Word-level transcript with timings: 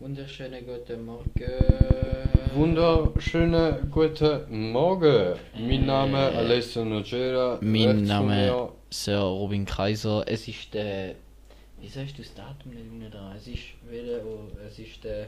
Wunderschönen 0.00 0.64
guten 0.64 1.04
Morgen. 1.04 1.24
Wunderschönen 2.54 3.90
guten 3.90 4.70
Morgen. 4.70 5.34
Mein 5.58 5.86
Name 5.86 6.28
ist 6.28 6.34
Äh, 6.34 6.38
Alessio 6.38 6.84
Nogera. 6.84 7.58
Mein 7.60 8.04
Name 8.04 8.68
Sir 8.90 9.18
Robin 9.18 9.64
Kaiser. 9.64 10.22
Es 10.26 10.46
ist 10.46 10.72
der. 10.72 11.16
Wieso 11.80 11.98
hast 12.00 12.16
du 12.16 12.22
das 12.22 12.32
Datum 12.32 12.74
nicht 12.74 12.92
mehr 12.92 13.10
dran? 13.10 13.34
Es 13.36 13.48
ist, 13.48 13.58
welche, 13.90 14.22
oh, 14.24 14.46
es 14.68 14.78
ist 14.78 15.02
der 15.02 15.26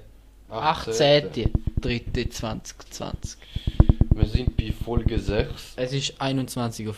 18.03.2020. 0.51 3.37
Wir 4.15 4.27
sind 4.27 4.57
bei 4.57 4.73
Folge 4.85 5.19
6. 5.19 5.73
Es 5.77 5.93
ist 5.93 6.21
21.55 6.23 6.87
Uhr. 6.87 6.95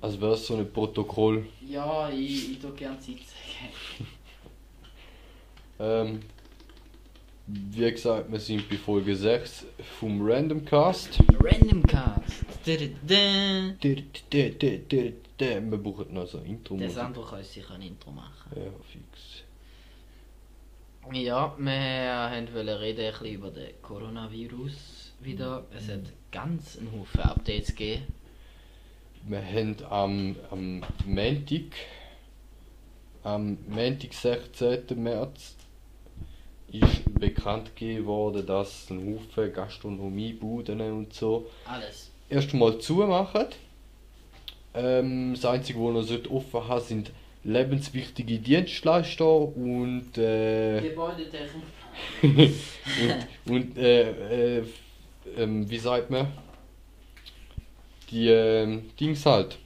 Also 0.00 0.20
wäre 0.20 0.32
es 0.34 0.44
so 0.46 0.56
ein 0.56 0.72
Protokoll. 0.72 1.46
Ja, 1.68 2.08
ich, 2.10 2.50
ich 2.52 2.58
tue 2.58 2.72
gerne 2.72 2.98
Zeit 2.98 3.18
sagen. 3.18 4.06
Ähm, 5.78 6.20
wie 7.46 7.90
gesagt, 7.92 8.30
wir 8.32 8.40
sind 8.40 8.68
bei 8.68 8.76
Folge 8.76 9.14
6 9.14 9.66
vom 10.00 10.20
Randomcast. 10.20 11.20
Random 11.38 11.82
Cast. 11.84 12.44
Da-da-da. 12.64 13.74
Wir 15.38 15.78
brauchen 15.78 16.12
noch 16.12 16.26
so 16.26 16.38
ein 16.38 16.46
Intro. 16.46 16.76
Der 16.76 16.90
Sandro 16.90 17.22
kann 17.22 17.38
uns 17.38 17.52
sicher 17.52 17.74
ein 17.74 17.82
Intro 17.82 18.10
machen. 18.10 18.50
Ja, 18.56 18.72
fix. 18.90 19.44
Ja, 21.12 21.54
wir 21.56 22.54
wollten 22.54 22.68
reden 22.68 23.04
ein 23.04 23.12
bisschen 23.12 23.34
über 23.34 23.50
den 23.50 23.80
Coronavirus 23.80 25.12
wieder. 25.20 25.64
Es 25.70 25.88
hat 25.88 26.00
ganz 26.32 26.78
einen 26.78 26.90
Haufen 26.98 27.20
Updates 27.20 27.68
gegeben. 27.68 28.06
Wir 29.28 29.44
haben 29.44 29.76
am, 29.88 30.36
am 30.50 30.84
Montag, 31.04 31.76
am 33.22 33.58
Montag, 33.68 34.12
16. 34.12 35.00
März, 35.00 35.54
ist 36.72 37.18
bekannt 37.18 37.74
gegeben 37.76 38.06
worden, 38.06 38.46
dass 38.46 38.90
ein 38.90 38.98
Haufen 38.98 39.52
Gastronomiebuden 39.52 40.80
und 40.80 41.12
so 41.12 41.48
Alles. 41.64 42.10
erstmal 42.28 42.78
zumachen. 42.78 43.46
Ähm, 44.74 45.32
das 45.34 45.44
Einzige, 45.44 45.78
was 45.78 46.10
noch 46.10 46.30
offen 46.30 46.68
haben, 46.68 46.84
sind 46.84 47.10
lebenswichtige 47.44 48.38
Dienstleister 48.38 49.26
und, 49.26 50.18
äh, 50.18 50.80
Gebäudetechnik. 50.80 51.62
und, 53.46 53.52
und 53.52 53.78
äh, 53.78 54.58
äh, 54.58 54.64
ähm, 55.36 55.70
wie 55.70 55.78
sagt 55.78 56.10
man? 56.10 56.26
Die 58.10 58.28
ähm, 58.28 58.90
Dings 59.00 59.24
halt. 59.24 59.58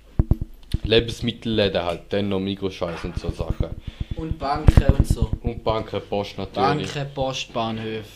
Lebensmittelläden 0.84 1.82
halt, 1.82 2.02
dann 2.10 2.28
noch 2.28 2.40
Mikroscheiß 2.40 3.04
und 3.04 3.18
so 3.18 3.30
Sachen. 3.30 3.68
Und 4.16 4.38
Banken 4.38 4.84
und 4.96 5.06
so. 5.06 5.30
Und 5.42 5.64
Banken, 5.64 6.00
Post 6.08 6.38
natürlich. 6.38 6.92
Banken, 6.92 7.14
Post, 7.14 7.52
Bahnhöfe. 7.52 8.08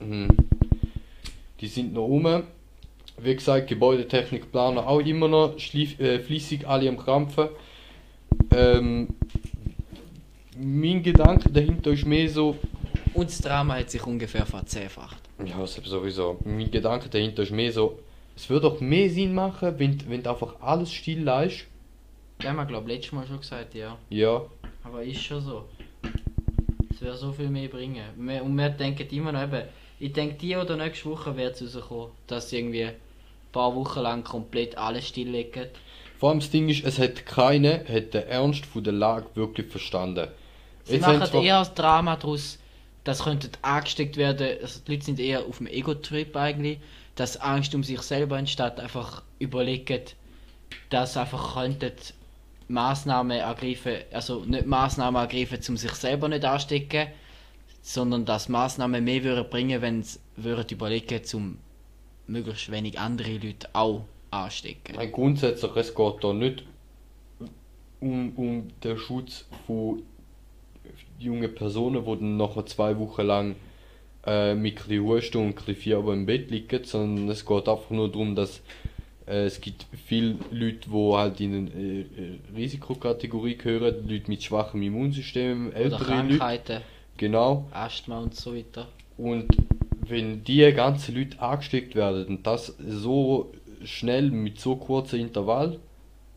Mhm. 0.00 0.28
Die 1.60 1.66
sind 1.66 1.92
noch 1.94 2.04
rum. 2.06 2.42
Wie 3.18 3.34
gesagt, 3.34 3.68
Gebäudetechnikplaner 3.68 4.86
auch 4.86 4.98
immer 5.00 5.28
noch 5.28 5.58
schlief, 5.58 5.98
äh, 6.00 6.18
fließig 6.18 6.66
alle 6.66 6.88
am 6.88 6.98
Krampfen. 6.98 7.48
Ähm, 8.52 9.08
mein 10.58 11.02
Gedanke 11.02 11.50
dahinter 11.50 11.92
ist 11.92 12.04
mehr 12.06 12.28
so, 12.28 12.56
Und 13.14 13.28
das 13.28 13.38
Drama 13.38 13.76
hat 13.76 13.90
sich 13.90 14.04
ungefähr 14.04 14.44
verzehnfacht. 14.46 15.18
ja, 15.44 15.58
das 15.58 15.78
ist 15.78 15.86
sowieso. 15.86 16.38
Mein 16.44 16.70
Gedanke 16.70 17.08
dahinter 17.08 17.44
ist 17.44 17.52
mehr 17.52 17.72
so, 17.72 17.98
es 18.36 18.50
würde 18.50 18.68
doch 18.68 18.80
mehr 18.80 19.08
Sinn 19.10 19.32
machen, 19.34 19.74
wenn, 19.78 19.98
wenn 20.08 20.22
du 20.22 20.30
einfach 20.30 20.60
alles 20.60 20.92
still 20.92 21.22
lässt. 21.22 21.66
Das 22.44 22.50
haben 22.50 22.56
wir, 22.58 22.66
glaube 22.66 22.90
ich, 22.90 22.96
letztes 22.98 23.12
Mal 23.12 23.26
schon 23.26 23.40
gesagt, 23.40 23.74
ja. 23.74 23.96
Ja, 24.10 24.42
Aber 24.82 25.02
ist 25.02 25.22
schon 25.22 25.40
so. 25.40 25.64
Es 26.92 27.00
wird 27.00 27.16
so 27.16 27.32
viel 27.32 27.48
mehr 27.48 27.68
bringen. 27.68 28.04
Wir- 28.18 28.42
Und 28.44 28.54
wir 28.54 28.68
denken 28.68 29.08
immer 29.16 29.32
noch 29.32 29.42
eben, 29.44 29.62
ich 29.98 30.12
denke, 30.12 30.34
die 30.34 30.54
oder 30.54 30.76
nächste 30.76 31.08
Woche 31.08 31.34
wird 31.36 31.58
es 31.60 31.74
rauskommen, 31.74 32.08
dass 32.26 32.52
irgendwie 32.52 32.84
ein 32.84 32.94
paar 33.50 33.74
Wochen 33.74 34.00
lang 34.00 34.22
komplett 34.24 34.76
alles 34.76 35.08
stilllegen. 35.08 35.68
vor 36.18 36.28
allem 36.30 36.40
das 36.40 36.50
Ding 36.50 36.68
ist, 36.68 36.84
es 36.84 36.98
hat 36.98 37.24
keiner 37.24 37.78
hat 37.88 38.12
den 38.12 38.26
Ernst 38.28 38.66
von 38.66 38.84
der 38.84 38.92
Lage 38.92 39.26
wirklich 39.34 39.66
verstanden. 39.68 40.28
Sie 40.84 40.94
Jetzt 40.96 41.02
machen 41.06 41.42
eher 41.42 41.58
das 41.60 41.72
Drama 41.74 42.16
daraus, 42.16 42.58
das 43.04 43.24
könnte 43.24 43.48
angesteckt 43.62 44.16
werden. 44.18 44.58
Also 44.60 44.80
die 44.86 44.92
Leute 44.92 45.04
sind 45.06 45.18
eher 45.18 45.46
auf 45.46 45.58
dem 45.58 45.66
Ego-Trip 45.66 46.36
eigentlich, 46.36 46.78
dass 47.14 47.38
Angst 47.38 47.74
um 47.74 47.82
sich 47.82 48.00
selber 48.02 48.38
entsteht, 48.38 48.78
einfach 48.80 49.22
überlegen, 49.38 50.02
dass 50.90 51.16
einfach 51.16 51.54
könnten 51.54 51.92
Maßnahmen 52.68 53.38
ergreifen, 53.38 53.96
also 54.12 54.44
nicht 54.44 54.66
Maßnahmen 54.66 55.20
ergreifen, 55.20 55.60
um 55.68 55.76
sich 55.76 55.92
selber 55.92 56.28
nicht 56.28 56.44
anstecken, 56.44 57.08
sondern 57.82 58.24
dass 58.24 58.48
Maßnahmen 58.48 59.04
mehr 59.04 59.22
würden 59.24 59.48
bringen, 59.50 59.82
wenn 59.82 60.02
sie 60.02 60.18
würden 60.36 60.66
überlegen, 60.70 61.20
um 61.34 61.58
möglichst 62.26 62.70
wenig 62.70 62.98
andere 62.98 63.32
Leute 63.32 63.68
auch 63.72 64.04
anstecken. 64.30 64.96
Nein, 64.96 65.12
grundsätzlich, 65.12 65.76
es 65.76 65.94
geht 65.94 66.24
da 66.24 66.32
nicht 66.32 66.64
um, 68.00 68.32
um 68.36 68.68
den 68.82 68.98
Schutz 68.98 69.46
von 69.66 70.02
jungen 71.18 71.54
Personen, 71.54 72.04
die 72.04 72.10
dann 72.10 72.36
nachher 72.36 72.66
zwei 72.66 72.98
Wochen 72.98 73.22
lang 73.22 73.56
äh, 74.26 74.54
mit 74.54 74.78
ein 74.78 74.88
bisschen 74.88 75.04
Husten 75.04 75.38
und 75.38 75.48
ein 75.48 75.54
bisschen 75.54 75.76
Fieber 75.76 76.12
im 76.12 76.26
Bett 76.26 76.50
liegen, 76.50 76.84
sondern 76.84 77.28
es 77.28 77.44
geht 77.44 77.68
einfach 77.68 77.90
nur 77.90 78.10
darum, 78.10 78.34
dass 78.34 78.62
es 79.26 79.60
gibt 79.60 79.86
viele 80.06 80.36
Leute, 80.50 80.88
die 80.90 81.12
halt 81.14 81.40
in 81.40 81.54
eine 81.54 81.70
äh, 81.70 82.00
äh, 82.00 82.06
Risikokategorie 82.56 83.56
gehören, 83.56 84.06
Leute 84.08 84.28
mit 84.30 84.42
schwachem 84.42 84.82
Immunsystem, 84.82 85.68
Oder 85.68 85.76
ältere 85.76 85.98
Leute, 85.98 86.06
Krankheiten, 86.06 86.80
genau. 87.16 87.66
Asthma 87.72 88.18
und 88.20 88.34
so 88.34 88.54
weiter. 88.54 88.88
Und 89.16 89.46
wenn 90.06 90.44
die 90.44 90.70
ganzen 90.72 91.14
Leute 91.16 91.40
angesteckt 91.40 91.94
werden 91.94 92.26
und 92.26 92.46
das 92.46 92.74
so 92.86 93.52
schnell 93.84 94.30
mit 94.30 94.60
so 94.60 94.76
kurzen 94.76 95.20
Intervall, 95.20 95.78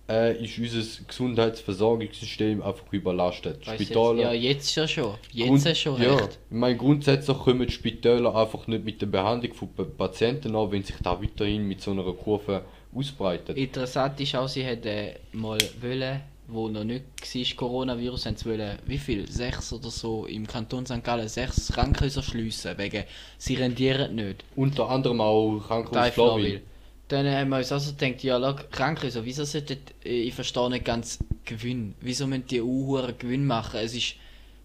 äh, 0.09 0.41
ist 0.41 0.57
unser 0.57 1.03
Gesundheitsversorgungssystem 1.05 2.61
einfach 2.61 2.85
überlastet. 2.91 3.67
Weiss 3.67 3.79
jetzt, 3.79 3.91
ja, 3.93 4.31
jetzt 4.31 4.75
ja 4.75 4.87
schon. 4.87 5.15
Jetzt 5.33 5.47
Grund- 5.47 5.65
ja 5.65 5.75
schon 5.75 6.01
ja, 6.01 6.15
recht. 6.15 6.39
ich 6.49 6.55
meine, 6.55 6.77
grundsätzlich 6.77 7.37
kommen 7.37 7.67
die 7.67 7.73
Spitäler 7.73 8.33
einfach 8.35 8.67
nicht 8.67 8.85
mit 8.85 9.01
der 9.01 9.07
Behandlung 9.07 9.53
von 9.53 9.67
Pa- 9.73 9.83
Patienten 9.83 10.55
an, 10.55 10.71
wenn 10.71 10.83
sich 10.83 10.95
da 11.03 11.21
weiterhin 11.21 11.67
mit 11.67 11.81
so 11.81 11.91
einer 11.91 12.03
Kurve 12.13 12.61
ausbreitet. 12.93 13.57
Interessant 13.57 14.19
ist 14.19 14.35
auch, 14.35 14.47
sie 14.47 14.63
hätten 14.63 15.15
mal 15.33 15.57
wollen, 15.81 16.21
wo 16.47 16.69
noch 16.69 16.83
nicht 16.83 17.03
war, 17.21 17.55
Coronavirus, 17.57 18.25
haben 18.25 18.37
sie 18.37 18.45
wollen, 18.45 18.79
wie 18.85 18.97
viel? 18.97 19.29
Sechs 19.29 19.73
oder 19.73 19.89
so 19.89 20.25
im 20.25 20.47
Kanton 20.47 20.85
St. 20.85 21.03
Gallen, 21.03 21.27
sechs 21.27 21.71
Krankenhäuser 21.71 22.23
schliessen, 22.23 22.77
wegen 22.77 23.03
sie 23.37 23.55
rendieren 23.55 24.15
nicht. 24.15 24.45
Unter 24.55 24.89
anderem 24.89 25.21
auch 25.21 25.59
Krankenhaus. 25.59 26.09
Floril. 26.11 26.61
Dann 27.09 27.25
haben 27.25 27.49
wir 27.49 27.57
uns 27.57 27.71
also 27.71 27.93
gedacht, 27.93 28.23
ja, 28.23 28.39
schau, 28.39 28.55
Krankenhäuser, 28.71 29.23
wieso 29.23 29.45
sollten, 29.45 29.77
äh, 30.03 30.09
ich 30.09 30.33
verstehe 30.33 30.69
nicht 30.69 30.85
ganz 30.85 31.19
Gewinn. 31.45 31.95
Wieso 32.01 32.27
müssen 32.27 32.47
die 32.47 32.61
Uhuren 32.61 33.17
Gewinn 33.17 33.45
machen? 33.45 33.79
Es 33.81 33.95
ist, 33.95 34.15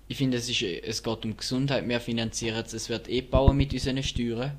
ich 0.09 0.17
finde, 0.17 0.39
es, 0.39 0.49
ist, 0.49 0.63
es 0.63 1.03
geht 1.03 1.25
um 1.25 1.37
Gesundheit, 1.37 1.89
wir 1.89 2.01
finanzieren 2.01 2.63
es, 2.65 2.73
es 2.73 2.89
wird 2.89 3.09
eh 3.09 3.21
bauen 3.21 3.57
mit 3.57 3.73
unseren 3.73 4.03
Steuern 4.03 4.53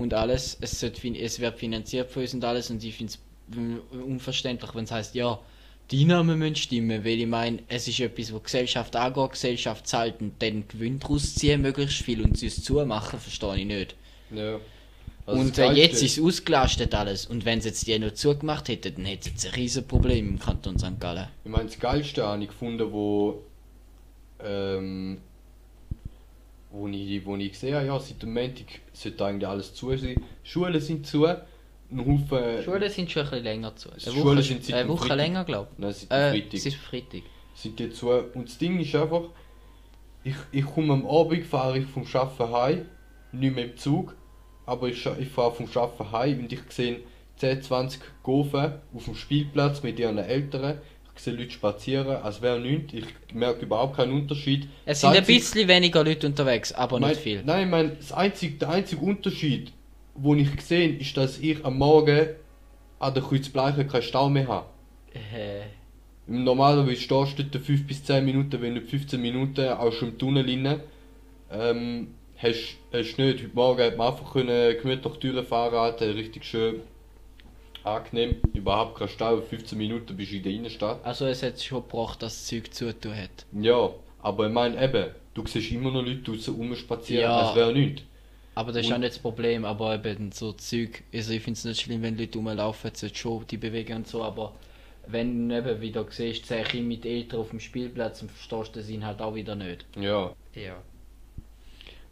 und 0.00 0.14
alles, 0.14 0.56
es, 0.60 0.80
sollte, 0.80 1.08
es 1.18 1.40
wird 1.40 1.58
finanziert 1.58 2.10
von 2.10 2.22
uns 2.22 2.34
und 2.34 2.44
alles 2.44 2.70
und 2.70 2.82
ich 2.82 2.96
finde 2.96 3.12
es 3.12 3.18
unverständlich, 4.06 4.74
wenn 4.74 4.84
es 4.84 4.90
heißt, 4.90 5.14
ja, 5.14 5.38
die 5.90 6.04
Namen 6.04 6.38
müssen 6.38 6.56
stimmen, 6.56 7.04
weil 7.04 7.20
ich 7.20 7.26
meine, 7.26 7.60
es 7.68 7.88
ist 7.88 7.98
etwas, 8.00 8.32
wo 8.32 8.38
Gesellschaft 8.38 8.94
angeht, 8.94 9.32
Gesellschaft 9.32 9.86
zahlt 9.86 10.20
und 10.20 10.40
dann 10.40 10.68
Gewinn 10.68 11.00
daraus 11.00 11.34
ziehen, 11.34 11.62
möglichst 11.62 12.02
viel 12.02 12.22
und 12.22 12.38
sie 12.38 12.46
es 12.46 12.62
zumachen, 12.62 13.18
verstehe 13.18 13.56
ich 13.56 13.66
nicht. 13.66 13.96
Ja. 14.30 14.60
Also 15.26 15.40
und 15.40 15.58
äh, 15.58 15.72
jetzt 15.72 16.02
ist 16.02 16.18
es 16.18 16.24
ausgelastet 16.24 16.94
alles. 16.94 17.26
Und 17.26 17.44
wenn 17.44 17.60
sie 17.60 17.68
jetzt 17.68 17.86
die 17.86 17.98
noch 17.98 18.12
zugemacht 18.12 18.68
hätten, 18.68 18.94
dann 18.96 19.04
hätte 19.04 19.28
es 19.28 19.42
jetzt 19.42 19.46
ein 19.46 19.54
riesen 19.54 19.86
Problem 19.86 20.28
im 20.28 20.38
Kanton 20.38 20.78
St. 20.78 20.98
Gallen. 20.98 21.28
Ich 21.44 21.50
meine, 21.50 21.66
das 21.66 21.78
Geilste 21.78 22.24
habe 22.24 22.42
ich 22.42 22.48
gefunden, 22.48 22.90
wo, 22.92 23.42
ähm, 24.42 25.18
wo, 27.24 27.36
ich, 27.36 27.40
wo 27.40 27.44
ich 27.44 27.52
gesehen 27.52 27.74
habe, 27.74 27.86
ja, 27.86 27.98
seit 27.98 28.22
dem 28.22 28.34
Montag 28.34 28.66
sollte 28.92 29.24
eigentlich 29.24 29.48
alles 29.48 29.74
zu 29.74 29.96
sein. 29.96 30.16
Schulen 30.42 30.80
sind 30.80 31.06
zu, 31.06 31.26
ein 31.26 31.38
Haufen... 31.98 32.62
Schulen 32.64 32.90
sind 32.90 33.10
schon 33.10 33.22
ein 33.22 33.30
bisschen 33.30 33.44
länger 33.44 33.76
zu. 33.76 33.90
Eine 33.90 34.00
Schulen 34.00 34.24
Woche, 34.38 34.42
sind 34.42 34.64
seit 34.64 34.76
eine 34.76 34.88
Woche 34.88 35.06
Freitag. 35.06 35.16
länger, 35.16 35.44
glaube 35.44 35.68
Nein, 35.78 35.92
seit 35.92 36.04
ich. 36.04 36.10
Äh, 36.10 36.30
Freitag 36.30 36.66
ist 36.66 36.76
Freitag. 36.76 37.22
sind 37.54 37.78
die 37.78 37.90
zu. 37.90 38.10
Und 38.10 38.48
das 38.48 38.58
Ding 38.58 38.78
ist 38.80 38.94
einfach, 38.94 39.24
ich, 40.24 40.36
ich 40.52 40.64
komme 40.64 40.92
am 40.92 41.06
Abend, 41.06 41.44
fahre 41.46 41.78
ich 41.78 41.86
vom 41.86 42.04
Arbeiten 42.12 42.52
heim, 42.52 42.86
nicht 43.32 43.54
mehr 43.54 43.64
im 43.64 43.76
Zug, 43.76 44.14
aber 44.66 44.88
ich, 44.88 45.04
ich 45.18 45.28
fahre 45.28 45.52
vom 45.52 45.66
Arbeiten 45.74 46.12
heim 46.12 46.38
und 46.40 46.52
ich 46.52 46.60
sehe 46.68 47.00
10, 47.36 47.62
20 47.62 48.00
Gofen 48.22 48.74
auf 48.94 49.04
dem 49.04 49.14
Spielplatz 49.14 49.82
mit 49.82 49.98
ihren 49.98 50.18
Eltern. 50.18 50.78
Ich 51.20 51.24
sehe 51.24 51.34
Leute 51.34 51.50
spazieren, 51.50 52.16
als 52.16 52.40
wäre 52.40 52.58
nichts. 52.58 52.94
Ich 52.94 53.34
merke 53.34 53.66
überhaupt 53.66 53.94
keinen 53.94 54.14
Unterschied. 54.14 54.66
Es 54.86 55.02
sind 55.02 55.10
ein 55.14 55.22
bisschen 55.22 55.68
weniger 55.68 56.02
Leute 56.02 56.26
unterwegs, 56.26 56.72
aber 56.72 56.98
mein, 56.98 57.10
nicht 57.10 57.20
viel. 57.20 57.42
Nein, 57.44 57.64
ich 57.64 57.70
meine, 57.70 57.90
das 57.90 58.10
einzige, 58.10 58.54
der 58.56 58.70
einzige 58.70 59.02
Unterschied, 59.02 59.70
den 60.14 60.38
ich 60.38 60.56
gesehen 60.56 60.98
ist, 60.98 61.14
dass 61.18 61.38
ich 61.38 61.62
am 61.62 61.76
Morgen 61.76 62.26
an 63.00 63.12
der 63.12 63.22
Kreuzbleiche 63.22 63.86
keinen 63.86 64.00
Stau 64.00 64.30
mehr 64.30 64.48
habe. 64.48 64.66
Äh, 65.12 65.64
Normalerweise 66.26 67.02
stehst 67.02 67.38
du 67.38 67.44
dort 67.44 67.66
5 67.66 67.86
bis 67.86 68.02
10 68.02 68.24
Minuten, 68.24 68.62
wenn 68.62 68.72
nicht 68.72 68.86
15 68.86 69.20
Minuten, 69.20 69.68
auch 69.68 69.92
schon 69.92 70.12
im 70.12 70.18
Tunnel 70.18 70.46
rein. 70.46 70.80
Ähm, 71.52 72.14
hast, 72.38 72.78
hast 72.94 73.18
nicht. 73.18 73.42
Heute 73.42 73.50
Morgen 73.52 73.82
hat 73.82 73.98
man 73.98 74.08
einfach 74.08 74.32
können 74.32 74.74
gemütlich 74.80 75.16
durchfahren, 75.16 75.74
Alter, 75.74 76.14
richtig 76.14 76.46
schön 76.46 76.80
angenehm. 77.84 78.36
Überhaupt 78.54 78.98
kein 78.98 79.08
Stau, 79.08 79.40
15 79.40 79.76
Minuten 79.78 80.16
bist 80.16 80.32
du 80.32 80.36
in 80.36 80.42
der 80.42 80.52
Innenstadt. 80.52 81.04
Also 81.04 81.26
es 81.26 81.42
hat 81.42 81.60
schon 81.62 81.82
gebracht, 81.82 82.22
dass 82.22 82.34
das 82.36 82.46
Zeug 82.46 82.72
zutun 82.74 83.16
hat. 83.16 83.46
Ja, 83.60 83.90
aber 84.22 84.46
ich 84.48 84.52
meine 84.52 84.82
eben, 84.82 85.10
du 85.34 85.46
siehst 85.46 85.70
immer 85.72 85.90
noch 85.90 86.02
Leute 86.02 86.18
draußen 86.22 86.54
rumspazieren, 86.54 87.22
Ja. 87.22 87.42
das 87.42 87.54
wäre 87.56 87.72
nichts. 87.72 88.02
Aber 88.54 88.72
das 88.72 88.82
ist 88.82 88.88
Und- 88.88 88.94
auch 88.94 88.98
nicht 88.98 89.12
das 89.14 89.18
Problem, 89.20 89.64
aber 89.64 89.94
eben 89.94 90.32
so 90.32 90.52
Zeug, 90.52 91.02
also 91.14 91.32
ich 91.32 91.42
finde 91.42 91.56
es 91.58 91.64
nicht 91.64 91.80
schlimm, 91.80 92.02
wenn 92.02 92.18
Leute 92.18 92.36
rumlaufen, 92.38 92.90
es 92.92 93.16
schon 93.18 93.46
die 93.48 93.56
bewegen 93.56 93.96
und 93.98 94.08
so, 94.08 94.22
aber 94.22 94.52
wenn 95.06 95.48
du 95.48 95.56
eben 95.56 95.80
wieder 95.80 96.04
siehst, 96.10 96.46
zehn 96.46 96.64
Kinder 96.64 96.88
mit 96.88 97.06
Eltern 97.06 97.40
auf 97.40 97.50
dem 97.50 97.60
Spielplatz 97.60 98.20
und 98.22 98.30
verstehst 98.30 98.76
den 98.76 98.82
Sinn 98.82 99.06
halt 99.06 99.20
auch 99.22 99.34
wieder 99.34 99.54
nicht. 99.54 99.86
Ja. 99.98 100.32
Ja. 100.54 100.76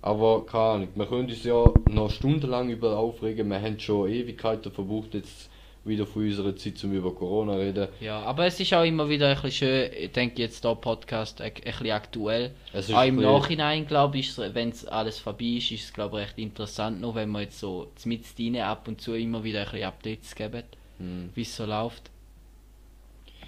Aber 0.01 0.47
keine 0.47 0.63
Ahnung, 0.65 0.89
wir 0.95 1.07
können 1.07 1.29
uns 1.29 1.43
ja 1.45 1.65
noch 1.91 2.11
stundenlang 2.11 2.71
über 2.71 2.97
aufregen. 2.97 3.49
Wir 3.49 3.61
haben 3.61 3.79
schon 3.81 4.09
Ewigkeiten 4.09 4.71
verbraucht, 4.73 5.15
jetzt 5.15 5.51
wieder 5.89 6.07
von 6.07 6.23
unserer 6.23 6.55
Zeit 6.55 6.79
zum 6.79 6.93
über 6.93 7.15
Corona 7.15 7.55
reden. 7.55 7.89
Ja, 8.01 8.21
aber 8.21 8.47
es 8.47 8.61
ist 8.61 8.73
auch 8.75 8.85
immer 8.85 9.09
wieder 9.09 9.29
ein 9.29 9.35
bisschen 9.35 9.51
schön, 9.53 9.91
ich 9.99 10.13
denke 10.13 10.43
jetzt 10.43 10.65
da 10.65 10.75
Podcast 10.75 11.41
ein, 11.41 11.53
ein 11.53 11.63
bisschen 11.63 11.91
aktuell. 11.91 12.51
Es 12.73 12.89
ist 12.89 12.95
Auch 12.95 13.05
im 13.05 13.17
Nachhinein, 13.17 13.87
glaube 13.87 14.19
ich, 14.19 14.37
wenn 14.39 14.69
es 14.69 14.87
alles 14.87 15.19
vorbei 15.19 15.45
ist, 15.57 15.71
ist 15.73 15.85
es 15.85 15.93
glaube 15.93 16.21
ich 16.21 16.27
recht 16.27 16.39
interessant 16.39 17.01
noch, 17.01 17.15
wenn 17.15 17.31
wir 17.31 17.41
jetzt 17.43 17.59
so 17.59 17.89
mit 18.05 18.25
rein 18.39 18.57
ab 18.59 18.87
und 18.87 19.01
zu 19.01 19.15
immer 19.15 19.43
wieder 19.43 19.61
ein 19.61 19.65
bisschen 19.71 19.85
Updates 19.87 20.35
geben, 20.35 20.63
Hm. 20.99 21.31
wie 21.35 21.43
es 21.43 21.57
so 21.57 21.65
läuft. 21.65 22.11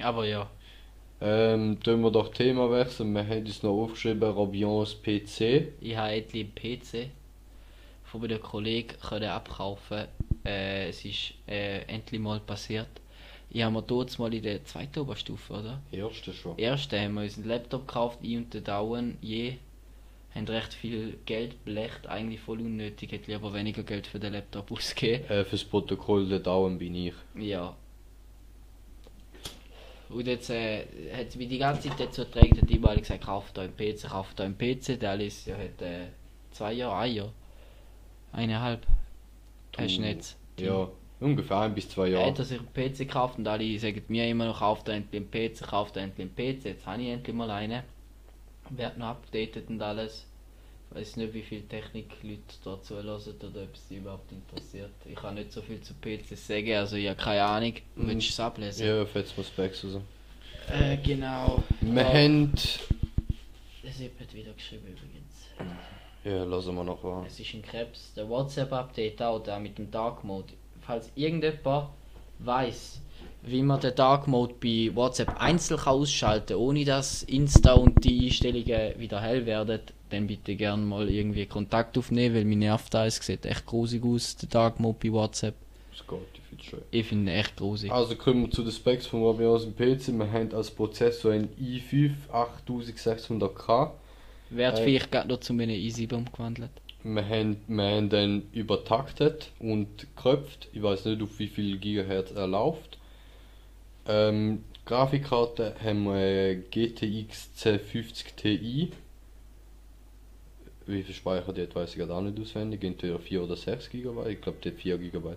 Aber 0.03 0.25
ja, 0.27 0.49
Ähm, 1.23 1.79
tun 1.83 2.01
wir 2.01 2.11
doch 2.11 2.33
Thema 2.33 2.71
wechseln. 2.71 3.13
Wir 3.13 3.27
haben 3.27 3.45
uns 3.45 3.63
noch 3.63 3.73
aufgeschrieben, 3.83 4.31
Robions 4.31 4.95
PC. 4.95 5.69
ich 5.81 5.95
habe 5.97 6.13
endlich 6.13 6.47
einen 6.47 6.55
PC 6.55 7.11
von 8.05 8.23
meinem 8.23 8.41
Kollegen 8.41 8.95
können 9.07 9.29
abkaufen. 9.29 10.07
Äh, 10.45 10.89
es 10.89 11.05
ist 11.05 11.35
äh, 11.47 11.83
endlich 11.83 12.21
mal 12.21 12.41
passiert. 12.41 12.89
Ich 13.51 13.63
habe 13.63 13.75
mir 13.75 13.83
dort 13.83 14.17
mal 14.19 14.33
in 14.33 14.43
der 14.43 14.65
zweiten 14.65 15.01
Oberstufe, 15.01 15.53
oder? 15.55 15.83
Erste 15.91 16.33
schon. 16.33 16.57
Erste 16.57 17.01
haben 17.01 17.15
wir 17.15 17.23
uns 17.23 17.37
einen 17.37 17.49
Laptop 17.49 17.87
gekauft, 17.87 18.21
ich 18.23 18.37
und 18.37 18.55
der 18.55 18.61
Dauern, 18.61 19.19
je. 19.21 19.55
Haben 20.35 20.47
recht 20.47 20.73
viel 20.75 21.19
Geld 21.27 21.65
blecht, 21.65 22.07
eigentlich 22.07 22.41
voll 22.41 22.61
unnötig, 22.61 23.11
hätte 23.11 23.33
lieber 23.33 23.53
weniger 23.53 23.83
Geld 23.83 24.07
für 24.07 24.21
den 24.21 24.33
Laptop 24.35 24.71
ausgegeben. 24.71 25.29
Äh, 25.29 25.45
fürs 25.45 25.65
Protokoll, 25.65 26.29
der 26.29 26.39
Dauern 26.39 26.79
bin 26.79 26.95
ich. 26.95 27.15
Ja. 27.35 27.75
Und 30.09 30.27
jetzt 30.27 30.51
äh, 30.51 30.85
hat 31.13 31.29
es 31.29 31.37
mich 31.37 31.49
die 31.49 31.59
ganze 31.59 31.89
Zeit 31.89 31.99
dazu 31.99 32.25
getragen, 32.25 32.61
hat 32.61 32.71
überall 32.71 32.99
gesagt, 32.99 33.25
kauft 33.25 33.59
euch 33.59 33.65
einen 33.65 33.77
PC, 33.77 34.09
kauft 34.09 34.41
euch 34.41 34.47
einen 34.47 34.59
PC. 34.59 35.01
Der 35.01 35.11
Alice 35.11 35.47
ja, 35.47 35.57
hat 35.57 35.83
äh, 35.83 36.07
zwei 36.53 36.73
Jahre, 36.75 36.97
ein 36.99 37.15
Jahr. 37.15 37.33
Eineinhalb. 38.33 38.87
Hast 39.77 39.97
du 39.97 40.01
nicht? 40.03 40.37
Ja, 40.59 40.89
ungefähr 41.21 41.59
ein 41.61 41.75
bis 41.75 41.89
zwei 41.89 42.07
Er 42.09 42.13
Jahre. 42.19 42.27
hat 42.31 42.39
er 42.39 42.45
sich 42.45 42.59
einen 42.59 42.73
PC 42.73 42.99
gekauft 42.99 43.39
und 43.39 43.47
alle 43.49 43.79
sagen 43.79 44.03
mir 44.09 44.29
immer 44.29 44.47
noch, 44.47 44.59
kauft 44.59 44.89
endlich 44.89 45.23
einen 45.23 45.31
PC, 45.31 45.63
kauft 45.69 45.97
endlich 45.97 46.29
einen 46.29 46.35
PC. 46.59 46.65
Jetzt 46.67 46.87
habe 46.87 47.03
ich 47.03 47.09
endlich 47.09 47.35
mal 47.37 47.51
einen. 47.51 47.83
Wird 48.71 48.99
noch 48.99 49.07
updated 49.09 49.69
und 49.69 49.81
alles. 49.83 50.27
Ich 50.93 50.97
weiß 50.97 51.17
nicht, 51.17 51.35
wie 51.35 51.43
viele 51.43 51.63
Technikleute 51.69 52.41
dazu 52.65 52.97
hören 52.97 53.07
oder 53.09 53.63
ob 53.63 53.75
es 53.75 53.87
die 53.89 53.97
überhaupt 53.99 54.31
interessiert. 54.33 54.91
Ich 55.09 55.15
kann 55.15 55.35
nicht 55.37 55.53
so 55.53 55.63
viel 55.63 55.81
zu 55.81 55.95
PCs 55.95 56.47
sagen, 56.49 56.73
also 56.75 56.97
ich 56.97 57.09
habe 57.09 57.17
keine 57.21 57.45
Ahnung. 57.45 57.75
Mhm. 57.95 58.09
Willst 58.09 58.29
du 58.29 58.33
es 58.33 58.41
ablesen? 58.41 58.87
Ja, 58.87 59.07
fetzt 59.07 59.37
mal 59.37 59.45
Specs 59.45 59.85
raus. 59.85 60.01
Äh, 60.69 60.97
genau. 60.99 61.63
Wir 61.81 62.03
Ja. 62.03 62.09
haben. 62.09 62.53
Sepp 62.57 64.19
hat 64.21 64.35
wieder 64.35 64.53
geschrieben 64.53 64.87
übrigens. 64.89 65.49
Ja, 66.25 66.45
lassen 66.45 66.75
wir 66.75 66.85
noch 66.85 67.03
an. 67.05 67.25
Es 67.27 67.41
ist 67.41 67.55
ein 67.55 67.63
Krebs. 67.63 68.13
Der 68.15 68.29
WhatsApp-Update 68.29 69.23
auch, 69.23 69.43
der 69.43 69.59
mit 69.59 69.79
dem 69.79 69.91
Dark 69.91 70.23
Mode. 70.23 70.53
Falls 70.83 71.11
irgendjemand 71.15 71.89
weiß, 72.41 73.01
wie 73.43 73.63
man 73.63 73.81
den 73.81 73.95
Dark 73.95 74.27
Mode 74.27 74.55
bei 74.61 74.91
WhatsApp 74.95 75.41
einzeln 75.41 75.81
kann 75.81 75.95
ausschalten 75.95 76.57
ohne 76.57 76.85
dass 76.85 77.23
Insta 77.23 77.73
und 77.73 78.05
die 78.05 78.27
Einstellungen 78.27 78.99
wieder 78.99 79.21
hell 79.21 79.47
werden, 79.47 79.81
dann 80.11 80.27
bitte 80.27 80.57
gerne 80.57 80.83
mal 80.83 81.09
irgendwie 81.09 81.47
Kontakt 81.47 81.97
aufnehmen, 81.97 82.35
weil 82.35 82.45
mir 82.45 82.57
nervt 82.57 82.93
das. 82.93 83.19
Es 83.19 83.27
sieht 83.27 83.47
echt 83.47 83.65
grusig 83.65 84.05
aus, 84.05 84.37
der 84.37 84.49
Dark 84.49 84.79
Mode 84.79 84.99
bei 85.03 85.13
WhatsApp. 85.13 85.55
Das 85.91 86.07
geht, 86.07 86.19
ich 86.35 86.41
finde 86.41 86.65
schön. 86.65 86.83
Ich 86.91 87.07
finde 87.07 87.33
ihn 87.33 87.39
echt 87.39 87.57
grusig. 87.57 87.91
Also 87.91 88.15
kommen 88.17 88.43
wir 88.43 88.51
zu 88.51 88.63
den 88.63 88.73
Specs 88.73 89.07
von 89.07 89.23
Robions 89.23 89.65
PC. 89.65 90.09
Wir 90.19 90.31
haben 90.31 90.55
als 90.55 90.71
Prozessor 90.71 91.33
einen 91.33 91.49
i5 91.59 92.13
8600K. 92.33 93.91
Wird 94.51 94.79
äh, 94.79 94.83
vielleicht 94.83 95.13
gerade 95.13 95.29
noch 95.29 95.41
zu 95.41 95.53
einem 95.53 95.71
i7 95.71 96.15
umgewandelt. 96.15 96.71
Wir 97.03 97.27
haben, 97.27 97.57
wir 97.67 97.85
haben 97.85 98.11
den 98.11 98.51
übertaktet 98.53 99.53
und 99.59 99.89
geköpft. 99.99 100.69
Ich 100.73 100.83
weiß 100.83 101.07
nicht, 101.07 101.23
auf 101.23 101.39
wie 101.39 101.47
viel 101.47 101.79
Gigahertz 101.79 102.33
er 102.33 102.47
läuft. 102.47 102.99
Ähm, 104.07 104.65
Grafikkarte 104.85 105.77
haben 105.83 106.05
wir 106.05 106.57
GTX 106.57 107.51
1050 107.65 108.35
Ti. 108.35 108.91
Wie 110.87 111.03
viel 111.03 111.15
Speicher 111.15 111.53
die 111.53 111.63
hat, 111.63 111.75
weiß 111.75 111.91
ich 111.93 111.97
gerade 111.97 112.15
auch 112.15 112.21
nicht 112.21 112.39
auswendig. 112.39 112.83
Entweder 112.85 113.19
4 113.19 113.45
oder 113.45 113.57
6 113.57 113.89
GB. 113.91 114.31
Ich 114.31 114.41
glaube, 114.41 114.59
die 114.63 114.71
hat 114.71 114.77
4 114.77 114.99
GB. 114.99 115.37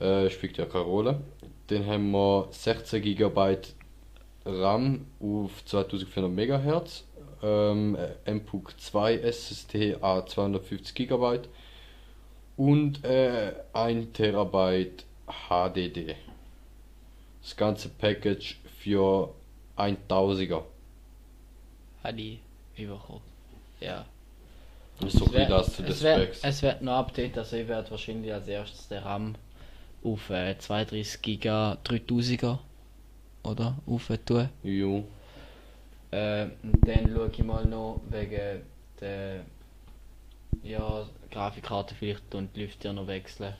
Äh, 0.00 0.30
spielt 0.30 0.56
ja 0.56 0.64
keine 0.64 0.84
Rolle. 0.84 1.20
Dann 1.68 1.86
haben 1.86 2.10
wir 2.10 2.48
16 2.50 3.02
GB 3.02 3.58
RAM 4.46 5.06
auf 5.20 5.64
2400 5.64 6.32
MHz. 6.32 7.04
Ähm, 7.44 7.98
MPUC 8.24 8.80
2 8.80 9.18
SSD 9.18 9.96
a 10.00 10.24
250 10.24 10.94
GB 10.94 11.40
und 12.56 13.04
äh, 13.04 13.52
1 13.74 14.12
TB 14.12 15.02
HDD. 15.48 16.14
Das 17.42 17.54
ganze 17.56 17.90
Package 17.90 18.56
für 18.78 19.34
1000er. 19.76 20.62
Habe 22.02 22.20
ich 22.20 22.38
bekommen. 22.76 23.20
Ja. 23.80 24.06
So 25.06 25.30
wär- 25.32 25.48
das 25.48 25.74
zu 25.74 25.82
den 25.82 25.94
Specs. 25.94 26.40
Es 26.42 26.62
wird 26.62 26.80
noch 26.80 26.94
Update, 26.98 27.36
also 27.36 27.56
ich 27.56 27.68
werde 27.68 27.90
wahrscheinlich 27.90 28.32
als 28.32 28.46
erstes 28.48 28.88
den 28.88 29.02
RAM 29.02 29.34
auf 30.02 30.30
äh, 30.30 30.56
32 30.58 31.20
Giga 31.20 31.76
3000er 31.84 32.58
oder 33.42 33.76
auf 33.86 34.10
tun. 34.24 34.48
Jo. 34.62 35.04
Äh, 36.14 36.48
dann 36.86 37.10
schaue 37.12 37.30
ich 37.32 37.42
mal 37.42 37.64
noch 37.64 38.00
wegen 38.10 38.62
der 39.00 39.44
ja, 40.62 41.06
Grafikkarte 41.30 41.94
vielleicht 41.94 42.34
und 42.34 42.54
die 42.54 42.62
Lüfter 42.62 42.92
noch 42.92 43.06
wechseln. 43.06 43.54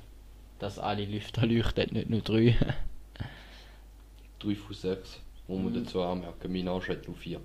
Dass 0.61 0.79
alle 0.79 1.05
Lüfter 1.05 1.47
leuchten, 1.47 1.93
nicht 1.93 2.11
nur 2.11 2.21
drei. 2.21 2.57
3 4.39 4.55
von 4.55 4.75
6. 4.75 5.21
Muss 5.49 5.63
man 5.63 5.73
Mhm. 5.73 5.85
dazu 5.85 6.03
anmerken. 6.03 6.53
Mein 6.53 6.69
Arsch 6.69 6.89
hat 6.89 7.07
nur 7.09 7.17
4. 7.17 7.41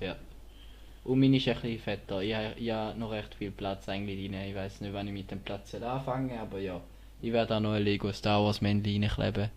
ja. 0.00 0.16
Und 1.04 1.20
meine 1.20 1.36
ist 1.38 1.48
ein 1.48 1.54
bisschen 1.54 1.78
fetter. 1.78 2.20
Ich 2.22 2.34
habe 2.34 2.60
ja 2.60 2.92
noch 2.94 3.12
recht 3.12 3.34
viel 3.34 3.50
Platz 3.50 3.88
eigentlich 3.88 4.30
rein. 4.30 4.48
Ich 4.48 4.54
weiß 4.54 4.80
nicht, 4.82 4.92
wann 4.92 5.06
ich 5.06 5.14
mit 5.14 5.30
dem 5.30 5.40
Platz 5.40 5.70
soll 5.70 5.84
anfangen 5.84 6.36
aber 6.38 6.58
ja. 6.58 6.80
Ich 7.22 7.32
werde 7.32 7.56
auch 7.56 7.60
noch 7.60 7.72
ein 7.72 7.82
Lego 7.82 8.12
Star 8.12 8.44
Wars 8.44 8.60
Männchen 8.60 9.04
reinkleben. 9.04 9.50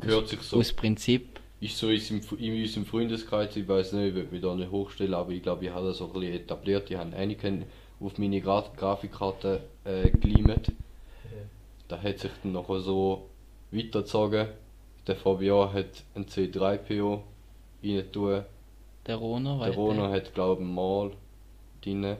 Gehört 0.00 0.28
sich 0.28 0.40
so. 0.42 0.58
Aus 0.58 0.72
Prinzip. 0.72 1.40
Ist 1.60 1.76
so 1.76 1.88
in 1.88 1.94
unserem, 1.96 2.38
in 2.38 2.62
unserem 2.62 2.86
Freundeskreis, 2.86 3.56
ich 3.56 3.66
weiß 3.66 3.94
nicht, 3.94 4.08
ich 4.08 4.14
will 4.14 4.28
mich 4.30 4.40
da 4.42 4.54
nicht 4.54 4.70
hochstellen, 4.70 5.14
aber 5.14 5.30
ich 5.32 5.42
glaube, 5.42 5.64
ich 5.64 5.70
habe 5.72 5.88
das 5.88 5.98
so 5.98 6.06
ein 6.06 6.12
bisschen 6.12 6.34
etabliert. 6.34 6.90
Ich 6.90 6.96
habe 6.96 7.14
einige 7.16 7.64
auf 8.00 8.16
meine 8.18 8.40
Gra 8.40 8.64
Grafikkarte 8.76 9.60
äh, 9.84 10.08
gelimmt. 10.10 10.70
Da 11.88 12.00
hat 12.00 12.18
sich 12.18 12.30
dann 12.42 12.52
nachher 12.52 12.80
so 12.80 13.28
weitergezogen. 13.72 14.48
Der 15.06 15.16
Fabian 15.16 15.72
hat 15.72 16.04
ein 16.14 16.26
C3PO 16.26 17.20
rein 17.82 18.12
tun. 18.12 18.44
Der 19.06 19.16
Rono, 19.16 19.64
Der? 19.64 19.74
Rono 19.74 20.08
hat 20.10 20.34
glaube 20.34 20.62
ich 20.62 20.68
mal 20.68 21.10
drin. 21.82 22.16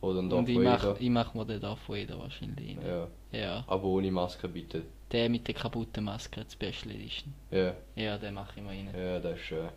Oder 0.00 0.18
ein 0.20 0.30
Und 0.32 0.48
ich 0.48 0.56
Darth 0.56 0.64
mach, 0.64 0.84
Vader. 0.84 1.00
ich 1.00 1.10
mach 1.10 1.34
mir 1.34 1.46
den 1.46 1.60
Darth 1.60 1.88
Vader 1.88 2.18
wahrscheinlich 2.18 2.76
rein. 2.76 2.78
Ja, 2.86 3.08
Ja. 3.38 3.64
aber 3.66 3.84
ohne 3.84 4.10
Maske 4.10 4.48
bitte. 4.48 4.82
Der 5.14 5.28
mit 5.30 5.46
der 5.46 5.54
kaputten 5.54 6.04
Maske, 6.04 6.44
die 6.44 6.52
Special 6.52 6.92
Edition. 6.94 7.32
Ja, 7.52 7.72
Ja, 7.94 8.18
den 8.18 8.34
mache 8.34 8.52
ich 8.56 8.62
mal 8.64 8.70
rein. 8.70 8.88
ja, 8.96 9.20
das 9.20 9.36
ist 9.38 9.44
schön. 9.44 9.68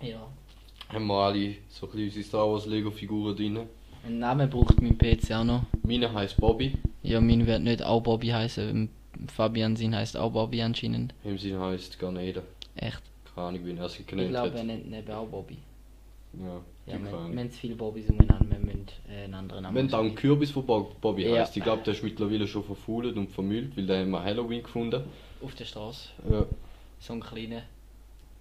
Ja. 0.00 0.26
Haben 0.88 1.06
wir 1.06 1.14
alle 1.14 1.54
so 1.68 1.86
ein 1.86 1.92
bisschen 1.92 2.04
unsere 2.06 2.24
Star 2.24 2.50
Wars 2.50 2.64
Lego 2.66 2.90
Figuren 2.90 3.36
drin. 3.36 3.58
Einen 4.06 4.18
Namen 4.18 4.48
braucht 4.48 4.80
mein 4.80 4.96
PC 4.96 5.32
auch 5.32 5.44
noch. 5.44 5.62
Meine 5.82 6.10
heißt 6.12 6.38
Bobby. 6.38 6.72
Ja, 7.02 7.20
mein 7.20 7.46
wird 7.46 7.62
nicht 7.62 7.82
auch 7.82 8.00
Bobby 8.00 8.28
heißen. 8.28 8.88
Fabian 9.28 9.76
sein 9.76 9.94
heißt 9.94 10.16
auch 10.16 10.30
Bobby 10.32 10.62
anscheinend. 10.62 11.12
Im 11.24 11.36
Sinne 11.38 11.60
heißt 11.60 11.98
Garneder. 11.98 12.42
Echt. 12.74 13.02
Keine 13.34 13.48
Ahnung, 13.48 13.66
wie 13.66 13.76
er 13.76 13.88
sich 13.88 14.00
Ich 14.00 14.06
genannt 14.06 14.30
glaube, 14.30 14.48
hat. 14.50 14.56
er 14.56 14.64
nennt 14.64 14.86
ihn 14.86 14.94
eben 14.94 15.10
auch 15.12 15.26
Bobby. 15.26 15.58
Ja, 16.40 16.60
Ja, 16.86 17.02
wir, 17.02 17.10
wir 17.10 17.40
haben 17.40 17.50
viele 17.50 17.74
Bobbys 17.76 18.10
umeinander, 18.10 18.50
wir 18.50 18.58
müssen 18.58 18.86
äh, 19.08 19.24
einen 19.24 19.34
anderen 19.34 19.62
Namen 19.62 19.74
Wenn 19.76 19.88
da 19.88 20.00
ein 20.00 20.08
suchen. 20.10 20.16
Kürbis 20.16 20.50
von 20.50 20.66
Bob- 20.66 21.00
Bobby 21.00 21.26
Ja. 21.26 21.40
heißt, 21.40 21.56
ich 21.56 21.62
glaube, 21.62 21.82
der 21.82 21.94
ist 21.94 22.02
mittlerweile 22.02 22.46
schon 22.46 22.62
verfault 22.62 23.16
und 23.16 23.30
vermüllt, 23.30 23.74
weil 23.76 23.86
den 23.86 24.00
haben 24.02 24.10
wir 24.10 24.22
Halloween 24.22 24.62
gefunden. 24.62 25.02
Auf 25.42 25.54
der 25.54 25.64
Straße. 25.64 26.10
Ja. 26.30 26.44
So 27.00 27.14
ein 27.14 27.20
kleiner. 27.20 27.62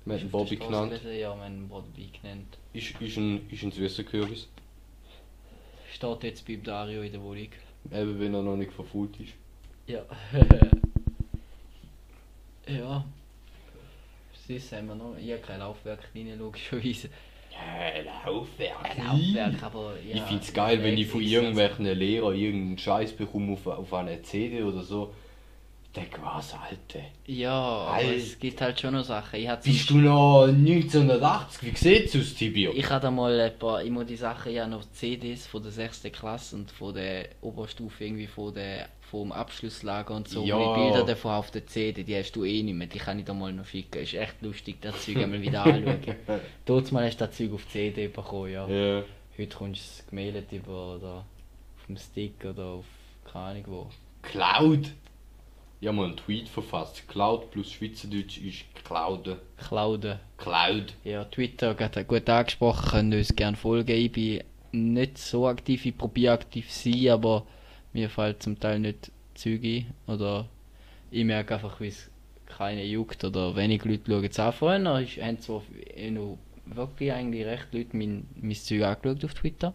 Wir 0.06 0.20
haben 0.20 0.30
Bobby 0.30 0.58
genannt. 0.58 0.92
gewesen? 0.92 1.18
Ja, 1.18 1.34
wir 1.36 1.44
haben 1.46 1.70
Bobby 1.70 2.10
genannt. 2.22 2.58
Ist, 2.74 3.00
ist, 3.00 3.18
ein, 3.18 3.50
ist 3.50 3.64
ein 3.64 3.72
süßer 3.72 4.04
Kürbis. 4.04 4.50
Steht 5.94 6.24
jetzt 6.24 6.46
bei 6.46 6.58
Dario 6.58 7.02
in 7.02 7.14
der 7.14 7.22
Wohnung. 7.22 7.48
Eben 7.92 8.20
wenn 8.20 8.34
er 8.34 8.42
noch 8.42 8.58
nicht 8.58 8.74
verfault 8.74 9.18
ist. 9.22 9.34
Ja. 9.88 10.04
ja. 12.68 13.06
Sonst 14.48 14.72
haben 14.74 14.88
wir 14.88 14.96
noch. 14.96 15.16
Ich 15.18 15.32
habe 15.32 15.42
kein 15.42 15.60
Laufwerk 15.60 16.10
rein, 16.14 16.38
logischerweise. 16.38 17.08
Ja, 17.54 18.02
Laufwerk. 18.26 18.78
Ein 18.84 19.06
Laufwerk, 19.06 19.64
aber 19.64 19.94
ja. 20.08 20.16
ich 20.16 20.22
find's 20.24 20.54
geil, 20.54 20.84
wenn 20.84 20.98
ich 20.98 21.08
von 21.08 21.22
irgendwelchen 21.22 21.86
Lehrern 21.86 22.36
irgendeinen 22.36 22.78
Scheiß 22.78 23.14
bekomme 23.14 23.54
auf, 23.54 23.68
auf 23.68 23.94
einer 23.94 24.22
CD 24.24 24.64
oder 24.64 24.82
so. 24.82 25.14
Ich 25.96 26.02
denke, 26.02 26.22
was, 26.24 26.56
Alter? 26.56 27.06
Ja, 27.28 27.52
aber 27.54 27.92
Alter. 27.92 28.16
es 28.16 28.40
gibt 28.40 28.60
halt 28.62 28.80
schon 28.80 28.96
noch 28.96 29.04
Sachen. 29.04 29.40
Ich 29.40 29.48
hatte 29.48 29.70
Bist 29.70 29.88
du 29.92 29.98
noch 29.98 30.46
1980? 30.48 31.72
Wie 31.72 31.78
sieht's 31.78 32.16
aus, 32.16 32.34
Tibio? 32.34 32.72
Ich 32.74 32.90
hatte 32.90 33.12
mal 33.12 33.40
ein 33.40 33.60
paar, 33.60 33.84
immer 33.84 34.04
die 34.04 34.16
Sachen, 34.16 34.52
ja 34.54 34.66
noch 34.66 34.84
CDs 34.92 35.46
von 35.46 35.62
der 35.62 35.72
6. 35.72 36.02
Klasse 36.12 36.56
und 36.56 36.72
von 36.72 36.96
der 36.96 37.28
Oberstufe 37.42 38.06
irgendwie 38.06 38.26
von 38.26 38.56
der, 38.56 38.90
vom 39.02 39.32
Abschlusslager 39.32 40.16
und 40.16 40.28
so. 40.28 40.44
Ja. 40.44 40.58
Die 40.58 40.82
Bilder 40.82 41.06
davon 41.06 41.34
auf 41.34 41.52
der 41.52 41.68
CD, 41.68 42.04
die 42.04 42.16
hast 42.16 42.32
du 42.32 42.44
eh 42.44 42.64
nicht 42.64 42.74
mehr, 42.74 42.88
die 42.88 42.98
kann 42.98 43.20
ich 43.20 43.26
dir 43.26 43.36
mal 43.36 43.54
noch 43.54 43.68
schicken. 43.68 44.02
Ist 44.02 44.16
echt 44.16 44.42
lustig, 44.42 44.78
das 44.82 45.06
Zeug 45.06 45.18
einmal 45.18 45.44
wieder 45.44 45.64
anschauen. 45.64 46.00
Dort 46.66 46.92
mal 46.92 47.06
hast 47.06 47.22
du 47.22 47.28
das 47.28 47.38
Zeug 47.38 47.54
auf 47.54 47.68
CD 47.68 48.08
bekommen, 48.08 48.52
ja. 48.52 48.68
Ja. 48.68 49.04
Heute 49.38 49.56
kommst 49.56 49.80
du 49.80 50.02
es 50.02 50.08
gemailt 50.10 50.52
über 50.52 50.96
oder 50.96 51.26
auf 51.78 51.86
dem 51.86 51.98
Stick 51.98 52.44
oder 52.44 52.66
auf 52.66 52.86
keine 53.32 53.46
Ahnung 53.46 53.64
wo. 53.68 53.88
Cloud? 54.24 54.92
Ich 55.84 55.88
habe 55.90 55.98
mal 55.98 56.06
einen 56.06 56.16
Tweet 56.16 56.48
verfasst. 56.48 57.10
Cloud 57.10 57.52
plus 57.52 57.74
Schweizerdeutsch 57.74 58.38
ist 58.38 58.64
Cloud. 58.86 59.36
Clouden. 59.58 60.18
Cloud. 60.38 60.94
Ja, 61.04 61.26
Twitter 61.26 61.74
gerade 61.76 62.06
gut 62.06 62.30
angesprochen, 62.30 62.90
könnt 62.90 63.14
uns 63.14 63.36
gerne 63.36 63.58
folgen. 63.58 63.92
Ich 63.92 64.14
bin 64.14 64.42
nicht 64.72 65.18
so 65.18 65.46
aktiv, 65.46 65.86
ich 65.86 65.98
probiere 65.98 66.36
aktiv 66.36 66.70
zu 66.70 66.90
sein, 66.90 67.10
aber 67.10 67.46
mir 67.92 68.10
fällt 68.10 68.42
zum 68.42 68.58
Teil 68.58 68.80
nicht 68.80 69.12
Züge 69.34 69.84
oder 70.08 70.48
ich 71.12 71.26
merke 71.26 71.56
einfach, 71.56 71.82
wie 71.82 71.88
es 71.90 72.10
keine 72.46 72.86
juckt 72.86 73.22
oder 73.26 73.54
wenig 73.58 73.84
Leute 73.84 74.04
schauen 74.10 74.24
es 74.24 74.40
an. 74.40 74.54
Vorher 74.54 75.00
ist- 75.02 75.18
haben 75.22 75.40
zwar 75.42 75.64
eh 75.98 76.12
noch 76.12 76.38
wirklich 76.66 77.12
eigentlich 77.12 77.46
recht 77.46 77.68
Leute 77.74 77.98
mein, 77.98 78.26
mein 78.40 78.56
Zeug 78.56 78.84
angeschaut 78.84 79.26
auf 79.26 79.34
Twitter, 79.34 79.74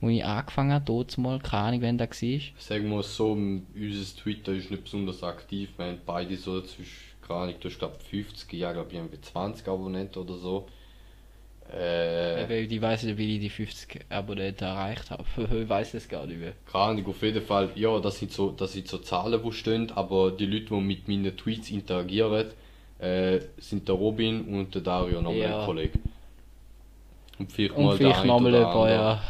wo 0.00 0.08
ich 0.08 0.24
angefangen 0.24 0.72
habe, 0.72 0.84
dort 0.84 1.16
mal, 1.18 1.38
keine 1.40 1.64
Ahnung, 1.64 1.80
wenn 1.82 1.98
das 1.98 2.22
war. 2.22 2.40
Sagen 2.58 2.88
wir 2.90 3.00
es 3.00 3.16
so, 3.16 3.32
unser 3.32 4.16
Twitter 4.22 4.52
ist 4.52 4.70
nicht 4.70 4.84
besonders 4.84 5.22
aktiv. 5.22 5.70
Wir 5.76 5.86
haben 5.86 5.98
beide 6.06 6.36
so 6.36 6.60
zwischen, 6.60 6.92
keine 7.26 7.40
Ahnung, 7.40 7.54
du 7.60 7.68
hast 7.68 7.78
glaube 7.78 7.96
50, 8.10 8.52
ja 8.52 8.72
glaube 8.72 8.88
ich 8.90 8.96
irgendwie 8.96 9.20
20 9.20 9.66
Abonnenten 9.68 10.18
oder 10.22 10.36
so. 10.36 10.66
Äh, 11.70 12.48
Weil 12.48 12.72
ich 12.72 12.80
weiß 12.80 13.02
nicht, 13.02 13.18
wie 13.18 13.34
ich 13.34 13.40
die 13.40 13.50
50 13.50 14.06
Abonnenten 14.08 14.64
erreicht 14.64 15.10
habe. 15.10 15.24
ich 15.62 15.68
weiß 15.68 15.94
es 15.94 16.08
gar 16.08 16.26
nicht 16.26 16.40
mehr. 16.40 16.52
keine 16.70 16.84
Ahnung, 16.84 17.06
auf 17.08 17.22
jeden 17.22 17.42
Fall, 17.44 17.70
ja, 17.74 17.98
das 18.00 18.18
sind 18.18 18.32
so, 18.32 18.50
das 18.52 18.72
sind 18.72 18.88
so 18.88 18.98
Zahlen, 18.98 19.42
die 19.42 19.52
stehen, 19.52 19.90
aber 19.92 20.30
die 20.30 20.46
Leute, 20.46 20.66
die 20.74 20.80
mit 20.80 21.08
meinen 21.08 21.36
Tweets 21.36 21.70
interagieren, 21.70 22.46
äh, 23.00 23.40
sind 23.58 23.86
der 23.86 23.94
Robin 23.96 24.44
und 24.46 24.74
der 24.74 24.82
Dario, 24.82 25.20
noch 25.20 25.32
Ja. 25.32 25.60
ein 25.60 25.66
Kollege. 25.66 25.98
Und 27.38 27.52
vielleicht 27.52 27.76
Und 27.76 27.84
mal 27.84 27.96
vielleicht 27.96 28.24
nochmal 28.24 28.54
ein 28.54 28.62
paar, 28.62 28.90
ja. 28.90 29.22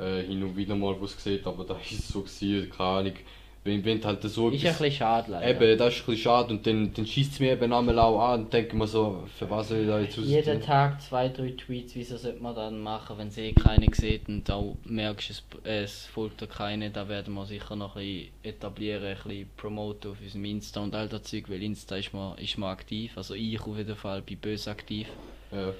Äh, 0.00 0.22
hin 0.22 0.42
und 0.42 0.56
wieder 0.56 0.74
mal 0.74 0.96
was 1.00 1.16
gesehen, 1.16 1.40
aber 1.44 1.64
da 1.64 1.76
ist 1.90 1.92
es 1.92 2.08
so 2.08 2.22
gewesen, 2.22 2.70
keine 2.70 2.88
Ahnung. 2.88 3.14
Wenn, 3.62 3.84
wenn 3.84 4.02
halt 4.02 4.22
so 4.22 4.48
Ist 4.48 4.64
ein 4.64 4.72
bisschen 4.72 4.90
schade 4.90 5.32
leider. 5.32 5.62
Eben, 5.62 5.78
das 5.78 5.94
ist 5.94 6.00
ein 6.00 6.06
bisschen 6.06 6.22
schade 6.22 6.54
und 6.54 6.66
dann, 6.66 6.94
dann 6.94 7.04
schießt 7.04 7.34
es 7.34 7.40
mir 7.40 7.52
eben 7.52 7.70
einmal 7.70 7.98
auch 7.98 8.18
an 8.18 8.44
und 8.44 8.52
denke 8.54 8.74
mir 8.74 8.86
so, 8.86 9.24
für 9.38 9.50
was 9.50 9.68
soll 9.68 9.80
ich 9.80 9.86
da 9.86 10.00
jetzt 10.00 10.16
Jeden 10.16 10.62
Tag 10.62 11.02
zwei, 11.02 11.28
drei 11.28 11.50
Tweets, 11.50 11.94
wieso 11.94 12.16
sollte 12.16 12.42
man 12.42 12.54
dann 12.54 12.80
machen, 12.80 13.18
wenn 13.18 13.30
sie 13.30 13.48
eh 13.48 13.52
keine 13.52 13.86
sieht 13.92 14.28
und 14.28 14.50
auch 14.50 14.76
merkst, 14.84 15.28
es, 15.28 15.42
es 15.64 16.06
folgt 16.06 16.40
dir 16.40 16.46
keine, 16.46 16.90
da 16.90 17.06
werden 17.06 17.34
wir 17.34 17.44
sicher 17.44 17.76
noch 17.76 17.96
ein 17.96 18.02
bisschen 18.02 18.30
etablieren, 18.44 19.04
ein 19.04 19.14
bisschen 19.22 19.50
promoten 19.58 20.12
auf 20.12 20.22
unserem 20.22 20.44
Insta 20.46 20.80
und 20.80 20.94
all 20.94 21.10
das 21.10 21.24
Zeug, 21.24 21.50
weil 21.50 21.62
Insta 21.62 21.96
ist 21.96 22.14
man, 22.14 22.38
ist 22.38 22.56
man 22.56 22.70
aktiv, 22.70 23.12
also 23.16 23.34
ich 23.34 23.60
auf 23.60 23.76
jeden 23.76 23.96
Fall 23.96 24.22
bin 24.22 24.38
böse 24.38 24.70
aktiv. 24.70 25.06
Ja. 25.52 25.74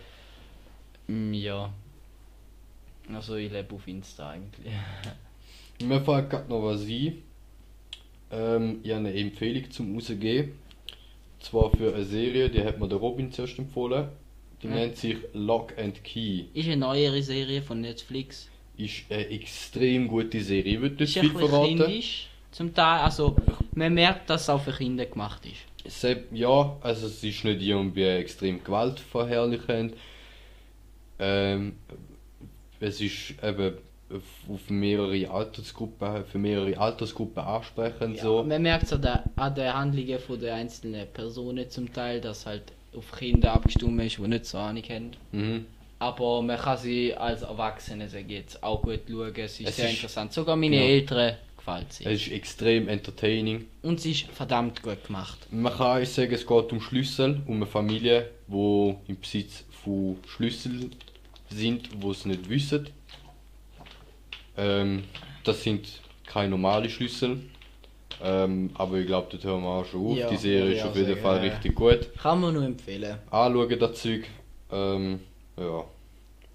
Mm, 1.09 1.33
ja. 1.33 1.73
Also 3.13 3.37
ich 3.37 3.51
lebe 3.51 3.75
auf 3.75 3.87
Insta 3.89 4.31
eigentlich. 4.31 4.73
Mir 5.83 6.01
fällt 6.01 6.31
gerade 6.31 6.49
noch 6.49 6.63
was 6.63 6.83
ein. 6.83 7.23
Ähm, 8.31 8.81
ich 8.83 8.91
habe 8.91 9.01
eine 9.01 9.15
Empfehlung 9.15 9.71
zum 9.71 9.95
rausgeben. 9.95 10.53
Zwar 11.41 11.71
für 11.71 11.95
eine 11.95 12.05
Serie, 12.05 12.51
die 12.51 12.63
hat 12.63 12.79
mir 12.79 12.87
der 12.89 12.99
Robin 12.99 13.33
zuerst 13.33 13.59
empfohlen. 13.59 14.09
Die 14.63 14.67
Ja. 14.69 14.75
nennt 14.75 14.97
sich 14.99 15.17
Lock 15.33 15.77
and 15.79 16.05
Key. 16.05 16.45
Ist 16.53 16.67
eine 16.67 16.77
neuere 16.77 17.23
Serie 17.23 17.63
von 17.63 17.81
Netflix. 17.81 18.49
Ist 18.77 19.05
eine 19.11 19.27
extrem 19.29 20.07
gute 20.07 20.41
Serie. 20.43 20.75
Ich 20.75 20.81
würde 20.81 21.03
nicht 21.03 21.17
Ist 21.17 21.21
viel 21.21 21.31
verraten. 21.31 21.79
kindisch, 21.79 22.29
zum 22.53 22.75
Teil, 22.75 23.01
also 23.01 23.37
man 23.75 23.95
merkt, 23.95 24.29
dass 24.29 24.43
es 24.43 24.49
auch 24.51 24.61
für 24.61 24.73
Kinder 24.73 25.07
gemacht 25.07 25.43
ist. 25.47 26.07
Ja, 26.33 26.77
also 26.83 27.07
es 27.07 27.25
ist 27.25 27.45
nicht 27.45 27.63
irgendwie 27.63 28.05
extrem 28.05 28.63
gewaltverherrlichend. 28.63 29.95
Ähm, 31.19 31.77
es 32.81 33.01
ist 33.01 33.35
eben 33.43 33.75
auf 34.49 34.69
mehrere 34.71 35.31
Altersgruppen, 35.31 36.25
für 36.25 36.39
mehrere 36.39 36.77
Altersgruppen 36.77 37.43
ansprechend 37.45 38.17
Ja, 38.17 38.23
so. 38.23 38.43
Man 38.43 38.61
merkt 38.63 38.85
es 38.85 38.93
an 38.93 39.03
der, 39.03 39.25
an 39.37 39.55
der 39.55 39.75
Handlungen 39.79 40.19
von 40.19 40.41
der 40.41 40.55
einzelnen 40.57 41.07
Personen 41.13 41.71
zum 41.71 41.93
Teil, 41.93 42.21
dass 42.21 42.45
halt 42.47 42.65
auf 42.97 43.13
Kinder 43.13 43.53
abgestimmt 43.53 44.03
ist, 44.03 44.19
die 44.19 44.23
nicht 44.23 44.47
so 44.47 44.59
Ahnung 44.59 44.83
haben. 44.89 45.11
Mhm. 45.31 45.67
Aber 46.01 46.43
man 46.43 46.59
kann 46.59 46.79
sie 46.79 47.15
als 47.15 47.43
Erwachsene 47.43 48.09
jetzt 48.27 48.63
auch 48.65 48.83
gut 48.83 49.01
schauen, 49.09 49.33
es 49.37 49.61
ist 49.61 49.69
Es 49.69 49.77
sehr 49.77 49.85
ist- 49.91 49.95
interessant. 49.97 50.33
Sogar 50.33 50.57
meine 50.57 50.77
Ja. 50.77 50.83
Eltern 50.83 51.37
gefällt 51.57 51.93
sie. 51.93 52.05
Es 52.07 52.23
ist 52.23 52.33
extrem 52.33 52.89
entertaining. 52.89 53.67
Und 53.83 54.01
sie 54.01 54.13
ist 54.13 54.23
verdammt 54.33 54.83
gut 54.83 55.05
gemacht. 55.07 55.39
Man 55.53 55.73
kann 55.73 56.03
auch 56.03 56.07
sagen, 56.07 56.33
es 56.33 56.45
geht 56.47 56.73
um 56.73 56.81
Schlüssel, 56.81 57.43
um 57.47 57.57
eine 57.57 57.67
Familie, 57.67 58.31
die 58.49 58.95
im 59.09 59.21
Besitz 59.21 59.63
von 59.85 60.17
Schlüssel 60.27 60.91
sind, 61.51 61.89
wo 62.01 62.11
es 62.13 62.25
nicht 62.25 62.49
wissen. 62.49 62.89
Ähm, 64.57 65.05
das 65.45 65.63
sind 65.63 65.89
keine 66.27 66.51
normalen 66.51 66.89
Schlüssel. 66.91 67.41
Ähm, 68.23 68.71
aber 68.75 68.99
ich 68.99 69.07
glaube, 69.07 69.29
dort 69.31 69.45
hören 69.45 69.63
wir 69.63 69.69
auch 69.69 69.85
schon 69.85 70.07
auf. 70.07 70.17
Ja, 70.19 70.29
Die 70.29 70.37
Serie 70.37 70.75
ist 70.75 70.85
auf 70.85 70.95
jeden 70.95 71.09
sagen, 71.09 71.21
Fall 71.23 71.45
ja. 71.47 71.53
richtig 71.55 71.75
gut. 71.75 72.11
Kann 72.19 72.41
man 72.41 72.53
nur 72.55 72.65
empfehlen. 72.65 73.19
Anschauen 73.31 73.79
das 73.79 74.03
Zeug. 74.03 74.27
Ähm, 74.71 75.21
ja, 75.57 75.85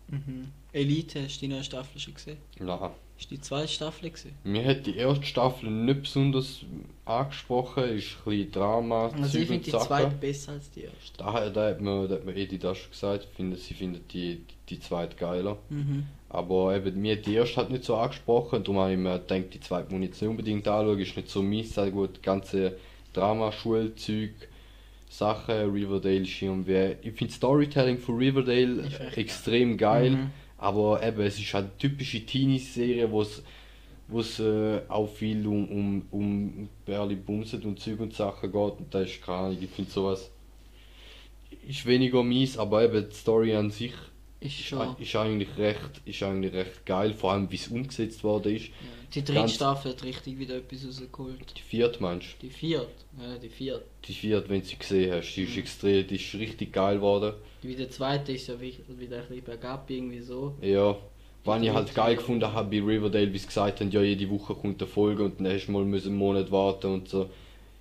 Mhm. 0.07 0.51
Elite, 0.71 1.23
hast 1.23 1.37
du 1.37 1.47
die 1.47 1.47
neue 1.47 1.63
Staffel 1.63 1.99
schon 1.99 2.13
gesehen? 2.13 2.37
nachher. 2.59 2.93
Ist 3.17 3.31
die 3.31 3.39
zweite 3.39 3.67
Staffel 3.69 4.09
gesehen? 4.09 4.35
Mir 4.43 4.65
hat 4.65 4.85
die 4.85 4.97
erste 4.97 5.25
Staffel 5.25 5.69
nicht 5.69 6.01
besonders 6.01 6.61
angesprochen, 7.05 7.83
ist 7.97 8.17
ein 8.17 8.23
bisschen 8.29 8.51
Drama, 8.51 9.07
Also 9.09 9.23
ich 9.25 9.31
Zeug 9.31 9.47
finde 9.47 9.63
die 9.63 9.71
Sachen. 9.71 9.87
zweite 9.87 10.15
besser 10.15 10.51
als 10.51 10.71
die 10.71 10.81
erste. 10.81 11.17
Da, 11.17 11.49
da 11.49 11.69
hat 11.69 11.81
mir, 11.81 12.07
da 12.07 12.15
hat 12.15 12.25
mir 12.25 12.35
Edi 12.35 12.57
das 12.59 12.77
schon 12.77 12.91
gesagt, 12.91 13.27
findet, 13.35 13.59
sie 13.61 13.73
findet 13.73 14.11
die, 14.11 14.41
die 14.69 14.79
zweite 14.79 15.15
geiler. 15.15 15.57
Mhm. 15.69 16.05
Aber 16.29 16.75
eben, 16.75 17.01
mir 17.01 17.15
hat 17.15 17.25
die 17.25 17.35
erste 17.35 17.57
halt 17.57 17.69
nicht 17.69 17.85
so 17.85 17.95
angesprochen, 17.95 18.63
darum 18.63 18.79
habe 18.81 18.91
ich 18.91 18.97
mir 18.99 19.19
gedacht, 19.19 19.53
die 19.53 19.59
zweite 19.61 19.93
muss 19.93 20.01
ich 20.01 20.09
jetzt 20.09 20.21
nicht 20.21 20.29
unbedingt 20.29 20.67
anschauen, 20.67 20.99
ist 20.99 21.15
nicht 21.15 21.29
so 21.29 21.41
meins, 21.41 21.73
sehr 21.73 21.91
gut, 21.91 22.21
ganze 22.21 22.75
Drama-Schulzeug, 23.13 24.31
Sachen, 25.09 25.71
Riverdale 25.71 26.17
ist 26.23 26.41
irgendwie, 26.41 26.95
ich 27.01 27.13
finde 27.13 27.33
Storytelling 27.33 27.97
von 27.99 28.17
Riverdale 28.17 28.83
extrem 29.15 29.77
geil, 29.77 30.11
Mhm. 30.11 30.31
Aber 30.57 31.03
eben, 31.03 31.21
es 31.21 31.39
ist 31.39 31.53
halt 31.53 31.65
eine 31.65 31.77
typische 31.77 32.25
Teenie-Serie, 32.25 33.11
wo 33.11 33.21
es 34.19 34.39
äh, 34.39 34.81
auch 34.87 35.07
viel 35.07 35.45
um, 35.47 35.67
um, 35.69 36.07
um 36.11 36.69
Berli 36.85 37.15
Bumset 37.15 37.65
und 37.65 37.79
Zeug 37.79 37.99
und 37.99 38.13
Sachen 38.13 38.51
geht. 38.51 38.79
Und 38.79 38.93
da 38.93 39.01
ist 39.01 39.21
keine 39.21 39.37
Ahnung, 39.37 39.57
ich 39.59 39.69
finde 39.69 39.91
sowas 39.91 40.31
ist 41.67 41.85
weniger 41.85 42.23
mies, 42.23 42.57
aber 42.57 42.83
eben 42.83 43.09
die 43.09 43.15
Story 43.15 43.55
an 43.55 43.71
sich 43.71 43.93
Ist 44.45 44.59
ist, 44.59 44.65
schon. 44.67 44.95
ist 44.99 45.15
eigentlich 45.15 45.49
recht 45.57 46.01
ist 46.05 46.23
eigentlich 46.23 46.53
recht 46.53 46.85
geil, 46.85 47.13
vor 47.13 47.31
allem 47.33 47.49
wie 47.51 47.55
es 47.55 47.67
umgesetzt 47.67 48.23
worden 48.23 48.55
ist. 48.55 48.69
Die 49.13 49.19
dritte 49.23 49.33
ganz- 49.39 49.53
Staffel 49.53 49.91
hat 49.91 50.03
richtig 50.03 50.37
wieder 50.37 50.55
etwas 50.57 50.85
rausgeholt. 50.85 51.53
Die 51.57 51.61
vierte 51.61 52.01
meinst 52.01 52.35
Die 52.41 52.49
vierte, 52.49 52.87
ja, 53.19 53.37
die 53.37 53.49
vierte. 53.49 53.79
du? 54.01 54.07
Die 54.07 54.13
vierte, 54.13 54.49
wenn 54.49 54.61
du 54.61 54.67
sie 54.67 54.75
gesehen 54.77 55.13
hast, 55.13 55.33
die 55.35 55.43
ist 55.43 55.51
Mhm. 55.53 55.59
extrem, 55.59 56.07
die 56.07 56.15
ist 56.15 56.33
richtig 56.35 56.73
geil 56.73 56.95
geworden. 56.95 57.33
Wie 57.61 57.75
der 57.75 57.89
zweite 57.89 58.33
ist 58.33 58.47
ja 58.47 58.59
wie- 58.59 58.77
wieder 58.97 59.17
ein 59.17 59.27
bisschen 59.27 59.43
bergab, 59.43 59.89
irgendwie 59.89 60.19
so. 60.21 60.55
Ja. 60.61 60.95
Was 61.43 61.61
ich 61.61 61.69
halt 61.69 61.93
geil 61.93 62.15
gefunden 62.15 62.51
habe 62.51 62.69
bei 62.69 62.83
Riverdale, 62.85 63.31
wie 63.31 63.37
sie 63.37 63.45
gesagt 63.45 63.79
haben, 63.79 63.91
ja 63.91 64.01
jede 64.01 64.27
Woche 64.31 64.55
kommt 64.55 64.81
eine 64.81 64.89
Folge 64.91 65.23
und 65.23 65.39
dann 65.39 65.47
hast 65.53 65.67
du 65.67 65.71
mal 65.71 65.83
einen 65.83 66.15
Monat 66.15 66.51
warten 66.51 66.87
und 66.87 67.07
so. 67.07 67.29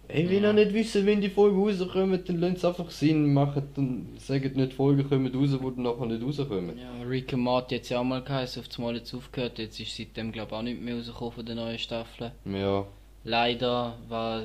Ey, 0.08 0.28
wenn 0.28 0.42
Ja. 0.42 0.48
ihr 0.50 0.52
nicht 0.52 0.74
wisst, 0.74 1.06
wenn 1.06 1.20
die 1.20 1.30
Folgen 1.30 1.58
rauskommen, 1.62 2.22
dann 2.24 2.40
lasst 2.40 2.56
es 2.58 2.64
einfach 2.64 2.90
Sinn 2.90 3.32
machen. 3.32 3.62
Dann 3.74 4.06
sagt 4.18 4.54
nicht, 4.56 4.74
Folgen 4.74 5.08
kommen 5.08 5.34
raus, 5.34 5.50
die 5.50 5.58
dann 5.58 5.82
nachher 5.82 6.06
nicht 6.06 6.22
rauskommen. 6.22 6.78
Ja, 6.78 7.06
Rick 7.08 7.32
and 7.32 7.42
Morty 7.42 7.76
jetzt 7.76 7.88
ja 7.88 8.00
auch 8.00 8.04
mal 8.04 8.22
geheißen, 8.22 8.62
auf 8.62 8.78
Mal 8.78 8.96
jetzt 8.96 9.14
aufgehört. 9.14 9.58
Jetzt 9.58 9.80
ist 9.80 9.96
seitdem 9.96 10.30
glaube 10.32 10.48
ich 10.52 10.56
auch 10.58 10.62
nicht 10.62 10.80
mehr 10.82 10.96
rausgekommen 10.96 11.32
von 11.32 11.46
der 11.46 11.54
neuen 11.54 11.78
Staffel. 11.78 12.32
Ja. 12.44 12.84
Leider, 13.26 13.96
war, 14.08 14.42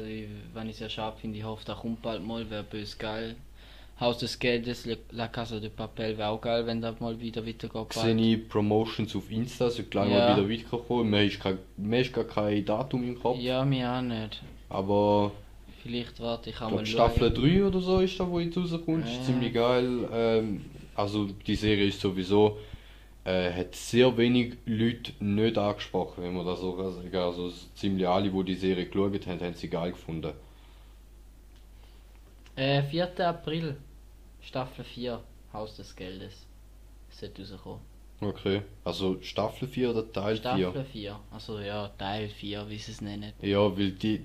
wenn 0.53 0.69
ich 0.69 0.77
sehr 0.77 0.87
schade 0.89 1.17
finde, 1.19 1.37
ich 1.37 1.43
hoffe, 1.43 1.63
da 1.65 1.73
kommt 1.73 2.01
bald 2.01 2.25
mal, 2.25 2.49
wäre 2.49 2.63
bös 2.63 2.97
geil. 2.97 3.35
Haus 3.99 4.17
des 4.19 4.39
Geldes, 4.39 4.87
La 5.11 5.27
Casa 5.27 5.59
de 5.59 5.67
Papel 5.69 6.17
wäre 6.17 6.29
auch 6.29 6.39
geil, 6.39 6.65
wenn 6.65 6.79
das 6.81 6.97
mal 7.01 7.19
wieder 7.19 7.45
weitergeht. 7.45 7.91
Sehe 7.91 8.15
ich 8.15 8.47
Promotions 8.47 9.13
auf 9.17 9.29
Insta, 9.29 9.69
so 9.69 9.83
gleich 9.83 10.09
Ja. 10.09 10.29
mal 10.37 10.37
wieder 10.47 10.49
weiterkommen. 10.63 11.09
Mir 11.09 11.25
ist, 11.25 11.41
kein, 11.41 11.57
mir 11.75 11.99
ist 11.99 12.13
gar 12.13 12.23
kein 12.23 12.63
Datum 12.63 13.03
im 13.03 13.19
Kopf. 13.21 13.37
Ja, 13.39 13.65
mir 13.65 13.91
auch 13.91 14.01
nicht. 14.01 14.41
Aber 14.69 15.33
Vielleicht 15.81 16.19
warte 16.19 16.49
ich 16.49 16.55
ich 16.55 16.61
auch 16.61 16.69
mal 16.71 16.85
Staffel 16.85 17.31
3 17.31 17.63
oder 17.65 17.79
so 17.79 17.99
ist 17.99 18.19
da, 18.19 18.29
wo 18.29 18.39
jetzt 18.39 18.57
rauskommt. 18.57 19.05
Ja. 19.05 19.11
Ist 19.11 19.25
ziemlich 19.25 19.53
geil. 19.53 20.07
Ähm, 20.11 20.65
also 20.95 21.25
die 21.25 21.55
Serie 21.55 21.87
ist 21.87 21.99
sowieso. 22.01 22.57
Äh, 23.25 23.51
hat 23.53 23.75
sehr 23.75 24.15
wenig 24.17 24.57
Leute 24.65 25.11
nicht 25.23 25.57
angesprochen, 25.57 26.23
wenn 26.23 26.33
man 26.35 26.45
das 26.45 26.59
so 26.61 26.73
kann 26.73 26.93
sagen. 26.93 27.15
Also 27.15 27.49
s- 27.49 27.69
ziemlich 27.75 28.07
alle, 28.07 28.29
die 28.31 28.43
die 28.43 28.55
Serie 28.55 28.85
geschaut 28.87 29.27
haben, 29.27 29.39
haben 29.41 29.53
sie 29.53 29.69
geil 29.69 29.91
gefunden. 29.91 30.33
Äh, 32.55 32.83
4. 32.83 33.19
April, 33.27 33.77
Staffel 34.41 34.83
4, 34.85 35.21
Haus 35.53 35.75
des 35.77 35.95
Geldes. 35.95 36.45
Sollte 37.09 37.41
rauskommen. 37.41 37.79
Okay. 38.21 38.61
Also 38.83 39.17
Staffel 39.21 39.67
4 39.67 39.91
oder 39.91 40.11
Teil 40.11 40.35
4? 40.35 40.41
Staffel 40.57 40.85
4, 40.85 41.19
also 41.31 41.59
ja, 41.59 41.87
Teil 41.97 42.27
4, 42.29 42.69
wie 42.69 42.77
sie 42.77 42.91
es 42.91 43.01
nennen. 43.01 43.31
Ja, 43.41 43.59
weil 43.77 43.91
die 43.91 44.21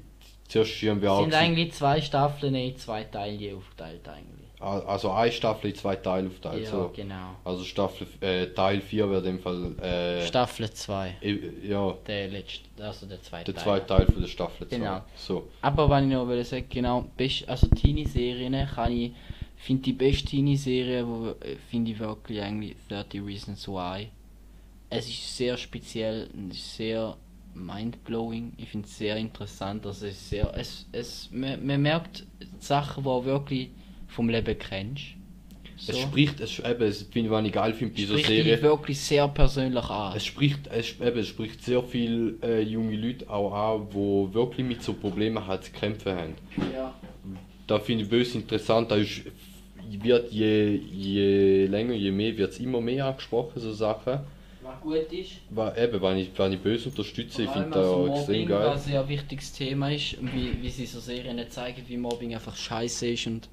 zuerst 0.62 0.82
haben 0.82 1.02
wir 1.02 1.12
auch 1.12 1.20
sind 1.20 1.30
gesehen- 1.30 1.44
eigentlich 1.44 1.73
zwei 1.73 2.00
Staffeln 2.00 2.54
in 2.54 2.76
zwei 2.76 3.04
Teile 3.04 3.56
aufgeteilt 3.56 4.08
eigentlich. 4.08 4.44
Also 4.61 5.11
eine 5.11 5.30
Staffel 5.30 5.70
in 5.70 5.76
zwei 5.76 5.96
Teile 5.96 6.28
aufteilt. 6.28 6.64
ja, 6.64 6.70
so. 6.70 6.90
genau. 6.96 7.37
Also 7.44 7.64
Staffel 7.64 8.06
äh, 8.23 8.46
Teil 8.46 8.80
4 8.80 9.11
wäre 9.11 9.18
in 9.18 9.25
dem 9.25 9.38
Fall 9.40 9.78
äh, 9.78 10.26
Staffel 10.26 10.70
2, 10.70 11.16
i- 11.23 11.68
ja, 11.68 11.94
der 12.06 12.28
letzte, 12.28 12.62
also 12.82 13.04
der 13.04 13.20
zweite 13.20 13.52
der 13.52 13.62
zweite 13.62 13.87
Teil 13.87 14.06
von 14.06 14.23
der 14.23 14.28
Staffel 14.28 14.66
2. 14.68 14.76
Genau. 14.78 15.00
So. 15.16 15.49
Aber 15.61 15.90
was 15.90 16.02
ich 16.02 16.08
noch 16.08 16.26
will 16.28 16.42
sagen, 16.44 16.64
genau, 16.70 17.04
best, 17.14 17.46
also 17.46 17.66
Teenie-Serien 17.66 18.66
kann 18.75 18.92
ich, 18.92 19.12
finde 19.56 19.82
die 19.82 19.92
beste 19.92 20.28
Teenie-Serie, 20.28 21.06
wo 21.06 21.26
äh, 21.40 21.56
finde 21.70 21.90
ich 21.90 21.99
wirklich 21.99 22.40
eigentlich 22.40 22.76
30 22.88 23.23
Reasons 23.23 23.68
Why. 23.68 24.08
Es 24.88 25.08
ist 25.08 25.37
sehr 25.37 25.56
speziell, 25.58 26.30
sehr 26.52 27.16
mindblowing. 27.54 28.52
Ich 28.56 28.68
finde 28.68 28.87
es 28.87 28.99
sehr 28.99 29.16
interessant, 29.16 29.87
also 29.87 30.06
es 30.06 30.30
sehr, 30.30 30.52
es, 30.56 30.87
es, 30.92 31.28
man, 31.32 31.64
man 31.64 31.82
merkt 31.82 32.25
Sachen, 32.61 33.04
die 33.04 33.25
wirklich 33.25 33.70
vom 34.08 34.28
Leben 34.28 34.58
kennst. 34.58 35.04
So. 35.76 35.92
Es 35.92 35.99
spricht, 35.99 36.40
es, 36.40 36.58
eben, 36.61 36.82
es 36.82 37.02
finde 37.02 37.28
ich, 37.28 37.30
was 37.30 37.44
ich 37.44 37.52
geil 37.52 37.73
finde 37.73 37.94
bei 37.94 37.96
dieser 37.96 38.12
spricht 38.14 38.28
Serie. 38.28 38.62
wirklich 38.62 39.00
sehr 39.00 39.26
persönlich 39.26 39.84
an. 39.84 40.16
Es 40.16 40.25
spricht, 40.25 40.68
es, 40.68 41.00
eben, 41.00 41.18
es 41.18 41.28
spricht 41.28 41.62
sehr 41.64 41.82
viele 41.82 42.34
äh, 42.42 42.62
junge 42.62 42.96
Leute 42.96 43.28
auch 43.28 43.52
an, 43.52 43.88
die 43.90 44.34
wirklich 44.34 44.66
mit 44.66 44.82
so 44.82 44.94
Problemen 44.94 45.44
halt 45.44 45.64
zu 45.64 45.73
kämpfen 45.73 46.14
haben. 46.14 46.34
Ja. 46.73 46.94
Da 47.66 47.80
finde 47.80 48.04
ich 48.04 48.11
böse 48.11 48.38
interessant, 48.38 48.90
da 48.90 48.96
ist, 48.96 49.23
wird 49.90 50.32
je, 50.32 50.76
je 50.76 51.66
länger, 51.66 51.94
je 51.94 52.11
mehr, 52.11 52.37
wird 52.37 52.52
es 52.52 52.61
immer 52.61 52.80
mehr 52.80 53.06
angesprochen, 53.06 53.61
so 53.61 53.73
Sachen. 53.73 54.20
Was 54.64 54.80
gut 54.80 55.12
ist, 55.12 55.33
Eben, 55.76 56.02
wenn 56.02 56.16
ich, 56.16 56.30
wenn 56.38 56.52
ich 56.52 56.61
böse 56.61 56.88
unterstütze, 56.88 57.42
ich 57.42 57.50
finde 57.50 57.68
das 57.68 57.87
also 57.87 58.06
extrem 58.06 58.40
Mobbing, 58.40 58.49
geil. 58.49 58.66
was 58.66 58.87
ein 58.87 58.92
sehr 58.92 59.09
wichtiges 59.09 59.52
Thema 59.52 59.92
ist, 59.92 60.16
wie, 60.21 60.62
wie 60.62 60.71
sie 60.71 60.87
so 60.87 61.00
Serien 61.00 61.37
nicht 61.37 61.52
zeigen, 61.52 61.83
wie 61.87 61.99
Mobbing 61.99 62.35
einfach 62.35 62.56
scheiße 62.56 63.09
ist 63.09 63.26
und 63.26 63.49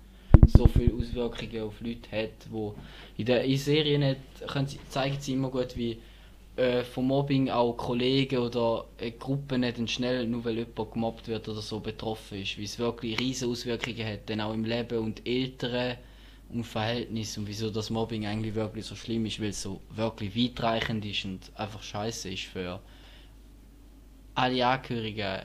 so 0.47 0.67
viele 0.67 0.93
Auswirkungen 0.93 1.63
auf 1.63 1.81
Leute 1.81 2.09
hat, 2.11 2.49
wo 2.49 2.75
in 3.17 3.25
der 3.25 3.43
in 3.43 3.57
Serien 3.57 4.15
können 4.47 4.67
sie, 4.67 4.79
zeigen 4.89 5.17
sie 5.19 5.33
immer 5.33 5.49
gut, 5.49 5.75
wie 5.75 5.97
äh, 6.55 6.83
vom 6.83 7.07
Mobbing 7.07 7.49
auch 7.49 7.73
Kollegen 7.73 8.37
oder 8.37 8.85
äh, 8.97 9.11
Gruppen 9.11 9.61
nicht 9.61 9.79
dann 9.79 9.89
schnell, 9.89 10.25
nur 10.27 10.45
weil 10.45 10.59
jemand 10.59 10.93
gemobbt 10.93 11.27
wird 11.27 11.49
oder 11.49 11.61
so 11.61 11.81
betroffen 11.81 12.41
ist, 12.41 12.57
wie 12.57 12.63
es 12.63 12.79
wirklich 12.79 13.19
riesige 13.19 13.51
Auswirkungen 13.51 14.05
hat, 14.05 14.29
dann 14.29 14.39
auch 14.39 14.53
im 14.53 14.63
Leben 14.63 14.99
und 14.99 15.27
Eltern 15.27 15.97
und 16.53 16.63
Verhältnis 16.63 17.37
und 17.37 17.47
wieso 17.47 17.69
das 17.69 17.89
Mobbing 17.89 18.25
eigentlich 18.25 18.55
wirklich 18.55 18.85
so 18.85 18.95
schlimm 18.95 19.25
ist, 19.25 19.39
weil 19.39 19.49
es 19.49 19.61
so 19.61 19.81
wirklich 19.89 20.35
weitreichend 20.35 21.05
ist 21.05 21.25
und 21.25 21.39
einfach 21.55 21.81
scheiße 21.81 22.29
ist 22.29 22.43
für 22.43 22.79
alle 24.35 24.65
Angehörigen 24.65 25.41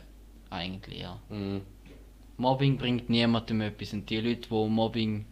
eigentlich, 0.51 1.01
ja. 1.01 1.19
Mhm. 1.29 1.63
Mobbing 2.39 2.77
bringt 2.77 3.09
niemandem 3.09 3.63
etwas 3.63 3.93
und 3.93 4.09
die 4.09 4.21
Leute, 4.21 4.49
die 4.49 4.69
Mobbing 4.69 5.25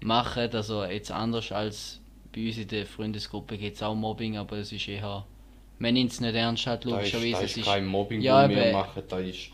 machen, 0.00 0.48
also 0.52 0.84
jetzt 0.84 1.10
anders 1.10 1.52
als 1.52 2.00
bei 2.34 2.46
uns 2.46 2.58
in 2.58 2.68
der 2.68 2.86
Freundesgruppe 2.86 3.56
gibt 3.58 3.76
es 3.76 3.82
auch 3.82 3.94
Mobbing, 3.94 4.36
aber 4.36 4.58
es 4.58 4.72
ist 4.72 4.88
eher, 4.88 5.26
man 5.78 5.94
nimmt 5.94 6.12
es 6.12 6.20
nicht 6.20 6.34
ernst 6.34 6.66
halt 6.66 6.84
Da 6.84 7.00
ist, 7.00 7.12
logischerweise, 7.12 7.32
da 7.32 7.38
es 7.42 7.50
ist 7.52 7.56
ist, 7.58 7.64
kein 7.66 7.86
Mobbing, 7.86 8.20
Ja, 8.20 8.42
ja, 8.42 8.48
wir 8.48 8.72
machen. 8.72 9.02
Da 9.08 9.20
es 9.20 9.36
ist 9.36 9.50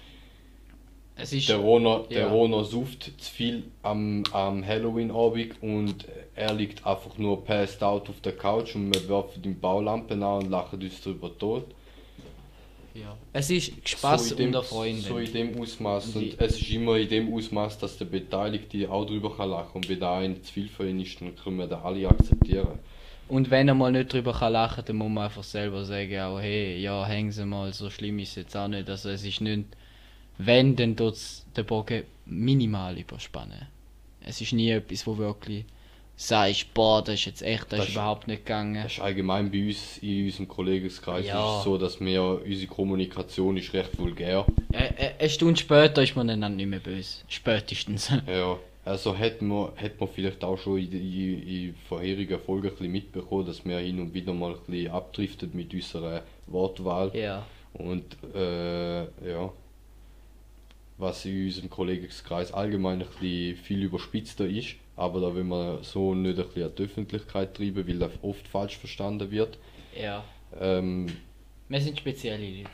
der 1.17 1.57
Rona, 1.57 2.05
der 2.11 2.21
ja. 2.21 2.29
Rona 2.29 2.65
sucht 2.65 3.13
zu 3.19 3.33
viel 3.33 3.65
am, 3.83 4.25
am 4.33 4.67
Halloween-Abend 4.67 5.63
und 5.63 6.07
er 6.35 6.55
liegt 6.55 6.87
einfach 6.87 7.19
nur 7.19 7.45
passed 7.45 7.83
out 7.83 8.09
auf 8.09 8.21
der 8.21 8.33
Couch 8.33 8.75
und 8.75 8.95
wir 8.95 9.09
werfen 9.09 9.45
ihm 9.45 9.61
Baulampen 9.61 10.23
an 10.23 10.45
und 10.45 10.51
lachen 10.51 10.83
uns 10.83 11.01
darüber 11.03 11.37
tot. 11.37 11.67
ja. 12.95 13.17
es 13.33 13.51
ist 13.51 13.89
Spaß 13.89 14.31
so 14.31 14.35
dem, 14.35 14.47
unter 14.47 14.63
Freunden. 14.63 15.03
So 15.03 15.19
in 15.19 15.33
dem 15.33 15.61
Ausmaß. 15.61 16.17
Und 16.17 16.41
es 16.41 16.61
ist 16.61 16.71
immer 16.71 16.97
in 16.97 17.09
dem 17.09 17.33
Ausmaß, 17.33 17.79
dass 17.79 17.99
der 17.99 18.07
Beteiligte 18.07 18.91
auch 18.91 19.05
drüber 19.05 19.37
kann 19.37 19.51
lachen 19.51 19.77
Und 19.77 19.89
wenn 19.89 20.01
da 20.01 20.19
ein 20.19 20.43
zu 20.43 20.53
viel 20.53 20.69
für 20.69 20.89
ihn 20.89 21.01
ist, 21.01 21.21
dann 21.21 21.37
können 21.37 21.59
wir 21.59 21.67
das 21.67 21.83
alle 21.85 22.09
akzeptieren. 22.09 22.79
Und 23.29 23.51
wenn 23.51 23.69
er 23.69 23.75
mal 23.75 23.93
nicht 23.93 24.13
drüber 24.13 24.33
kann 24.33 24.53
lachen, 24.55 24.85
dann 24.87 24.97
muss 24.97 25.11
man 25.11 25.25
einfach 25.25 25.45
selber 25.45 25.85
sagen, 25.85 26.19
auch, 26.21 26.41
hey, 26.41 26.79
ja, 26.81 27.05
hängen 27.07 27.33
Sie 27.33 27.47
mal, 27.47 27.73
so 27.73 27.89
schlimm 27.89 28.19
ist 28.19 28.31
es 28.31 28.37
jetzt 28.37 28.57
auch 28.57 28.69
nicht. 28.69 28.89
Also 28.89 29.11
es 29.11 29.25
ist 29.25 29.41
nicht, 29.41 29.69
wenn, 30.39 30.77
dann 30.77 30.97
tut 30.97 31.17
den 31.57 31.67
Bogen 31.67 32.05
minimal 32.27 32.99
überspannen. 32.99 33.67
Es 34.25 34.41
ist 34.41 34.53
nie 34.53 34.71
etwas, 34.71 35.07
wo 35.07 35.19
wirklich 35.19 35.65
sagst, 36.17 36.73
boah, 36.75 37.03
das 37.03 37.15
ist 37.15 37.25
jetzt 37.27 37.43
echt, 37.43 37.65
das, 37.73 37.81
Das 37.81 37.89
ist 37.89 37.95
überhaupt 37.95 38.29
nicht 38.29 38.45
gegangen. 38.47 38.83
Das 38.83 38.93
ist 38.93 39.01
allgemein 39.01 39.51
bei 39.51 39.67
uns 39.67 39.99
in 39.99 40.25
unserem 40.27 40.47
Kollegenkreis 40.49 41.27
Ja. 41.27 41.61
so, 41.65 41.79
dass 41.79 42.01
wir 42.01 42.23
unsere 42.45 42.67
Kommunikation 42.69 43.57
ist 43.57 43.73
recht 43.73 43.99
vulgär. 43.99 44.47
Äh, 44.73 44.85
äh, 44.97 45.11
eine 45.19 45.29
Stunde 45.29 45.57
später 45.59 46.03
ist 46.03 46.15
man 46.15 46.29
dann 46.29 46.57
nicht 46.57 46.67
mehr 46.69 46.79
böse. 46.81 47.25
Spätestens. 47.29 48.11
Ja, 48.29 48.57
also 48.85 49.15
hätten 49.17 49.49
wir, 49.49 49.73
hätten 49.77 50.01
wir 50.01 50.07
vielleicht 50.09 50.45
auch 50.45 50.59
schon 50.59 50.79
in, 50.79 50.93
in, 50.93 51.43
in 51.49 51.75
vorherigen 51.89 52.39
Folgen 52.39 52.69
ein 52.69 52.75
bisschen 52.75 52.93
mitbekommen, 52.93 53.47
dass 53.47 53.65
wir 53.65 53.79
hin 53.79 54.01
und 54.01 54.15
wieder 54.15 54.33
mal 54.33 54.53
ein 54.53 54.59
bisschen 54.67 54.93
abdriftet 54.93 55.55
mit 55.55 55.73
unserer 55.75 56.23
Wortwahl. 56.47 57.11
ja. 57.15 57.45
Und 57.75 58.05
äh, 58.35 59.01
ja, 59.05 59.51
was 61.03 61.25
in 61.27 61.45
unserem 61.47 61.69
Kollegenkreis 61.69 62.53
allgemein 62.53 63.03
ein 63.03 63.09
bisschen 63.09 63.57
viel 63.57 63.83
überspitzter 63.83 64.47
ist, 64.47 64.77
aber 64.97 65.21
da 65.21 65.35
will 65.35 65.45
man 65.45 65.83
so 65.83 66.15
nicht 66.15 66.39
ein 66.39 66.47
bisschen 66.47 66.65
an 66.65 66.73
die 66.79 66.83
Öffentlichkeit 66.85 67.55
treiben, 67.55 67.87
weil 67.87 67.99
das 67.99 68.13
oft 68.23 68.49
falsch 68.49 68.79
verstanden 68.79 69.31
wird. 69.31 69.59
Ja. 70.01 70.25
Ähm, 70.59 71.07
Wir 71.69 71.81
sind 71.81 71.99
spezielle 71.99 72.39
Leute. 72.49 72.71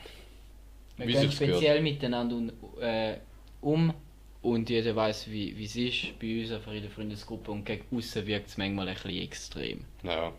Wir 0.97 1.07
Wie 1.07 1.11
gehen 1.13 1.21
sich's 1.21 1.39
gehört. 1.39 1.57
speziell 1.57 1.81
miteinander 1.81 2.35
un, 2.35 2.51
äh, 2.81 3.17
um 3.61 3.93
und 4.41 4.69
jeder 4.69 4.95
weiß, 4.95 5.29
wie 5.31 5.63
es 5.63 5.75
ist 5.75 6.19
bei 6.19 6.41
uns 6.41 6.51
einfach 6.51 6.71
in 6.73 6.81
der 6.81 6.91
Freundesgruppe 6.91 7.51
und 7.51 7.65
gegen 7.65 7.83
außen 7.95 8.25
wirkt 8.27 8.47
es 8.49 8.57
manchmal 8.57 8.87
ein 8.87 8.93
bisschen 8.95 9.21
extrem. 9.21 9.85
Ja, 10.03 10.31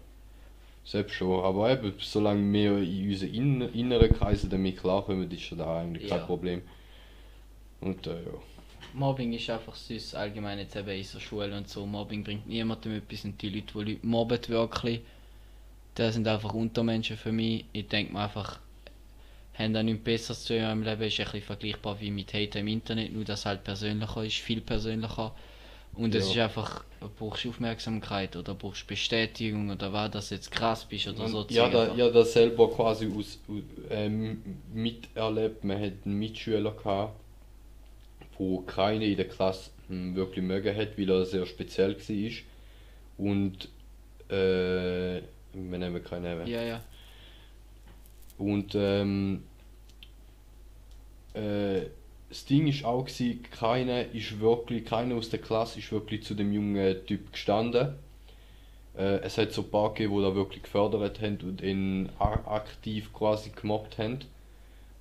selbst 0.84 1.14
schon. 1.14 1.44
Aber 1.44 1.70
eben, 1.70 1.92
solange 1.98 2.50
wir 2.52 2.78
in 2.78 3.08
unseren 3.10 3.34
in 3.34 3.60
inneren 3.74 4.12
Kreisen 4.12 4.48
damit 4.50 4.78
klarkommen, 4.78 5.30
ist 5.30 5.52
da 5.56 5.80
eigentlich 5.80 6.08
kein 6.08 6.18
Ja. 6.20 6.26
Problem. 6.26 6.62
Und 7.80 8.06
äh, 8.06 8.10
ja. 8.10 8.32
Mobbing 8.92 9.32
ist 9.32 9.48
einfach 9.50 9.74
süß, 9.74 10.14
allgemein 10.14 10.58
jetzt 10.58 10.74
eben 10.76 10.88
in 10.88 11.06
der 11.12 11.20
Schule 11.20 11.56
und 11.56 11.68
so. 11.68 11.86
Mobbing 11.86 12.24
bringt 12.24 12.46
niemandem 12.48 12.96
etwas 12.96 13.24
und 13.24 13.40
die 13.40 13.48
Leute, 13.48 13.72
die 13.72 13.92
Leute 13.92 14.06
mobben 14.06 14.48
wirklich, 14.48 15.00
das 15.94 16.14
sind 16.14 16.26
einfach 16.26 16.52
Untermenschen 16.54 17.16
für 17.16 17.32
mich. 17.32 17.64
Ich 17.72 17.86
denke 17.88 18.12
mir 18.12 18.20
einfach, 18.20 18.58
haben 19.54 19.74
da 19.74 19.82
nichts 19.82 20.02
Besseres 20.04 20.44
zu 20.44 20.54
tun 20.58 20.70
im 20.70 20.82
Leben, 20.82 21.02
ist 21.02 21.20
ein 21.20 21.24
bisschen 21.26 21.42
vergleichbar 21.42 22.00
wie 22.00 22.10
mit 22.10 22.32
Hate 22.34 22.58
im 22.60 22.68
Internet, 22.68 23.12
nur 23.12 23.24
dass 23.24 23.40
es 23.40 23.46
halt 23.46 23.64
persönlicher 23.64 24.24
ist, 24.24 24.36
viel 24.36 24.60
persönlicher. 24.60 25.34
Und 25.94 26.14
es 26.14 26.26
Ja. 26.26 26.30
ist 26.32 26.38
einfach, 26.56 26.84
du 27.00 27.08
brauchst 27.08 27.46
Aufmerksamkeit 27.46 28.36
oder 28.36 28.54
brauchst 28.54 28.86
Bestätigung 28.86 29.70
oder 29.70 29.92
was, 29.92 30.10
dass 30.12 30.28
du 30.28 30.36
jetzt 30.36 30.50
krass 30.50 30.84
bist 30.84 31.08
oder 31.08 31.28
so. 31.28 31.46
ja, 31.50 31.68
da, 31.68 31.94
ja, 31.94 32.08
das 32.10 32.32
selber 32.32 32.70
quasi 32.70 33.06
aus, 33.06 33.38
aus, 33.48 33.62
ähm, 33.90 34.40
miterlebt. 34.72 35.64
Man 35.64 35.80
hat 35.82 35.92
einen 36.04 36.18
Mitschüler 36.18 36.70
gehabt, 36.70 37.19
wo 38.40 38.62
keine 38.62 39.04
in 39.04 39.18
der 39.18 39.28
Klasse 39.28 39.70
hm, 39.88 40.16
wirklich 40.16 40.42
mögen 40.42 40.74
hat, 40.74 40.96
weil 40.96 41.10
er 41.10 41.26
sehr 41.26 41.44
speziell 41.44 41.94
war. 41.94 42.32
Und 43.18 43.68
äh, 44.30 45.20
wir 45.52 45.78
nehmen 45.78 46.02
keinen 46.02 46.22
Namen. 46.22 46.46
ja, 46.46 46.62
ja. 46.62 46.80
Und 48.38 48.74
ähm, 48.74 49.42
äh, 51.34 51.82
das 52.30 52.46
Ding 52.46 52.66
ist 52.66 52.82
auch 52.86 53.04
gewesen, 53.04 53.42
keiner 53.50 54.06
ist 54.14 54.40
wirklich, 54.40 54.86
keiner 54.86 55.16
aus 55.16 55.28
der 55.28 55.40
Klasse 55.40 55.80
ist 55.80 55.92
wirklich 55.92 56.22
zu 56.22 56.34
dem 56.34 56.50
jungen 56.50 57.04
Typ 57.04 57.32
gestanden. 57.32 57.96
Äh, 58.96 59.18
es 59.20 59.36
hat 59.36 59.52
so 59.52 59.60
ein 59.60 59.70
paar 59.70 59.92
gegeben, 59.92 60.16
die 60.16 60.22
da 60.22 60.34
wirklich 60.34 60.62
gefördert 60.62 61.20
haben 61.20 61.38
und 61.42 61.60
ihn 61.60 62.08
aktiv 62.18 63.12
quasi 63.12 63.50
gemobbt 63.50 63.98
haben. 63.98 64.20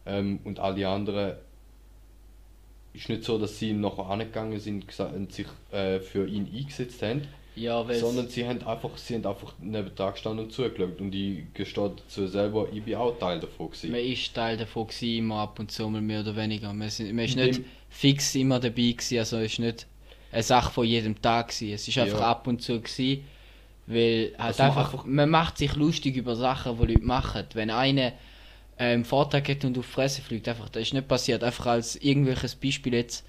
Ähm, 0.05 0.39
und 0.43 0.59
alle 0.59 0.89
anderen 0.89 1.37
ist 2.93 3.09
nicht 3.09 3.23
so, 3.23 3.37
dass 3.37 3.59
sie 3.59 3.73
nachher 3.73 4.05
angegangen 4.07 4.59
sind 4.59 4.85
und 4.99 5.31
sich 5.33 5.47
äh, 5.71 5.99
für 5.99 6.27
ihn 6.27 6.47
eingesetzt 6.53 7.01
haben. 7.01 7.21
Ja, 7.55 7.83
Sondern 7.93 8.29
sie 8.29 8.47
haben 8.47 8.63
einfach, 8.65 8.95
sie 8.97 9.15
haben 9.15 9.25
einfach 9.25 9.53
neben 9.59 9.91
da 9.95 10.11
gestanden 10.11 10.45
und 10.45 10.51
zugeschaut. 10.53 11.01
Und 11.01 11.13
ich 11.13 11.43
gestehe 11.53 11.91
dazu 11.95 12.25
selber, 12.27 12.67
ich 12.71 12.81
bin 12.83 12.95
auch 12.95 13.17
Teil 13.19 13.39
davon 13.41 13.67
gewesen. 13.71 13.91
man 13.91 13.99
ist 13.99 14.33
Teil 14.33 14.55
davon 14.55 14.87
gewesen, 14.87 15.17
immer 15.17 15.39
ab 15.39 15.59
und 15.59 15.69
zu 15.69 15.89
mal 15.89 15.99
mehr 15.99 16.21
oder 16.21 16.35
weniger. 16.37 16.71
Man, 16.71 16.89
sind, 16.89 17.13
man 17.13 17.25
ist 17.25 17.35
nicht 17.35 17.57
dem- 17.57 17.65
fix 17.89 18.33
immer 18.35 18.59
dabei 18.61 18.91
gewesen, 18.93 19.17
also 19.19 19.37
es 19.37 19.53
ist 19.53 19.59
nicht 19.59 19.87
eine 20.31 20.43
Sache 20.43 20.71
von 20.71 20.85
jedem 20.85 21.21
Tag 21.21 21.49
gewesen. 21.49 21.73
Es 21.73 21.85
ist 21.87 21.97
einfach 21.97 22.19
Ja. 22.21 22.27
ab 22.31 22.47
und 22.47 22.61
zu 22.61 22.79
gewesen, 22.79 23.25
weil 23.87 24.31
halt 24.37 24.59
Also 24.59 24.63
einfach- 24.63 25.05
man 25.05 25.29
macht 25.29 25.57
sich 25.57 25.75
lustig 25.75 26.15
über 26.15 26.35
Sachen, 26.37 26.77
die 26.79 26.93
Leute 26.93 27.03
machen. 27.05 27.43
Wenn 27.55 27.71
einer 27.71 28.13
ähm, 28.79 29.05
Vortag 29.05 29.47
hat 29.49 29.65
und 29.65 29.77
auf 29.77 29.85
die 29.85 29.91
Fresse 29.91 30.21
fliegt, 30.21 30.47
einfach, 30.47 30.69
das 30.69 30.83
ist 30.83 30.93
nicht 30.93 31.07
passiert, 31.07 31.43
einfach 31.43 31.67
als 31.67 31.95
irgendwelches 31.97 32.55
Beispiel 32.55 32.93
jetzt. 32.95 33.25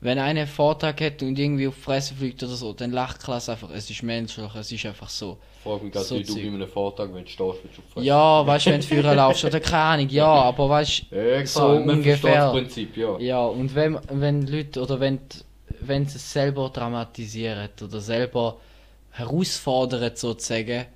Wenn 0.00 0.18
einer 0.18 0.48
Vortag 0.48 1.00
hat 1.00 1.22
und 1.22 1.38
irgendwie 1.38 1.68
auf 1.68 1.76
die 1.76 1.80
Fresse 1.82 2.14
fliegt 2.14 2.42
oder 2.42 2.54
so, 2.54 2.72
dann 2.72 2.90
lacht 2.90 3.20
die 3.22 3.24
Klasse 3.24 3.52
einfach. 3.52 3.70
Es 3.70 3.88
ist 3.88 4.02
menschlich, 4.02 4.52
es 4.56 4.72
ist 4.72 4.84
einfach 4.86 5.08
so. 5.08 5.38
Ich 5.58 5.62
frage 5.62 5.84
mich 5.84 5.92
gerade, 5.92 6.04
So 6.06 6.16
wie 6.18 6.24
du 6.24 6.34
bei 6.34 6.40
einem 6.48 6.68
Vortag, 6.68 7.04
wenn 7.12 7.24
du 7.24 7.30
stehst, 7.30 7.38
willst 7.62 7.78
du 7.78 7.82
auf 7.82 7.88
Fresse. 7.92 8.06
Ja, 8.06 8.46
weißt 8.46 8.66
du, 8.66 8.70
wenn 8.70 8.80
du 8.80 8.86
Führer 8.88 9.14
laufst 9.14 9.44
oder 9.44 9.60
keine 9.60 9.82
Ahnung, 9.82 10.08
ja, 10.08 10.26
aber 10.26 10.68
weißt 10.68 11.04
du, 11.10 11.16
Ja, 11.16 11.46
so 11.46 11.66
ungefähr. 11.68 12.46
das 12.46 12.52
Prinzip, 12.52 12.96
ja. 12.96 13.18
Ja, 13.18 13.44
und 13.46 13.74
wenn, 13.76 13.98
wenn 14.10 14.46
Leute 14.46 14.82
oder 14.82 14.98
wenn, 14.98 15.20
wenn 15.80 16.06
sie 16.06 16.16
es 16.16 16.32
selber 16.32 16.68
dramatisieren 16.70 17.68
oder 17.80 18.00
selber 18.00 18.58
herausfordern 19.10 20.12
sozusagen 20.16 20.86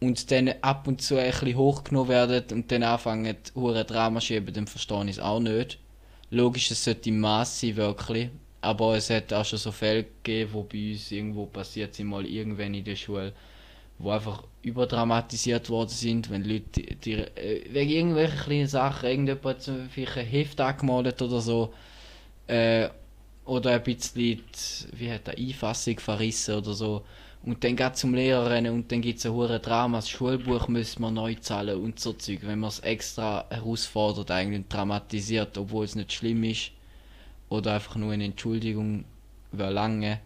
und 0.00 0.30
dann 0.30 0.50
ab 0.62 0.86
und 0.86 1.02
zu 1.02 1.16
ein 1.16 1.30
bisschen 1.30 1.56
hochgenommen 1.56 2.08
werden 2.08 2.44
und 2.52 2.70
dann 2.70 2.82
anfangen, 2.82 3.36
hure 3.54 3.84
Drama 3.84 4.20
schieben, 4.20 4.54
dann 4.54 4.66
verstehe 4.66 5.04
ich 5.04 5.10
es 5.12 5.20
auch 5.20 5.40
nicht. 5.40 5.78
Logisch, 6.30 6.70
es 6.70 6.84
sollte 6.84 7.08
im 7.08 7.20
Maß 7.20 7.60
sein, 7.60 7.76
wirklich. 7.76 8.30
Aber 8.60 8.96
es 8.96 9.10
hat 9.10 9.32
auch 9.32 9.44
schon 9.44 9.58
so 9.58 9.72
Fälle 9.72 10.04
gegeben, 10.04 10.50
wo 10.52 10.62
bei 10.62 10.92
uns 10.92 11.10
irgendwo 11.10 11.46
passiert 11.46 11.94
sind, 11.94 12.08
mal 12.08 12.26
irgendwann 12.26 12.74
in 12.74 12.84
der 12.84 12.96
Schule, 12.96 13.32
wo 13.98 14.10
einfach 14.10 14.44
überdramatisiert 14.62 15.70
worden 15.70 15.90
sind, 15.90 16.30
wenn 16.30 16.44
Leute 16.44 16.64
die, 16.74 16.96
die, 16.96 17.14
äh, 17.14 17.64
wegen 17.72 17.90
irgendwelchen 17.90 18.38
kleinen 18.40 18.66
Sachen, 18.68 19.08
irgendjemand 19.08 19.62
zum 19.62 19.86
Beispiel 19.86 20.08
ein 20.16 20.26
Heft 20.26 20.60
angemalt 20.60 21.22
oder 21.22 21.40
so, 21.40 21.72
äh, 22.46 22.88
oder 23.44 23.72
ein 23.72 23.82
bisschen, 23.82 24.14
die, 24.16 24.42
wie 24.92 25.10
hat 25.10 25.26
der 25.26 25.38
Einfassung 25.38 25.98
verrissen 25.98 26.56
oder 26.56 26.74
so. 26.74 27.04
Und 27.44 27.62
dann 27.64 27.76
geht 27.76 27.96
zum 27.96 28.14
Lehrer 28.14 28.50
rennen 28.50 28.74
und 28.74 28.90
dann 28.90 29.00
gibt 29.00 29.20
es 29.20 29.26
ein 29.26 29.32
hohes 29.32 29.62
Drama, 29.62 29.98
das 29.98 30.10
Schulbuch 30.10 30.68
müssen 30.68 31.00
wir 31.00 31.10
neu 31.10 31.34
zahlen 31.34 31.80
und 31.80 32.00
so 32.00 32.12
Zeug. 32.12 32.40
Wenn 32.42 32.58
man 32.58 32.68
es 32.68 32.80
extra 32.80 33.46
herausfordert, 33.48 34.30
eigentlich 34.30 34.66
dramatisiert, 34.68 35.56
obwohl 35.56 35.84
es 35.84 35.94
nicht 35.94 36.12
schlimm 36.12 36.44
ist, 36.44 36.72
oder 37.48 37.74
einfach 37.74 37.96
nur 37.96 38.12
eine 38.12 38.24
Entschuldigung 38.24 39.04
wäre 39.52 39.72
lange, 39.72 40.20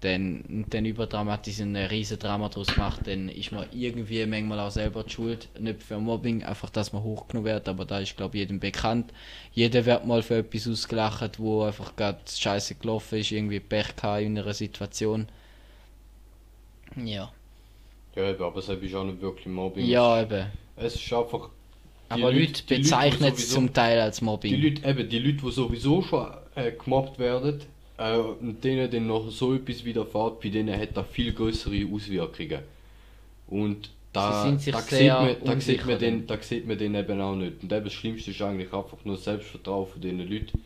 dann, 0.00 0.42
und 0.48 0.72
dann 0.72 0.86
überdramatisieren, 0.86 1.76
ein 1.76 1.86
riesen 1.86 2.18
Drama 2.18 2.48
draus 2.48 2.76
macht, 2.76 3.06
dann 3.06 3.28
ist 3.28 3.52
man 3.52 3.66
irgendwie 3.72 4.24
manchmal 4.24 4.60
auch 4.60 4.70
selber 4.70 5.04
die 5.04 5.10
schuld. 5.10 5.48
Nicht 5.58 5.82
für 5.82 5.98
Mobbing, 5.98 6.42
einfach 6.42 6.70
dass 6.70 6.92
man 6.92 7.02
hochgenommen 7.02 7.52
wird, 7.52 7.68
aber 7.68 7.84
da 7.84 8.00
ist 8.00 8.16
glaube 8.16 8.36
ich 8.36 8.40
jedem 8.40 8.60
bekannt. 8.60 9.12
Jeder 9.52 9.84
wird 9.84 10.06
mal 10.06 10.22
für 10.22 10.38
etwas 10.38 10.68
ausgelacht, 10.68 11.38
wo 11.38 11.64
einfach 11.64 11.96
gerade 11.96 12.20
scheiße 12.26 12.76
gelaufen 12.76 13.18
ist, 13.18 13.30
irgendwie 13.30 13.60
Pech 13.60 13.94
in 14.20 14.38
einer 14.38 14.54
Situation. 14.54 15.26
Ja. 16.96 17.32
Ja, 18.16 18.30
eben, 18.30 18.42
aber 18.42 18.58
es 18.58 18.68
ist 18.68 18.94
auch 18.94 19.04
nicht 19.04 19.20
wirklich 19.20 19.46
Mobbing. 19.46 19.86
Ja, 19.86 20.22
eben. 20.22 20.46
Es 20.76 20.96
ist 20.96 21.12
einfach. 21.12 21.48
die 22.08 22.12
Aber 22.22 22.32
Leute, 22.32 22.62
die 22.64 22.76
bezeichnen 22.76 23.32
die 23.34 23.40
es 23.40 23.50
zum 23.50 23.72
Teil 23.72 24.00
als 24.00 24.18
Die 24.18 24.24
Mobbing. 24.24 24.60
Leute, 24.60 24.88
eben, 24.88 25.08
die 25.08 25.18
Leute, 25.18 25.38
die 25.44 25.50
sowieso 25.50 26.02
schon 26.02 26.26
äh, 26.54 26.72
gemobbt 26.72 27.18
werden, 27.18 27.60
äh, 27.98 28.16
und 28.16 28.64
denen 28.64 28.90
dann 28.90 29.06
noch 29.06 29.30
so 29.30 29.54
etwas 29.54 29.84
widerfährt, 29.84 30.40
bei 30.40 30.48
denen 30.48 30.78
hat 30.78 30.96
das 30.96 31.06
viel 31.08 31.32
größere 31.32 31.86
Auswirkungen. 31.92 32.60
Und 33.46 33.90
da, 34.12 34.44
da, 34.44 34.58
sieht 34.58 34.74
man, 34.74 35.36
da, 35.44 35.60
sieht 35.60 35.86
man 35.86 35.98
den, 35.98 36.26
dann. 36.26 36.38
da 36.38 36.42
sieht 36.42 36.66
man 36.66 36.78
den 36.78 36.94
eben 36.94 37.20
auch 37.20 37.36
nicht. 37.36 37.62
Und 37.62 37.72
eben 37.72 37.84
das 37.84 37.92
Schlimmste 37.92 38.32
ist 38.32 38.42
eigentlich 38.42 38.72
einfach 38.72 38.98
nur 39.04 39.14
das 39.14 39.24
Selbstvertrauen 39.24 39.86
von 39.86 40.00
diesen 40.00 40.18
Leuten. 40.18 40.62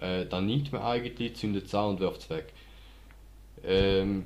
Äh, 0.00 0.26
da 0.26 0.40
nimmt 0.40 0.72
man 0.72 0.82
eigentlich, 0.82 1.34
zündet 1.34 1.66
es 1.66 1.74
an 1.74 1.90
und 1.90 2.00
wirft 2.00 2.22
es 2.22 2.30
weg. 2.30 2.52
Ähm, 3.64 4.24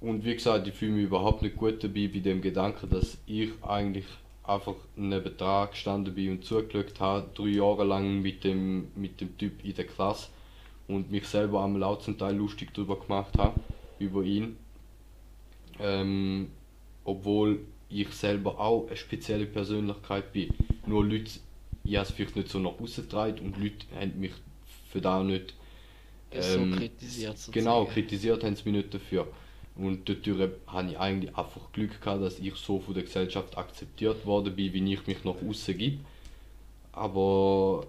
und 0.00 0.24
wie 0.24 0.34
gesagt, 0.34 0.66
ich 0.66 0.74
fühle 0.74 0.92
mich 0.92 1.04
überhaupt 1.04 1.42
nicht 1.42 1.56
gut 1.56 1.82
dabei 1.84 2.08
bei 2.08 2.20
dem 2.20 2.40
Gedanken, 2.40 2.88
dass 2.88 3.18
ich 3.26 3.50
eigentlich 3.62 4.06
einfach 4.42 4.74
neben 4.96 5.36
dran 5.36 5.70
gestanden 5.70 6.14
bin 6.14 6.32
und 6.32 6.44
zugeschaut 6.44 6.98
habe, 6.98 7.28
drei 7.34 7.48
Jahre 7.48 7.84
lang 7.84 8.20
mit 8.20 8.42
dem, 8.44 8.88
mit 8.96 9.20
dem 9.20 9.36
Typ 9.36 9.64
in 9.64 9.74
der 9.74 9.86
Klasse 9.86 10.28
und 10.88 11.10
mich 11.10 11.26
selber 11.26 11.62
auch 11.64 11.98
zum 12.00 12.18
Teil 12.18 12.36
lustig 12.36 12.74
darüber 12.74 12.98
gemacht 12.98 13.36
habe, 13.38 13.60
über 13.98 14.22
ihn. 14.22 14.56
Ähm, 15.78 16.48
obwohl 17.04 17.60
ich 17.88 18.08
selber 18.10 18.58
auch 18.58 18.86
eine 18.86 18.96
spezielle 18.96 19.46
Persönlichkeit 19.46 20.32
bin. 20.32 20.52
Nur 20.86 21.04
Leute, 21.04 21.30
ich 21.84 21.96
habe 21.96 22.06
es 22.06 22.12
vielleicht 22.12 22.36
nicht 22.36 22.48
so 22.48 22.58
nach 22.58 22.78
außen 22.78 23.04
getragen 23.04 23.38
und 23.40 23.58
Leute 23.58 23.86
haben 23.98 24.18
mich 24.18 24.32
für 24.90 25.00
das 25.00 25.24
nicht 25.24 25.54
so 26.38 26.60
ähm, 26.60 26.76
kritisiert 26.76 27.38
sozusagen. 27.38 27.52
Genau, 27.52 27.84
kritisiert 27.86 28.44
haben 28.44 28.54
sie 28.56 28.70
mich 28.70 28.82
nicht 28.82 28.94
dafür. 28.94 29.26
Und 29.80 30.08
dadurch 30.08 30.50
habe 30.66 30.90
ich 30.90 30.98
eigentlich 30.98 31.36
einfach 31.36 31.72
Glück 31.72 32.00
gehabt, 32.02 32.22
dass 32.22 32.38
ich 32.38 32.54
so 32.54 32.80
von 32.80 32.92
der 32.94 33.04
Gesellschaft 33.04 33.56
akzeptiert 33.56 34.26
worden 34.26 34.54
bin, 34.54 34.72
wie 34.74 34.92
ich 34.92 35.06
mich 35.06 35.24
nach 35.24 35.36
außen 35.48 35.76
gebe. 35.78 35.98
Aber 36.92 37.86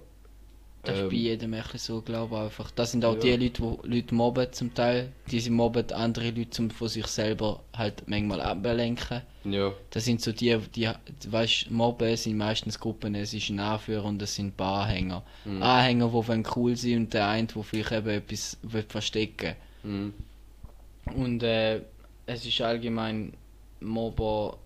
Das 0.84 0.95
ist 0.95 1.01
ähm, 1.04 1.10
bei 1.10 1.15
jedem 1.15 1.54
ein 1.54 1.63
so, 1.75 2.01
glaube 2.01 2.36
ich 2.36 2.41
einfach. 2.41 2.71
Das 2.71 2.91
sind 2.91 3.04
auch 3.04 3.15
Ja. 3.15 3.19
die 3.19 3.45
Leute, 3.45 3.77
die 3.84 3.88
Leute 3.95 4.15
mobben 4.15 4.47
zum 4.54 4.73
Teil. 4.73 5.12
Diese 5.30 5.51
mobben 5.51 5.91
andere 5.91 6.32
Leute, 6.32 6.62
um 6.62 6.69
von 6.71 6.88
sich 6.88 7.08
selber 7.08 7.62
halt 7.75 8.08
manchmal 8.08 8.41
abzulenken. 8.41 9.21
ja, 9.43 9.73
Das 9.89 10.06
sind 10.06 10.21
so 10.21 10.32
die, 10.32 10.58
die 10.73 10.88
weißt, 11.27 11.71
Mobben 11.71 12.15
sind 12.15 12.38
meistens 12.38 12.80
Gruppen, 12.80 13.15
es 13.15 13.34
ist 13.34 13.49
ein 13.49 13.60
Anführer 13.60 14.06
und 14.06 14.21
es 14.21 14.36
sind 14.36 14.47
ein 14.47 14.51
paar 14.54 14.86
Anhänger. 14.86 15.23
Mhm. 15.45 15.62
Anhänger, 15.62 16.10
die 16.10 16.43
cool 16.56 16.75
sein 16.77 16.97
und 16.97 17.13
der 17.13 17.27
eine, 17.27 17.47
der 17.47 17.63
vielleicht 17.63 17.91
eben 17.91 18.10
etwas 18.10 18.58
will 18.63 18.86
verstecken 18.88 19.56
mhm. 19.84 20.13
Und 21.15 21.43
äh, 21.43 21.81
es 22.25 22.45
ist 22.45 22.61
allgemein, 22.61 23.33
Mobber 23.79 24.57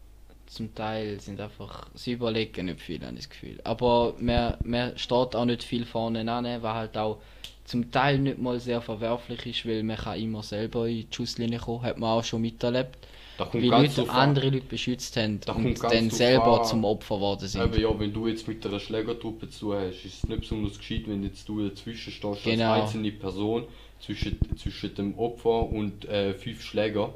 zum 0.48 0.76
Teil 0.76 1.20
sind 1.20 1.40
einfach, 1.42 1.88
sie 1.96 2.12
überlegen 2.14 2.66
nicht 2.68 2.82
viel, 2.82 3.02
habe 3.02 3.14
ich 3.14 3.20
das 3.22 3.30
Gefühl. 3.30 3.60
Aber 3.64 4.14
man, 4.20 4.56
man 4.64 4.98
steht 4.98 5.36
auch 5.36 5.46
nicht 5.46 5.64
viel 5.64 5.86
vorne 5.86 6.30
an, 6.32 6.46
was 6.62 6.74
halt 6.74 6.98
auch 6.98 7.20
zum 7.64 7.90
Teil 7.92 8.20
nicht 8.20 8.38
mal 8.38 8.60
sehr 8.60 8.80
verwerflich 8.82 9.46
ist, 9.48 9.66
weil 9.66 9.82
man 9.82 9.98
kann 9.98 10.20
immer 10.20 10.44
selber 10.44 10.88
in 10.88 10.98
die 10.98 11.08
Schusslinie 11.10 11.58
kommen, 11.60 11.82
hat 11.84 11.98
man 11.98 12.12
auch 12.12 12.24
schon 12.24 12.42
miterlebt. 12.42 12.96
da 13.40 13.46
kommt 13.46 13.64
Wie 13.64 13.70
ganz 13.70 13.98
Leute 13.98 14.12
andere 14.12 14.50
Leute 14.52 14.66
beschützt 14.68 15.18
haben 15.18 15.40
Da 15.44 15.54
und 15.54 15.82
dann 15.84 16.12
selber 16.12 16.60
an. 16.62 16.68
zum 16.68 16.86
Opfer 16.86 17.16
geworden 17.16 17.48
sind. 17.48 17.62
Aber 17.62 17.80
ja, 17.80 18.00
wenn 18.00 18.14
du 18.14 18.28
jetzt 18.28 18.48
mit 18.48 18.64
einer 18.68 18.80
Schlägertruppe 18.80 19.50
zu 19.50 19.74
hast, 19.74 20.06
ist 20.06 20.24
es 20.24 20.28
nicht 20.28 20.42
besonders 20.42 20.78
gescheit, 20.78 21.04
wenn 21.08 21.24
jetzt 21.24 21.50
du 21.50 21.68
dazwischen 21.68 22.12
stehst 22.14 22.44
Genau. 22.44 22.72
als 22.74 22.84
einzelne 22.84 23.12
Person 23.14 23.64
zwischen, 24.06 24.38
zwischen 24.58 24.94
dem 24.96 25.18
Opfer 25.18 25.70
und 25.70 26.06
äh, 26.06 26.34
fünf 26.34 26.62
Schläger. 26.64 27.14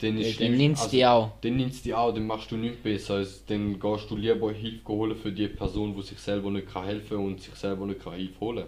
Dann 0.00 0.16
Ja, 0.18 0.30
dann 0.38 0.56
nimmst 0.56 0.82
du 0.82 0.84
also, 0.86 0.96
die 0.96 1.06
auch. 1.06 1.32
Dann 1.40 1.56
nimmst 1.56 1.80
du 1.80 1.88
die 1.88 1.94
auch, 1.94 2.14
dann 2.14 2.26
machst 2.26 2.50
du 2.50 2.56
nichts 2.56 2.78
besser. 2.82 3.14
Also, 3.14 3.40
dann 3.48 3.80
gehst 3.80 4.10
du 4.10 4.16
lieber 4.16 4.52
Hilfe 4.52 4.88
holen 4.88 5.16
für 5.16 5.32
die 5.32 5.48
Person, 5.48 5.94
die 5.96 6.02
sich 6.02 6.18
selber 6.18 6.50
nicht 6.50 6.68
kann 6.72 6.84
helfen 6.84 7.16
und 7.18 7.40
sich 7.42 7.54
selber 7.54 7.86
nicht 7.86 8.02
kann 8.02 8.14
Hilfe 8.14 8.40
holen 8.40 8.66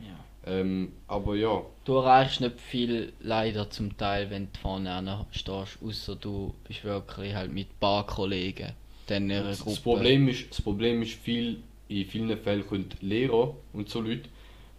Ja. 0.00 0.24
ähm, 0.46 0.92
Aber 1.06 1.36
ja, 1.36 1.62
Du 1.84 1.94
erreichst 1.94 2.40
nicht 2.40 2.60
viel 2.60 3.12
leider 3.20 3.70
zum 3.70 3.96
Teil, 3.96 4.30
wenn 4.30 4.48
du 4.52 4.58
vorne 4.60 5.26
stehst, 5.30 5.78
außer 5.82 6.16
du 6.16 6.54
bist 6.66 6.82
wirklich 6.84 7.34
halt 7.34 7.52
mit 7.52 7.68
ein 7.68 7.78
paar 7.80 8.06
Kollegen. 8.06 8.72
Dann 9.06 9.30
in 9.30 9.36
einer 9.36 9.48
das, 9.48 9.58
Gruppe. 9.60 9.70
das, 9.76 9.82
Problem 9.82 10.28
ist, 10.28 10.50
das 10.50 10.62
Problem 10.62 11.02
ist 11.02 11.14
viel, 11.14 11.62
in 11.88 12.06
vielen 12.06 12.36
Fällen 12.38 12.66
können 12.66 12.88
Lehrer 13.00 13.54
und 13.72 13.88
so 13.88 14.00
Leute 14.00 14.28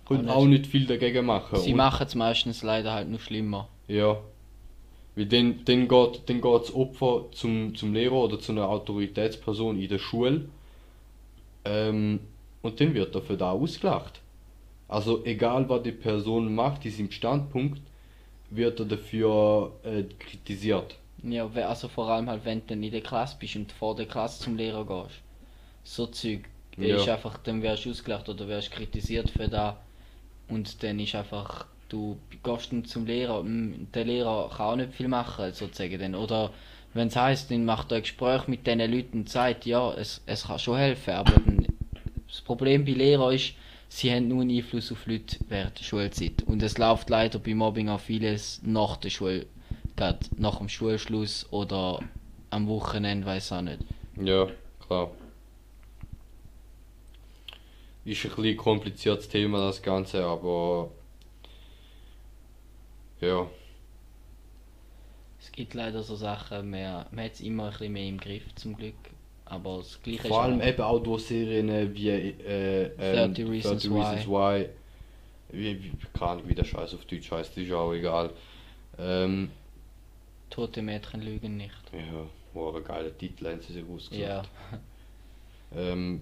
können 0.05 0.29
Auch 0.29 0.45
nicht. 0.45 0.67
viel 0.67 0.85
dagegen 0.85 1.25
machen. 1.25 1.59
Sie 1.59 1.73
machen 1.73 2.05
es 2.07 2.15
meistens 2.15 2.63
leider 2.63 2.93
halt 2.93 3.09
noch 3.09 3.19
schlimmer. 3.19 3.67
Ja. 3.87 4.17
Weil 5.15 5.25
dann, 5.27 5.63
dann 5.65 5.87
geht, 5.87 6.21
dann 6.27 6.41
geht 6.41 6.61
das 6.61 6.73
Opfer 6.73 7.25
zum, 7.31 7.73
zum 7.75 7.93
Lehrer 7.93 8.15
oder 8.15 8.39
zu 8.39 8.51
einer 8.51 8.67
Autoritätsperson 8.67 9.79
in 9.79 9.89
der 9.89 9.99
Schule. 9.99 10.49
Ähm, 11.63 12.19
und 12.61 12.79
dann 12.81 12.93
wird 12.93 13.15
er 13.15 13.21
für 13.21 13.37
da 13.37 13.51
ausgelacht. 13.51 14.19
Also 14.87 15.23
egal 15.25 15.67
was 15.69 15.83
die 15.83 15.91
Person 15.91 16.53
macht, 16.53 16.85
in 16.85 16.91
seinem 16.91 17.11
Standpunkt, 17.11 17.81
wird 18.49 18.79
er 18.79 18.85
dafür 18.85 19.71
äh, 19.83 20.03
kritisiert. 20.19 20.95
Ja, 21.23 21.47
also 21.47 21.87
vor 21.87 22.09
allem 22.09 22.29
halt, 22.29 22.45
wenn 22.45 22.59
du 22.59 22.67
dann 22.67 22.83
in 22.83 22.91
der 22.91 23.01
Klasse 23.01 23.37
bist 23.39 23.55
und 23.55 23.71
vor 23.71 23.95
der 23.95 24.05
Klasse 24.05 24.43
zum 24.43 24.57
Lehrer 24.57 24.85
gehst. 24.85 25.21
So 25.83 26.05
Zeug. 26.07 26.41
Ja. 26.77 26.97
Ist 26.97 27.07
einfach, 27.07 27.37
dann 27.37 27.61
wirst 27.61 27.85
du 27.85 27.91
ausgelacht 27.91 28.27
oder 28.27 28.47
wirst 28.47 28.71
kritisiert 28.71 29.29
für 29.29 29.47
da. 29.47 29.77
Und 30.47 30.83
dann 30.83 30.99
ist 30.99 31.15
einfach, 31.15 31.65
du 31.89 32.17
gehst 32.43 32.71
dann 32.71 32.85
zum 32.85 33.05
Lehrer, 33.05 33.43
mm, 33.43 33.87
der 33.93 34.05
Lehrer 34.05 34.49
kann 34.55 34.65
auch 34.65 34.75
nicht 34.75 34.93
viel 34.93 35.07
machen, 35.07 35.53
sozusagen. 35.53 35.99
Dann. 35.99 36.15
Oder 36.15 36.51
wenn 36.93 37.07
es 37.07 37.15
heisst, 37.15 37.51
dann 37.51 37.65
macht 37.65 37.91
ein 37.91 38.01
Gespräch 38.01 38.47
mit 38.47 38.65
diesen 38.65 38.91
Leuten 38.91 39.19
und 39.19 39.29
sagt, 39.29 39.65
ja, 39.65 39.93
es, 39.93 40.21
es 40.25 40.47
kann 40.47 40.59
schon 40.59 40.77
helfen, 40.77 41.13
aber 41.13 41.33
dann, 41.33 41.67
das 42.27 42.41
Problem 42.41 42.85
bei 42.85 42.91
Lehrern 42.91 43.33
ist, 43.33 43.53
sie 43.89 44.11
haben 44.11 44.27
nur 44.27 44.41
einen 44.41 44.55
Einfluss 44.55 44.91
auf 44.91 45.05
Leute 45.05 45.37
während 45.47 45.77
der 45.79 45.83
Schulzeit. 45.83 46.43
Und 46.45 46.61
es 46.63 46.77
läuft 46.77 47.09
leider 47.09 47.39
bei 47.39 47.53
Mobbing 47.53 47.89
auch 47.89 47.99
vieles 47.99 48.61
nach 48.63 48.97
der 48.97 49.09
Schule, 49.09 49.45
gerade 49.95 50.19
nach 50.37 50.57
dem 50.57 50.69
Schulschluss 50.69 51.47
oder 51.51 51.99
am 52.49 52.67
Wochenende, 52.67 53.25
weiß 53.25 53.51
auch 53.51 53.61
nicht. 53.61 53.79
Ja, 54.21 54.47
klar. 54.85 55.11
Ist 58.05 58.23
ein 58.25 58.35
bisschen 58.35 58.57
kompliziertes 58.57 59.27
Thema 59.27 59.67
das 59.67 59.81
Ganze, 59.81 60.23
aber 60.23 60.91
ja, 63.21 63.47
Es 65.39 65.51
gibt 65.51 65.73
leider 65.73 66.01
so 66.03 66.15
Sachen, 66.15 66.69
mehr, 66.69 67.07
man 67.11 67.25
hat 67.25 67.33
es 67.33 67.41
immer 67.41 67.65
ein 67.65 67.71
bisschen 67.71 67.93
mehr 67.93 68.07
im 68.09 68.19
Griff, 68.19 68.43
zum 68.55 68.75
Glück. 68.75 68.95
Aber 69.45 69.77
das 69.77 70.01
Gleiche 70.01 70.27
vor 70.27 70.41
allem 70.43 70.59
eben 70.61 70.81
auch 70.81 70.99
durch 70.99 71.25
Serien 71.25 71.93
wie 71.95 72.09
äh, 72.09 72.91
ähm, 72.97 73.33
30 73.35 73.47
Reasons 73.49 73.83
30 73.83 73.91
Reasons 73.91 74.27
Why. 74.27 74.69
Wie, 75.49 75.83
wie, 75.83 75.91
keine 76.13 76.31
Ahnung, 76.31 76.47
wie 76.49 76.55
der 76.55 76.63
Scheiß 76.63 76.95
auf 76.95 77.05
Deutsch 77.05 77.31
heißt, 77.31 77.57
ist 77.57 77.71
auch 77.71 77.93
egal. 77.93 78.31
Ähm, 78.97 79.51
Tote 80.49 80.81
Mädchen 80.81 81.21
lügen 81.21 81.57
nicht. 81.57 81.75
ja, 81.93 82.27
war 82.59 82.75
ein 82.75 82.83
geiler 82.83 83.15
Titel, 83.17 83.47
haben 83.47 83.61
sie 83.61 83.73
sich 83.73 83.83
ausgesucht. 83.83 84.19
Ja. 84.19 84.43
Ähm, 85.75 86.21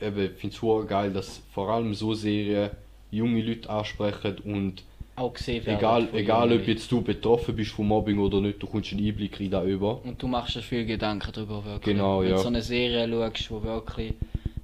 eben, 0.00 0.24
ich 0.24 0.32
finde 0.32 0.56
es 0.82 0.88
geil, 0.88 1.12
dass 1.12 1.42
vor 1.52 1.70
allem 1.70 1.94
so 1.94 2.14
Serien 2.14 2.70
junge 3.10 3.42
Leute 3.42 3.68
ansprechen 3.68 4.38
und 4.44 4.82
Auch 5.16 5.34
gesehen 5.34 5.64
werden 5.66 5.78
egal, 5.78 6.08
egal 6.14 6.52
ob 6.52 6.66
jetzt 6.66 6.90
du 6.90 7.02
betroffen 7.02 7.54
bist 7.54 7.72
von 7.72 7.86
Mobbing 7.86 8.18
oder 8.18 8.40
nicht, 8.40 8.62
du 8.62 8.66
kommst 8.66 8.92
einen 8.92 9.06
Einblick 9.06 9.38
in 9.40 9.50
das 9.50 9.66
über. 9.66 10.02
Und 10.04 10.22
du 10.22 10.26
machst 10.26 10.56
dir 10.56 10.62
viel 10.62 10.86
Gedanken 10.86 11.30
darüber, 11.32 11.64
wirklich. 11.64 11.94
Genau, 11.94 12.20
Wenn 12.22 12.30
ja. 12.30 12.36
du 12.36 12.42
so 12.42 12.48
eine 12.48 12.62
Serie 12.62 13.08
schaust, 13.08 13.50
die 13.50 13.62
wirklich 13.64 14.14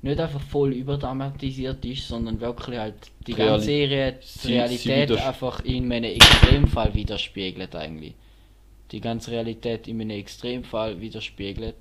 nicht 0.01 0.21
einfach 0.21 0.41
voll 0.41 0.73
überdramatisiert 0.73 1.85
ist, 1.85 2.09
sondern 2.09 2.41
wirklich 2.41 2.79
halt 2.79 2.95
die 3.27 3.35
Reali- 3.35 3.49
ganze 3.51 3.67
Serie, 3.67 4.19
die 4.45 4.53
Realität 4.53 5.11
einfach 5.13 5.65
in 5.65 5.93
einem 5.93 6.05
Extremfall 6.05 6.95
widerspiegelt 6.95 7.75
eigentlich. 7.75 8.15
Die 8.93 9.01
ganze 9.01 9.33
Realität 9.33 9.89
in 9.89 10.01
einem 10.01 10.19
Extremfall 10.19 11.01
widerspiegelt. 11.01 11.75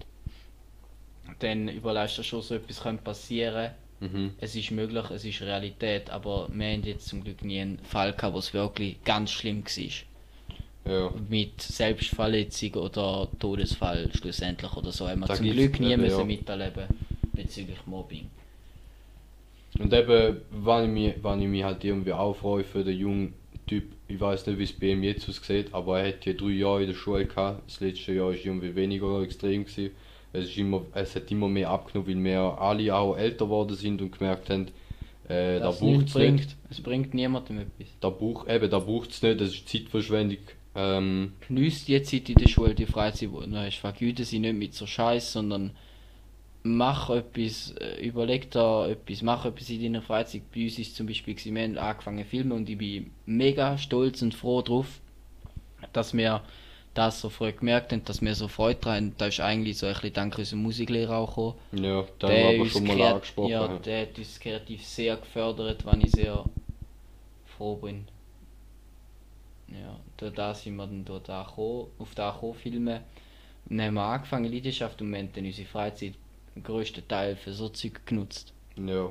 Dann 1.39 1.67
überlegst 1.69 2.17
du 2.17 2.23
schon, 2.23 2.41
so 2.41 2.55
etwas 2.55 2.81
könnte 2.81 3.03
passieren. 3.03 3.71
Mhm. 3.99 4.31
Es 4.39 4.55
ist 4.55 4.71
möglich, 4.71 5.05
es 5.09 5.25
ist 5.25 5.41
Realität, 5.41 6.09
aber 6.09 6.49
wir 6.53 6.67
haben 6.67 6.83
jetzt 6.83 7.07
zum 7.07 7.23
Glück 7.23 7.43
nie 7.43 7.59
einen 7.59 7.79
Fall 7.79 8.13
gehabt, 8.13 8.33
wo 8.35 8.39
es 8.39 8.53
wirklich 8.53 9.03
ganz 9.03 9.31
schlimm 9.31 9.63
war 9.65 10.93
Ja. 10.93 11.11
mit 11.29 11.61
Selbstverletzung 11.61 12.73
oder 12.75 13.27
Todesfall 13.39 14.09
schlussendlich 14.13 14.71
oder 14.75 14.91
so 14.91 15.07
haben 15.07 15.21
wir 15.21 15.27
Da 15.27 15.35
zum 15.35 15.49
Glück 15.49 15.79
nie 15.79 15.91
eben, 15.93 16.01
müssen 16.03 16.19
ja. 16.19 16.25
miterleben 16.25 16.87
bezüglich 17.33 17.85
Mobbing. 17.85 18.29
Und 19.79 19.93
eben, 19.93 20.37
wenn 20.51 20.83
ich 20.85 20.89
mich, 20.89 21.23
wenn 21.23 21.41
ich 21.41 21.47
mich 21.47 21.63
halt 21.63 21.83
irgendwie 21.83 22.13
auch 22.13 22.35
freue 22.35 22.63
für 22.63 22.83
den 22.83 22.97
jungen 22.97 23.33
Typ, 23.67 23.83
ich 24.07 24.19
weiß 24.19 24.47
nicht, 24.47 24.59
wie 24.59 24.63
es 24.63 24.73
bei 24.73 24.87
ihm 24.87 25.03
jetzt 25.03 25.27
aussieht, 25.27 25.73
aber 25.73 25.99
er 25.99 26.09
hat 26.09 26.25
ja 26.25 26.33
drei 26.33 26.49
Jahre 26.51 26.81
in 26.83 26.87
der 26.87 26.95
Schule 26.95 27.25
gehabt. 27.25 27.63
Das 27.67 27.79
letzte 27.81 28.13
Jahr 28.13 28.27
war 28.27 28.33
irgendwie 28.33 28.75
weniger 28.75 29.21
extrem. 29.21 29.65
Gewesen. 29.65 29.91
Es, 30.33 30.45
ist 30.45 30.57
immer, 30.57 30.85
es 30.93 31.15
hat 31.15 31.31
immer 31.31 31.47
mehr 31.47 31.69
abgenommen, 31.69 32.07
weil 32.07 32.23
wir 32.23 32.61
alle 32.61 32.95
auch 32.95 33.15
älter 33.15 33.45
geworden 33.45 33.75
sind 33.75 34.01
und 34.01 34.17
gemerkt 34.17 34.49
haben, 34.49 34.67
äh, 35.27 35.59
da 35.59 35.71
braucht 35.71 36.07
es 36.07 36.13
bringt. 36.13 36.39
nicht. 36.39 36.55
Es 36.69 36.81
bringt 36.81 37.13
niemandem 37.13 37.59
etwas. 37.59 37.87
Da 37.99 38.09
braucht, 38.09 38.49
eben, 38.49 38.69
da 38.69 38.79
braucht 38.79 39.11
es 39.11 39.21
nicht, 39.21 39.41
das 39.41 39.49
ist 39.49 39.69
Zeitverschwendung. 39.69 40.39
Ähm, 40.75 41.33
Genieß 41.47 41.85
die 41.85 42.01
Zeit 42.03 42.29
in 42.29 42.35
der 42.35 42.47
Schule, 42.47 42.75
die 42.75 42.85
Freizeit, 42.85 43.29
die 43.31 43.49
du 43.49 43.57
hast. 43.57 43.77
Vergüte 43.77 44.23
sie 44.23 44.39
nicht 44.39 44.55
mit 44.55 44.73
so 44.73 44.85
Scheiß, 44.85 45.33
sondern 45.33 45.71
mach 46.63 47.09
etwas, 47.09 47.73
äh, 47.79 48.05
überleg 48.05 48.51
da 48.51 48.87
etwas, 48.87 49.21
mach 49.21 49.45
etwas 49.45 49.69
in 49.69 49.81
deiner 49.81 50.01
Freizeit. 50.01 50.43
Bei 50.53 50.63
uns 50.63 50.79
ist 50.79 50.95
zum 50.95 51.07
Beispiel, 51.07 51.35
wir 51.35 51.63
haben 51.63 51.77
angefangen 51.77 52.23
zu 52.23 52.29
filmen 52.29 52.51
und 52.51 52.69
ich 52.69 52.77
bin 52.77 53.11
mega 53.25 53.77
stolz 53.77 54.21
und 54.21 54.33
froh 54.33 54.61
drauf, 54.61 55.01
dass 55.93 56.13
wir 56.13 56.41
das 56.97 57.21
so 57.21 57.29
früh 57.29 57.51
gemerkt 57.51 57.91
haben, 57.91 58.03
dass 58.05 58.21
wir 58.21 58.33
so 58.35 58.47
Freude 58.47 58.79
dran 58.79 58.95
haben. 58.95 59.15
Da 59.17 59.27
ist 59.27 59.39
eigentlich 59.39 59.77
so 59.77 59.85
ein 59.87 59.93
bisschen 59.93 60.13
dank 60.13 60.37
unserem 60.37 60.63
Musiklehrer 60.63 61.17
auch 61.17 61.29
gekommen. 61.29 61.83
ja, 61.83 62.05
da 62.19 62.27
haben 62.27 62.35
Der 62.35 62.49
wir 62.51 62.59
aber 62.59 62.69
schon 62.69 62.87
mal 62.87 63.01
angesprochen. 63.01 63.51
Ja, 63.51 63.67
der 63.67 64.01
hat 64.01 64.17
uns 64.17 64.39
kreativ 64.39 64.85
sehr 64.85 65.17
gefördert, 65.17 65.85
wenn 65.85 66.01
ich 66.01 66.11
sehr 66.11 66.45
froh 67.57 67.75
bin. 67.75 68.07
Ja, 69.67 69.99
durch 70.17 70.33
das 70.33 70.63
sind 70.63 70.75
wir 70.77 70.87
dann 70.87 71.03
dort 71.05 71.27
gekommen, 71.27 71.87
auf 71.99 72.15
da 72.15 72.31
gekommen, 72.31 72.55
filmen. 72.55 72.99
Und 73.69 73.77
dann 73.77 73.87
haben 73.87 73.93
wir 73.95 74.03
angefangen, 74.03 74.51
Leidenschaft 74.51 75.01
und 75.01 75.11
wir 75.11 75.19
haben 75.19 75.29
dann 75.33 75.45
unsere 75.45 75.67
Freizeit 75.67 76.13
den 76.55 76.63
grössten 76.63 77.05
Teil 77.07 77.35
für 77.35 77.53
so 77.53 77.69
Zeug 77.69 78.05
genutzt. 78.05 78.53
ja. 78.75 79.09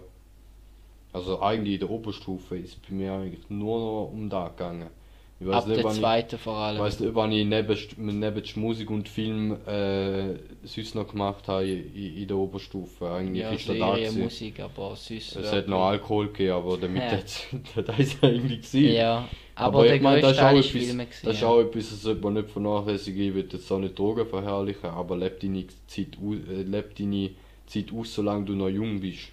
Also 1.13 1.41
eigentlich 1.41 1.75
in 1.75 1.81
der 1.81 1.91
Oberstufe 1.91 2.59
ist 2.59 2.83
bei 2.87 2.95
mir 2.95 3.13
eigentlich 3.15 3.49
nur 3.49 3.79
noch 3.79 4.13
um 4.13 4.29
da 4.29 4.49
gegangen. 4.49 4.91
Ich 5.39 5.47
weiß 5.47 5.55
Ab 5.55 5.67
nicht, 5.67 5.77
der 5.77 5.85
wann 5.85 5.93
ich, 5.93 6.01
zweiten 6.01 6.39
vor 6.39 6.57
allem. 6.57 6.77
Ich 6.77 6.83
weiß 6.83 7.01
nicht, 7.01 7.15
wann 7.15 7.33
ich 7.33 7.47
neben, 7.47 7.79
neben 8.19 8.43
Musik 8.55 8.91
und 8.91 9.07
Film 9.07 9.53
äh, 9.67 10.35
sonst 10.65 10.95
noch 10.95 11.09
gemacht 11.09 11.47
habe 11.47 11.67
in, 11.69 12.17
in 12.17 12.27
der 12.27 12.39
Oberstufe. 12.39 13.11
Eigentlich 13.11 13.43
ja, 13.43 13.51
ist 13.51 13.69
da 13.69 13.75
da 13.75 13.97
gewesen. 13.97 14.23
Musik, 14.23 14.61
aber 14.61 14.97
sonst... 14.97 15.37
Es 15.37 15.53
hat 15.53 15.69
noch 15.69 15.85
Alkohol 15.85 16.29
gegeben, 16.29 16.53
aber 16.53 16.77
damit 16.81 17.03
Ja. 17.03 17.83
das 17.83 17.99
ist 17.99 18.25
eigentlich 18.25 18.63
gewesen. 18.63 18.95
Ja, 18.95 19.29
aber, 19.55 19.79
Aber 19.79 19.95
ich 19.95 20.01
meine, 20.01 20.23
das 20.23 20.33
ist 20.33 20.41
auch 20.43 20.51
etwas, 20.53 20.67
Filme 20.67 21.05
das 21.05 21.21
gewesen, 21.21 21.37
ist 21.37 21.45
auch 21.45 21.61
etwas, 21.61 21.91
das 21.91 22.03
sollte 22.03 22.23
man 22.23 22.35
nicht 22.35 22.51
vernachlässigen. 22.51 23.23
Ich 23.29 23.35
will 23.35 23.49
jetzt 23.53 23.71
auch 23.71 23.79
nicht 23.79 23.99
Drogen 23.99 24.27
verherrlichen, 24.27 24.89
aber 24.89 25.19
leb 25.19 25.41
deine 25.41 25.67
Zeit, 25.87 26.17
äh, 26.23 26.63
leb 26.63 26.95
deine 26.97 27.31
Zeit 27.67 27.93
aus, 27.93 28.15
solange 28.15 28.47
du 28.47 28.55
noch 28.55 28.69
jung 28.69 29.01
bist. 29.01 29.33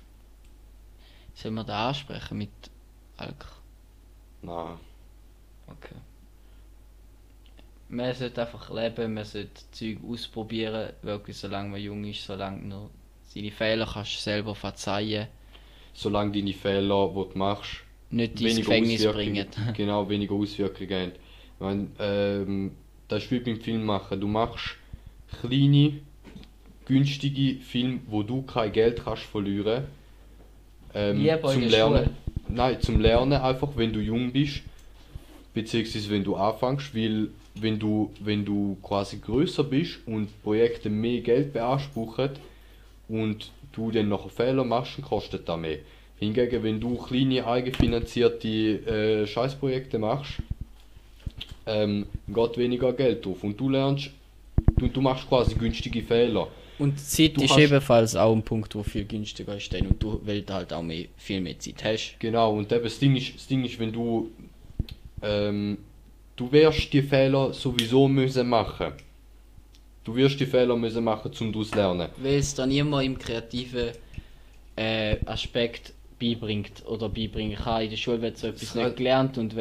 Sollen 1.33 1.55
wir 1.55 1.63
da 1.63 1.89
ansprechen 1.89 2.37
mit 2.37 2.49
Alk? 3.15 3.45
Nein. 4.41 4.77
Okay. 5.77 5.95
Man 7.89 8.13
sollte 8.15 8.41
einfach 8.41 8.73
leben, 8.73 9.13
man 9.13 9.25
sollte 9.25 9.61
Zeug 9.71 9.99
ausprobieren, 10.07 10.93
wirklich 11.01 11.37
solange 11.37 11.69
man 11.69 11.81
jung 11.81 12.03
ist, 12.05 12.25
solange 12.25 12.61
du 12.61 12.67
noch 12.67 12.89
seine 13.27 13.51
Fehler 13.51 13.87
kannst 13.91 14.15
du 14.15 14.19
selber 14.19 14.55
verzeihen, 14.55 15.27
Solange 15.93 16.31
deine 16.31 16.53
Fehler, 16.53 17.07
die 17.09 17.33
du 17.33 17.37
machst, 17.37 17.83
nicht 18.09 18.41
ins 18.41 18.57
Gefängnis 18.57 19.05
bringen. 19.05 19.45
Genau, 19.75 20.09
weniger 20.09 20.33
Auswirkungen 20.33 20.91
haben. 20.91 21.11
Ich 21.11 21.59
meine, 21.59 21.87
ähm, 21.99 22.71
das 23.07 23.23
ist 23.23 23.31
wie 23.31 23.39
beim 23.39 23.59
Film 23.59 23.85
machen. 23.85 24.19
Du 24.19 24.27
machst 24.27 24.75
kleine, 25.39 25.99
günstige 26.85 27.61
Filme, 27.61 28.01
wo 28.07 28.23
du 28.23 28.41
kein 28.41 28.71
Geld 28.71 29.03
kannst 29.03 29.23
verlieren. 29.23 29.85
Ähm, 30.95 31.27
zum 31.43 31.61
Lernen. 31.61 32.05
Schule. 32.05 32.09
Nein, 32.49 32.81
zum 32.81 32.99
Lernen 32.99 33.33
einfach, 33.33 33.69
wenn 33.75 33.93
du 33.93 33.99
jung 33.99 34.31
bist, 34.31 34.61
beziehungsweise 35.53 36.09
wenn 36.09 36.23
du 36.23 36.35
anfängst, 36.35 36.95
weil 36.95 37.29
wenn 37.55 37.79
du, 37.79 38.11
wenn 38.19 38.43
du 38.43 38.77
quasi 38.81 39.17
größer 39.17 39.63
bist 39.63 39.99
und 40.05 40.41
Projekte 40.43 40.89
mehr 40.89 41.21
Geld 41.21 41.53
beanspruchen 41.53 42.31
und 43.07 43.51
du 43.71 43.91
dann 43.91 44.09
noch 44.09 44.29
Fehler 44.29 44.63
machst, 44.63 44.97
dann 44.97 45.05
kostet 45.05 45.47
das 45.47 45.59
mehr. 45.59 45.79
Hingegen, 46.19 46.63
wenn 46.63 46.79
du 46.79 46.95
kleine 46.95 47.45
eigenfinanzierte 47.45 48.47
äh, 48.47 49.27
Scheißprojekte 49.27 49.99
machst, 49.99 50.41
ähm, 51.65 52.05
geht 52.27 52.57
weniger 52.57 52.93
Geld 52.93 53.25
drauf 53.25 53.43
und 53.43 53.59
du 53.59 53.69
lernst, 53.69 54.11
du, 54.77 54.87
du 54.87 55.01
machst 55.01 55.27
quasi 55.27 55.55
günstige 55.55 56.01
Fehler. 56.01 56.47
Und 56.79 56.99
Zeit 56.99 57.37
Du 57.37 57.43
ist 57.43 57.57
ebenfalls 57.57 58.15
auch 58.15 58.33
ein 58.33 58.41
Punkt, 58.41 58.73
wo 58.73 58.83
viel 58.83 59.05
günstiger 59.05 59.55
ist, 59.55 59.71
denn 59.71 59.87
und 59.87 60.01
du 60.01 60.19
du 60.25 60.49
halt 60.53 60.73
auch 60.73 60.81
mehr, 60.81 61.05
viel 61.17 61.39
mehr 61.39 61.57
Zeit 61.59 61.83
hast. 61.83 62.15
Genau, 62.19 62.53
und 62.53 62.71
eben 62.71 62.83
das 62.83 62.99
Ding 62.99 63.15
ist, 63.15 63.35
das 63.35 63.47
Ding 63.47 63.63
ist 63.63 63.79
wenn 63.79 63.91
du 63.91 64.31
ähm, 65.23 65.77
du 66.35 66.51
wirst 66.51 66.91
die 66.93 67.01
Fehler 67.01 67.53
sowieso 67.53 68.07
müssen 68.07 68.47
machen. 68.49 68.93
Du 70.03 70.15
wirst 70.15 70.39
die 70.39 70.45
Fehler 70.45 70.75
müssen 70.75 71.03
machen, 71.03 71.31
um 71.39 71.51
daraus 71.53 71.69
zu 71.69 71.75
lernen. 71.75 72.09
Weil 72.17 72.35
es 72.35 72.53
dann 72.55 72.71
immer 72.71 73.01
im 73.01 73.17
kreativen 73.17 73.91
äh, 74.75 75.15
Aspekt 75.25 75.93
beibringt 76.19 76.85
oder 76.85 77.09
beibringen 77.09 77.55
kann. 77.57 77.83
In 77.83 77.89
der 77.89 77.97
Schule 77.97 78.21
wird 78.21 78.37
so 78.37 78.47
etwas 78.47 78.63
Es 78.63 78.75
nicht 78.75 78.95
gelernt 78.97 79.37
und 79.37 79.55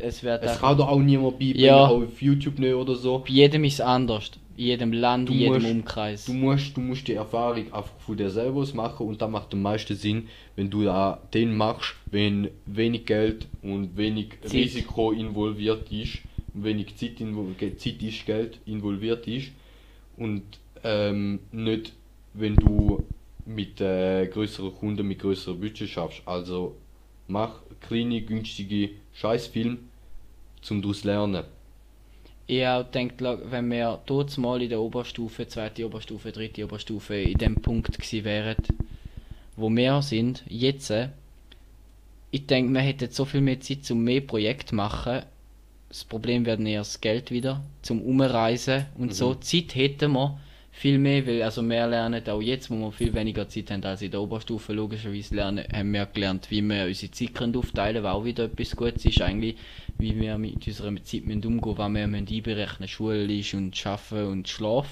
es 0.00 0.22
wird 0.22 0.42
Es 0.42 0.58
kann 0.60 0.76
doch 0.76 0.88
auch 0.88 0.98
niemand 0.98 1.38
beibringen, 1.38 1.64
Ja. 1.64 1.86
auch 1.86 2.02
auf 2.02 2.20
YouTube 2.22 2.58
nicht 2.58 2.74
oder 2.74 2.94
so. 2.94 3.18
bei 3.18 3.28
jedem 3.30 3.64
ist 3.64 3.74
es 3.74 3.80
anders. 3.80 4.30
In 4.56 4.64
jedem 4.64 4.92
Land, 4.92 5.28
Du 5.28 5.32
in 5.32 5.38
jedem 5.38 5.54
musst- 5.54 5.70
Umkreis. 5.70 6.24
Du 6.26 6.32
musst, 6.34 6.76
du 6.76 6.80
musst 6.80 7.08
die 7.08 7.14
Erfahrung 7.14 7.72
einfach 7.72 7.98
von 8.00 8.16
dir 8.16 8.30
selber 8.30 8.66
machen 8.74 9.06
und 9.06 9.20
das 9.22 9.30
macht 9.30 9.52
am 9.54 9.62
meisten 9.62 9.94
Sinn, 9.96 10.28
wenn 10.56 10.68
du 10.70 10.84
da 10.84 11.20
den 11.32 11.56
machst, 11.56 11.94
wenn 12.10 12.48
wenig 12.66 13.06
Geld 13.06 13.46
und 13.62 13.96
wenig 13.96 14.28
Zeit. 14.42 14.52
Risiko 14.52 15.12
involviert 15.12 15.90
ist, 15.90 16.18
wenig 16.54 16.96
Zeit, 16.96 17.20
invol 17.20 17.54
Zeit 17.58 18.02
ist 18.02 18.26
Geld 18.26 18.58
involviert 18.66 19.26
ist 19.26 19.52
und 20.16 20.42
ähm, 20.84 21.40
nicht, 21.50 21.92
wenn 22.34 22.56
du 22.56 23.02
mit 23.46 23.80
äh, 23.80 24.26
größeren 24.26 24.74
Kunden 24.74 25.06
mit 25.08 25.18
größerem 25.20 25.58
Budget 25.60 25.88
schaffst. 25.88 26.22
Also 26.26 26.76
mach 27.26 27.60
kleine, 27.80 28.20
günstige 28.22 28.90
Scheißfilme, 29.14 29.78
zum 30.60 30.82
daraus 30.82 31.04
lernen. 31.04 31.44
Ich 32.46 32.66
auch 32.66 32.84
denkt, 32.84 33.22
wenn 33.22 33.70
wir 33.70 34.00
dort 34.06 34.36
mal 34.36 34.60
in 34.60 34.68
der 34.68 34.80
Oberstufe, 34.80 35.46
zweite 35.46 35.86
Oberstufe, 35.86 36.32
dritte 36.32 36.64
Oberstufe 36.64 37.14
in 37.16 37.38
dem 37.38 37.54
Punkt 37.56 37.96
gewesen 37.96 38.24
wären, 38.24 38.56
wo 39.56 39.70
wir 39.70 40.02
sind, 40.02 40.42
jetzt, 40.48 40.92
ich 42.30 42.46
denke, 42.46 42.72
man 42.72 42.82
hätte 42.82 43.08
so 43.10 43.24
viel 43.24 43.40
mehr 43.40 43.60
Zeit, 43.60 43.90
um 43.90 44.02
mehr 44.02 44.20
Projekte 44.20 44.66
zu 44.70 44.74
machen. 44.74 45.22
Das 45.88 46.04
Problem 46.04 46.44
wäre 46.46 46.62
eher 46.62 46.80
das 46.80 47.00
Geld 47.00 47.30
wieder, 47.30 47.62
zum 47.82 48.00
Umreisen 48.02 48.86
und 48.98 49.08
Mhm. 49.08 49.12
so. 49.12 49.34
Zeit 49.34 49.74
hätten 49.74 50.12
wir 50.12 50.38
viel 50.72 50.98
mehr, 50.98 51.24
weil 51.26 51.42
also 51.42 51.62
wir 51.62 51.86
lernen 51.86 52.26
auch 52.26 52.40
jetzt, 52.40 52.70
wo 52.70 52.74
wir 52.74 52.92
viel 52.92 53.14
weniger 53.14 53.48
Zeit 53.48 53.70
haben 53.70 53.84
als 53.84 54.02
in 54.02 54.10
der 54.10 54.20
Oberstufe, 54.20 54.72
logischerweise 54.72 55.34
lernen, 55.34 55.64
haben 55.72 55.92
wir 55.92 56.06
gelernt, 56.06 56.50
wie 56.50 56.62
wir 56.62 56.86
unsere 56.86 57.12
Zeit 57.12 57.34
können 57.34 57.54
aufteilen 57.54 57.96
können, 57.96 58.04
was 58.04 58.12
auch 58.14 58.24
wieder 58.24 58.44
etwas 58.44 58.74
Gutes 58.74 59.04
ist 59.04 59.20
eigentlich, 59.20 59.56
wie 59.98 60.18
wir 60.18 60.38
mit 60.38 60.66
unserer 60.66 60.94
Zeit 61.04 61.26
müssen 61.26 61.44
umgehen 61.44 61.78
was 61.78 61.92
wir 61.92 62.06
müssen 62.08 62.28
einberechnen 62.28 62.88
schulisch 62.88 63.54
und 63.54 63.76
Schaffen 63.76 64.26
und 64.26 64.48
Schlaf. 64.48 64.88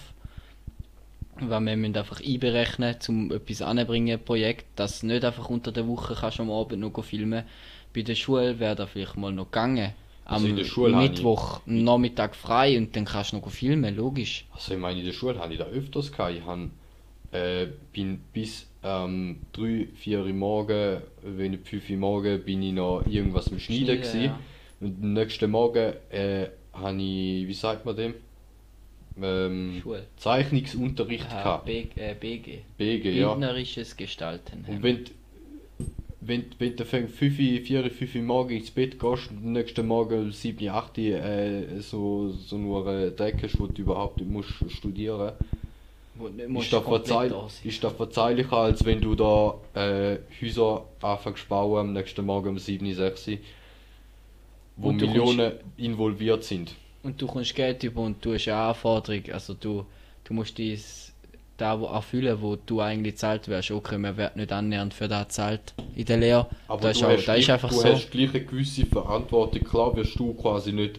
Weil 1.40 1.60
wir 1.62 1.76
müssen 1.76 1.96
einfach 1.96 2.20
einberechnen, 2.20 2.96
um 3.08 3.32
etwas 3.32 3.62
anzubringen, 3.62 4.22
Projekt, 4.22 4.66
dass 4.76 5.00
du 5.00 5.06
nicht 5.06 5.24
einfach 5.24 5.48
unter 5.48 5.72
der 5.72 5.88
Woche 5.88 6.14
kannst 6.14 6.38
am 6.38 6.50
Abend 6.50 6.80
noch 6.80 7.02
filmen 7.02 7.44
Bei 7.94 8.02
der 8.02 8.14
Schule 8.14 8.60
wäre 8.60 8.76
das 8.76 8.90
vielleicht 8.90 9.16
mal 9.16 9.32
noch 9.32 9.46
gegangen. 9.46 9.94
Am 10.24 10.44
Also 10.44 10.48
habe 10.48 10.60
ich- 10.60 11.10
Mittwoch 11.10 11.60
Nachmittag 11.66 12.36
frei 12.36 12.78
und 12.78 12.94
dann 12.94 13.04
kannst 13.04 13.32
du 13.32 13.38
noch 13.38 13.50
filmen, 13.50 13.96
logisch. 13.96 14.46
Also 14.52 14.74
ich 14.74 14.80
meine, 14.80 15.00
in 15.00 15.06
der 15.06 15.12
Schule 15.12 15.38
habe 15.38 15.52
ich 15.52 15.58
da 15.58 15.64
öfters 15.66 16.12
gehabt. 16.12 16.34
Ich 16.36 16.44
habe, 16.44 16.70
äh, 17.32 17.66
bin 17.92 18.20
bis 18.32 18.66
ähm, 18.84 19.40
3, 19.52 19.88
4 19.94 20.20
Uhr 20.20 20.32
morgen, 20.32 21.02
wenn 21.22 21.50
nicht 21.52 21.66
5 21.68 21.90
Uhr 21.90 21.96
morgen, 21.96 22.42
bin 22.44 22.62
ich 22.62 22.72
noch 22.72 23.04
irgendwas 23.06 23.50
am 23.50 23.58
Schneiden 23.58 24.02
Schneiden, 24.04 24.24
ja. 24.24 24.40
Und 24.80 25.02
am 25.02 25.12
nächsten 25.12 25.50
Morgen 25.50 25.94
äh, 26.10 26.46
habe 26.72 26.96
ich, 27.02 27.46
wie 27.48 27.52
sagt 27.54 27.84
man 27.84 27.96
dem? 27.96 28.14
Ähm. 29.20 29.82
Zeichnungsunterricht 30.16 31.26
Ja, 31.30 31.42
gehabt. 31.42 31.66
B, 31.66 31.86
äh, 31.96 32.14
BG. 32.14 32.60
BG, 32.78 33.10
ja. 33.18 33.28
Bildnerisches 33.34 33.96
Gestalten. 33.96 34.64
Und 34.66 34.82
wenn, 34.82 35.04
wenn, 36.20 36.44
wenn 36.58 36.76
du 36.76 36.84
fängst 36.84 37.14
5, 37.14 37.36
4, 37.36 37.90
5 37.90 38.14
Uhr 38.14 38.22
morgen 38.22 38.56
ins 38.56 38.70
Bett 38.70 38.98
gehst 38.98 39.30
und 39.30 39.38
am 39.38 39.52
nächsten 39.52 39.86
Morgen 39.86 40.24
um 40.24 40.32
7, 40.32 40.68
8 40.68 40.98
Uhr 40.98 41.04
äh, 41.04 41.80
so, 41.80 42.30
so 42.30 42.58
nur 42.58 42.86
äh, 42.86 43.10
Dreck 43.10 43.42
hast, 43.42 43.58
wo 43.58 43.66
du 43.66 43.82
überhaupt 43.82 44.18
nicht 44.18 44.30
musst 44.30 44.52
studieren 44.68 45.32
nicht 46.28 46.40
ist 46.40 46.48
musst 46.48 46.72
das, 46.72 46.84
verzeih 46.84 47.30
ist 47.64 47.82
das 47.82 47.92
verzeihlicher, 47.94 48.56
als 48.56 48.84
wenn 48.84 49.00
du 49.00 49.14
da 49.14 49.54
äh, 49.74 50.18
Häuser 50.40 50.84
anfängst 51.00 51.44
zu 51.44 51.48
bauen 51.48 51.78
am 51.78 51.92
nächsten 51.94 52.24
Morgen 52.26 52.50
um 52.50 52.58
7, 52.58 52.94
6 52.94 53.28
Uhr, 53.28 53.38
wo 54.76 54.92
Millionen 54.92 55.52
involviert 55.76 56.44
sind. 56.44 56.74
Und 57.02 57.20
du 57.20 57.26
kommst 57.26 57.54
Geld 57.54 57.82
über 57.82 58.02
und 58.02 58.22
du 58.22 58.34
hast 58.34 58.46
eine 58.48 58.58
Anforderung. 58.58 59.22
Also 59.32 59.54
du, 59.54 59.86
du 60.24 60.34
musst 60.34 60.58
dies 60.58 61.09
da 61.60 61.78
wo 61.80 61.86
erfüllen, 61.86 62.38
wo 62.40 62.56
du 62.56 62.80
eigentlich 62.80 63.16
zahlt 63.16 63.48
wärst. 63.48 63.70
Okay, 63.70 63.98
man 63.98 64.16
wird 64.16 64.36
nicht 64.36 64.52
annähernd 64.52 64.94
für 64.94 65.08
das 65.08 65.28
zahlt 65.28 65.74
in 65.94 66.04
der 66.04 66.16
Lehre. 66.16 66.46
Aber 66.68 66.82
das 66.82 66.98
du, 66.98 67.06
ist, 67.06 67.10
auch, 67.12 67.16
hast, 67.18 67.26
das 67.28 67.38
ist 67.38 67.50
einfach 67.50 67.68
du 67.68 67.74
so. 67.76 67.84
hast 67.88 68.10
gleich 68.10 68.30
eine 68.34 68.44
gewisse 68.44 68.86
Verantwortung. 68.86 69.62
Klar 69.64 69.96
wirst 69.96 70.18
du 70.18 70.34
quasi 70.34 70.72
nicht, 70.72 70.98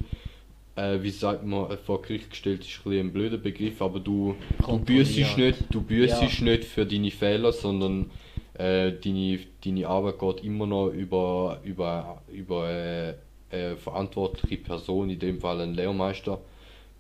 äh, 0.76 1.02
wie 1.02 1.10
sagt 1.10 1.46
man, 1.46 1.78
vor 1.86 2.02
Gericht 2.02 2.30
gestellt, 2.30 2.62
ist 2.62 2.86
ein, 2.86 2.94
ein 3.00 3.12
blöder 3.14 3.38
Begriff, 3.38 3.82
aber 3.82 4.00
du, 4.00 4.36
du 4.66 4.80
büßest 4.80 5.38
nicht, 5.38 5.58
du 5.70 5.82
büßest 5.82 6.40
Ja. 6.40 6.46
nicht 6.46 6.66
für 6.66 6.86
deine 6.86 7.12
Fehler, 7.12 7.52
sondern 7.52 8.12
äh, 8.54 8.92
deine, 8.92 9.40
deine 9.66 9.88
Arbeit 9.88 10.20
geht 10.20 10.44
immer 10.44 10.68
noch 10.68 10.88
über, 10.90 11.60
über, 11.64 12.22
über 12.32 12.70
äh, 12.70 13.14
eine 13.52 13.78
verantwortliche 13.78 14.58
Person, 14.58 15.10
in 15.10 15.20
dem 15.20 15.40
Fall 15.40 15.62
ein 15.62 15.74
Lehrmeister, 15.74 16.40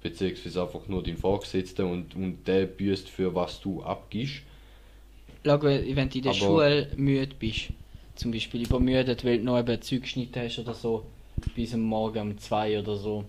beziehungsweise 0.01 0.61
einfach 0.61 0.87
nur 0.87 1.03
den 1.03 1.17
Vorgesetzten 1.17 1.85
und, 1.85 2.15
und 2.15 2.47
der 2.47 2.65
büßt 2.65 3.09
für 3.09 3.33
was 3.33 3.59
du 3.61 3.81
abgibst. 3.83 4.41
Schau, 5.45 5.61
wenn 5.61 6.09
du 6.09 6.17
in 6.17 6.23
der 6.23 6.31
Aber- 6.31 6.33
Schule 6.33 6.87
müde 6.95 7.35
bist, 7.39 7.69
zum 8.15 8.31
Beispiel 8.31 8.63
übermüdet, 8.65 9.23
weil 9.25 9.39
du 9.39 9.45
noch 9.45 9.59
eben 9.59 9.81
Zeug 9.81 10.01
geschnitten 10.01 10.39
hast 10.39 10.59
oder 10.59 10.73
so, 10.73 11.05
bis 11.55 11.73
am 11.73 11.81
Morgen 11.81 12.19
um 12.31 12.37
2 12.37 12.79
oder 12.79 12.95
so, 12.97 13.25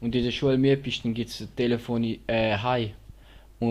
und 0.00 0.14
in 0.14 0.24
der 0.24 0.30
Schule 0.32 0.58
müde 0.58 0.76
bist, 0.78 1.04
dann 1.04 1.14
gibt 1.14 1.30
es 1.30 1.40
ein 1.40 1.48
Telefon 1.56 2.04
äh, 2.26 2.56
heim 2.58 2.90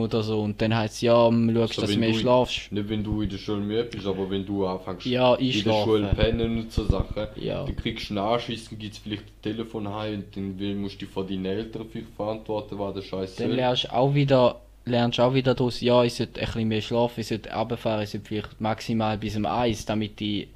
oder 0.01 0.23
so, 0.23 0.41
und 0.41 0.61
dann 0.61 0.75
heißt 0.75 0.95
es, 0.95 1.01
ja, 1.01 1.13
schaust, 1.31 1.57
Also 1.77 1.81
dass 1.81 1.91
du 1.91 1.97
mehr 1.99 2.13
schlafst. 2.13 2.71
Nicht 2.71 2.89
wenn 2.89 3.03
du 3.03 3.21
in 3.21 3.29
der 3.29 3.37
Schule 3.37 3.61
müde 3.61 3.83
bist, 3.85 4.05
aber 4.05 4.29
wenn 4.29 4.45
du 4.45 4.65
anfängst 4.65 5.05
Ja, 5.05 5.35
in 5.35 5.47
der 5.47 5.55
einschlafen. 5.55 5.83
Schule 5.85 6.07
pennen 6.15 6.57
und 6.59 6.71
so 6.71 6.85
Sachen, 6.85 7.27
Ja. 7.35 7.63
dann 7.65 7.75
kriegst 7.75 8.09
du 8.09 8.13
einen 8.19 8.25
Anschiss, 8.33 8.69
dann 8.69 8.79
gibt 8.79 8.93
es 8.93 8.99
vielleicht 8.99 9.23
ein 9.23 9.41
Telefon 9.41 9.87
heim 9.93 10.23
und 10.35 10.59
dann 10.59 10.77
musst 10.81 10.95
du 10.95 11.05
dich 11.05 11.09
vor 11.13 11.25
deinen 11.25 11.45
Eltern 11.45 11.85
vielleicht 11.91 12.09
verantworten, 12.15 12.77
was 12.79 12.93
der 12.95 13.01
Scheiß 13.01 13.35
Dann 13.35 13.47
soll. 13.47 13.55
lernst 13.55 13.83
du 13.85 13.93
auch 13.93 14.13
wieder, 14.13 14.61
lernst 14.85 15.19
auch 15.19 15.33
wieder 15.33 15.53
daraus, 15.55 15.79
ja, 15.81 16.03
ich 16.03 16.13
sollte 16.15 16.39
ein 16.41 16.45
bisschen 16.45 16.67
mehr 16.67 16.81
schlafen, 16.81 17.21
ich 17.21 17.27
sollte 17.27 17.49
runterfahren, 17.53 18.03
ich 18.03 18.09
sollte 18.09 18.27
vielleicht 18.27 18.59
maximal 18.61 19.17
bis 19.17 19.35
um 19.35 19.45
1, 19.45 19.85
damit 19.85 20.19
ich 20.21 20.47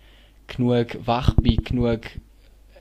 genug 0.48 0.98
wach 1.06 1.34
bin, 1.36 1.58
genug, 1.64 2.02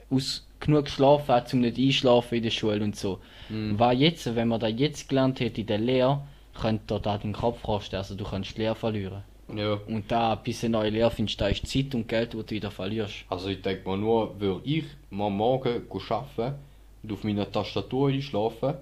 aus, 0.09 0.45
genug 0.59 0.85
geschlafen 0.85 1.27
habe, 1.27 1.47
um 1.53 1.59
nicht 1.61 1.77
einschlafen 1.77 2.35
in 2.35 2.43
der 2.43 2.49
Schule 2.49 2.83
und 2.83 2.95
so. 2.95 3.19
Mhm. 3.49 3.77
Was 3.79 3.97
jetzt, 3.99 4.35
wenn 4.35 4.47
man 4.47 4.59
das 4.59 4.73
jetzt 4.75 5.07
gelernt 5.09 5.39
hätte 5.39 5.61
in 5.61 5.67
der 5.67 5.77
Lehre, 5.77 6.21
könnte 6.59 6.95
dir 6.95 6.99
das 6.99 7.21
den 7.21 7.33
Kopf 7.33 7.61
kosten, 7.63 7.95
also 7.95 8.15
du 8.15 8.23
kannst 8.23 8.55
die 8.55 8.61
Lehre 8.61 8.75
verlieren. 8.75 9.23
Ja. 9.55 9.79
Und 9.87 10.11
da, 10.11 10.35
bis 10.35 10.59
du 10.59 10.67
eine 10.67 10.77
neue 10.77 10.89
Lehre 10.89 11.11
findest, 11.11 11.39
da 11.39 11.47
ist 11.47 11.65
Zeit 11.67 11.95
und 11.95 12.07
Geld, 12.07 12.33
die 12.33 12.37
du 12.37 12.49
wieder 12.49 12.71
verlierst. 12.71 13.25
Also 13.29 13.47
ich 13.47 13.61
denke 13.61 13.87
mal 13.87 13.97
nur, 13.97 14.39
würde 14.39 14.61
ich 14.65 14.85
mal 15.09 15.29
morgen 15.29 15.83
arbeiten 16.09 16.55
und 17.03 17.13
auf 17.13 17.23
meiner 17.23 17.49
Tastatur 17.49 18.09
einschlafen, 18.09 18.75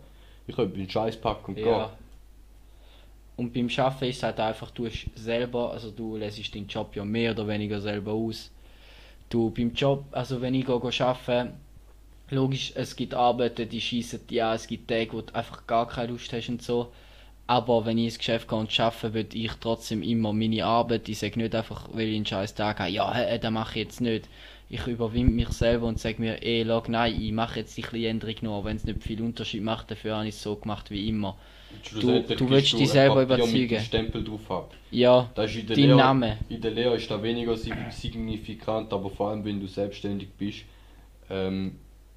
ich 0.47 0.55
könnte 0.55 0.77
meinen 0.77 0.89
Scheiß 0.89 1.17
packen 1.17 1.53
und 1.53 1.59
Ja. 1.59 1.91
Und 3.37 3.53
beim 3.53 3.69
Arbeiten 3.77 4.05
ist 4.05 4.17
es 4.17 4.23
halt 4.23 4.39
einfach, 4.39 4.71
du 4.71 4.87
selber, 5.15 5.71
also 5.71 5.91
du 5.91 6.15
lässt 6.15 6.55
deinen 6.55 6.67
Job 6.67 6.95
ja 6.95 7.03
mehr 7.03 7.31
oder 7.31 7.47
weniger 7.47 7.81
selber 7.81 8.13
aus. 8.13 8.49
Du 9.29 9.49
beim 9.49 9.73
Job, 9.73 10.05
also 10.11 10.41
wenn 10.41 10.53
ich 10.53 10.65
gehe 10.65 10.75
arbeiten, 10.75 11.53
logisch, 12.29 12.71
es 12.75 12.95
gibt 12.95 13.13
Arbeiten, 13.13 13.67
die 13.67 13.81
schießen 13.81 14.27
die 14.29 14.41
an, 14.41 14.55
es 14.55 14.67
gibt 14.67 14.89
Tage, 14.89 15.11
wo 15.13 15.21
du 15.21 15.35
einfach 15.35 15.67
gar 15.67 15.87
keine 15.87 16.13
Lust 16.13 16.31
hast 16.31 16.49
und 16.49 16.61
so. 16.61 16.91
Aber 17.47 17.85
wenn 17.85 17.97
ich 17.99 18.05
ins 18.05 18.17
Geschäft 18.17 18.47
gehe 18.47 18.57
und 18.57 18.79
arbeite, 18.79 19.13
will 19.13 19.27
ich 19.33 19.51
trotzdem 19.61 20.01
immer 20.01 20.33
meine 20.33 20.65
Arbeit. 20.65 21.07
Ich 21.09 21.19
sage 21.19 21.39
nicht 21.39 21.53
einfach, 21.53 21.87
weil 21.93 22.07
ich 22.07 22.15
einen 22.15 22.25
scheiß 22.25 22.55
Tag 22.55 22.79
habe, 22.79 22.89
ja, 22.89 23.11
äh, 23.19 23.39
das 23.39 23.51
mache 23.51 23.79
ich 23.79 23.85
jetzt 23.85 24.01
nicht. 24.01 24.27
Ich 24.67 24.87
überwinde 24.87 25.31
mich 25.31 25.49
selber 25.49 25.85
und 25.85 25.99
sage 25.99 26.19
mir, 26.19 26.41
eh, 26.41 26.63
log, 26.63 26.89
nein, 26.89 27.21
ich 27.21 27.31
mache 27.31 27.59
jetzt 27.59 27.77
die 27.77 27.83
kleine 27.83 28.07
Änderung 28.07 28.35
noch, 28.41 28.65
wenn 28.65 28.77
es 28.77 28.83
nicht 28.83 29.03
viel 29.03 29.21
Unterschied 29.21 29.61
macht, 29.61 29.91
dafür 29.91 30.15
habe 30.15 30.27
ich 30.27 30.33
es 30.35 30.41
so 30.41 30.55
gemacht 30.55 30.89
wie 30.89 31.07
immer. 31.07 31.37
Du 31.99 32.07
gibst 32.27 32.49
willst 32.49 32.73
dich 32.79 32.89
selber 32.89 33.21
überzeugen. 33.21 33.79
Stempel 33.79 34.23
drauf 34.23 34.49
ab. 34.49 34.73
Ja, 34.89 35.29
Das 35.35 35.51
ist 35.51 35.57
in 35.61 35.67
der 35.67 35.75
dein 35.75 35.85
Lehre, 35.85 35.97
Name. 35.97 36.37
In 36.49 36.61
der 36.61 36.71
Lehre 36.71 36.95
ist 36.95 37.11
das 37.11 37.21
weniger 37.21 37.55
sig- 37.57 37.91
signifikant, 37.91 38.91
aber 38.91 39.09
vor 39.09 39.29
allem 39.29 39.45
wenn 39.45 39.59
du 39.59 39.67
selbstständig 39.67 40.29
bist, 40.37 40.59
ähm, 41.29 41.75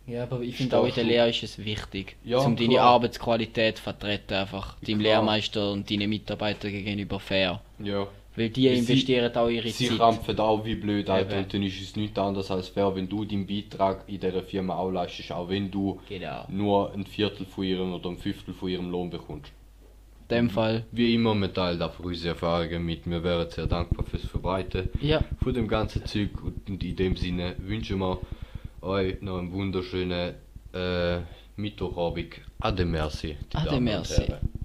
Ja, 0.08 0.22
aber 0.24 0.40
ich 0.40 0.56
finde 0.56 0.78
auch 0.78 0.86
in 0.86 0.94
der. 0.94 1.04
Lehre 1.04 1.28
ist 1.28 1.42
es 1.42 1.58
wichtig, 1.64 2.16
Ja, 2.24 2.38
um 2.38 2.56
deine 2.56 2.74
klar. 2.74 2.84
Arbeitsqualität 2.86 3.76
zu 3.76 3.82
vertreten, 3.82 4.34
einfach 4.34 4.76
deinem 4.80 5.00
Klar. 5.00 5.14
Lehrmeister 5.22 5.72
und 5.72 5.90
deinen 5.90 6.08
Mitarbeitern 6.08 6.70
gegenüber 6.72 7.20
fair. 7.20 7.60
ja. 7.82 8.06
Weil 8.36 8.50
die 8.50 8.68
sie- 8.68 8.74
investieren 8.76 9.34
auch 9.34 9.48
ihre 9.48 9.68
Sie 9.68 9.88
Zeit. 9.88 9.96
krampfen 9.98 10.38
auch 10.38 10.64
wie 10.64 10.76
blöd, 10.76 11.10
Alter. 11.10 11.32
Eben. 11.32 11.42
Und 11.42 11.54
dann 11.54 11.62
ist 11.64 11.80
es 11.82 11.96
nichts 11.96 12.16
anderes 12.16 12.48
als 12.52 12.68
fair, 12.68 12.94
wenn 12.94 13.08
du 13.08 13.24
deinen 13.24 13.48
Beitrag 13.48 14.04
in 14.06 14.20
dieser 14.20 14.42
Firma 14.44 14.76
auch 14.76 14.92
leistest, 14.92 15.32
auch 15.32 15.48
wenn 15.48 15.68
du 15.72 15.98
Genau. 16.08 16.44
nur 16.48 16.92
ein 16.92 17.04
Viertel 17.04 17.46
von 17.46 17.64
ihrem 17.64 17.92
oder 17.94 18.10
ein 18.10 18.16
Fünftel 18.16 18.54
von 18.54 18.68
ihrem 18.68 18.90
Lohn 18.92 19.10
bekommst. 19.10 19.50
In 20.30 20.36
dem 20.36 20.50
Fall. 20.50 20.84
Wie 20.92 21.14
immer, 21.14 21.34
wir 21.34 21.52
teilen 21.52 21.82
einfach 21.82 22.04
unsere 22.04 22.34
Erfahrungen 22.34 22.84
mit. 22.86 23.10
Wir 23.10 23.24
wären 23.24 23.50
sehr 23.50 23.66
dankbar 23.66 24.06
fürs 24.06 24.24
Verbreiten 24.26 24.88
Ja, 25.00 25.20
von 25.42 25.52
dem 25.52 25.66
ganzen 25.66 26.06
Zeug. 26.06 26.30
Und 26.44 26.84
in 26.84 26.94
dem 26.94 27.16
Sinne 27.16 27.56
wünschen 27.58 27.98
wir 27.98 28.18
euch 28.82 29.20
noch 29.20 29.38
einen 29.38 29.52
wunderschönen 29.52 30.34
äh, 30.72 31.20
Mittwochabend. 31.56 32.40
Ade 32.60 32.84
merci. 32.84 33.36
die 33.52 33.56
Ade 33.56 33.66
Damen 33.66 33.78
und 33.78 33.84
merci. 33.84 34.22
Herren. 34.22 34.57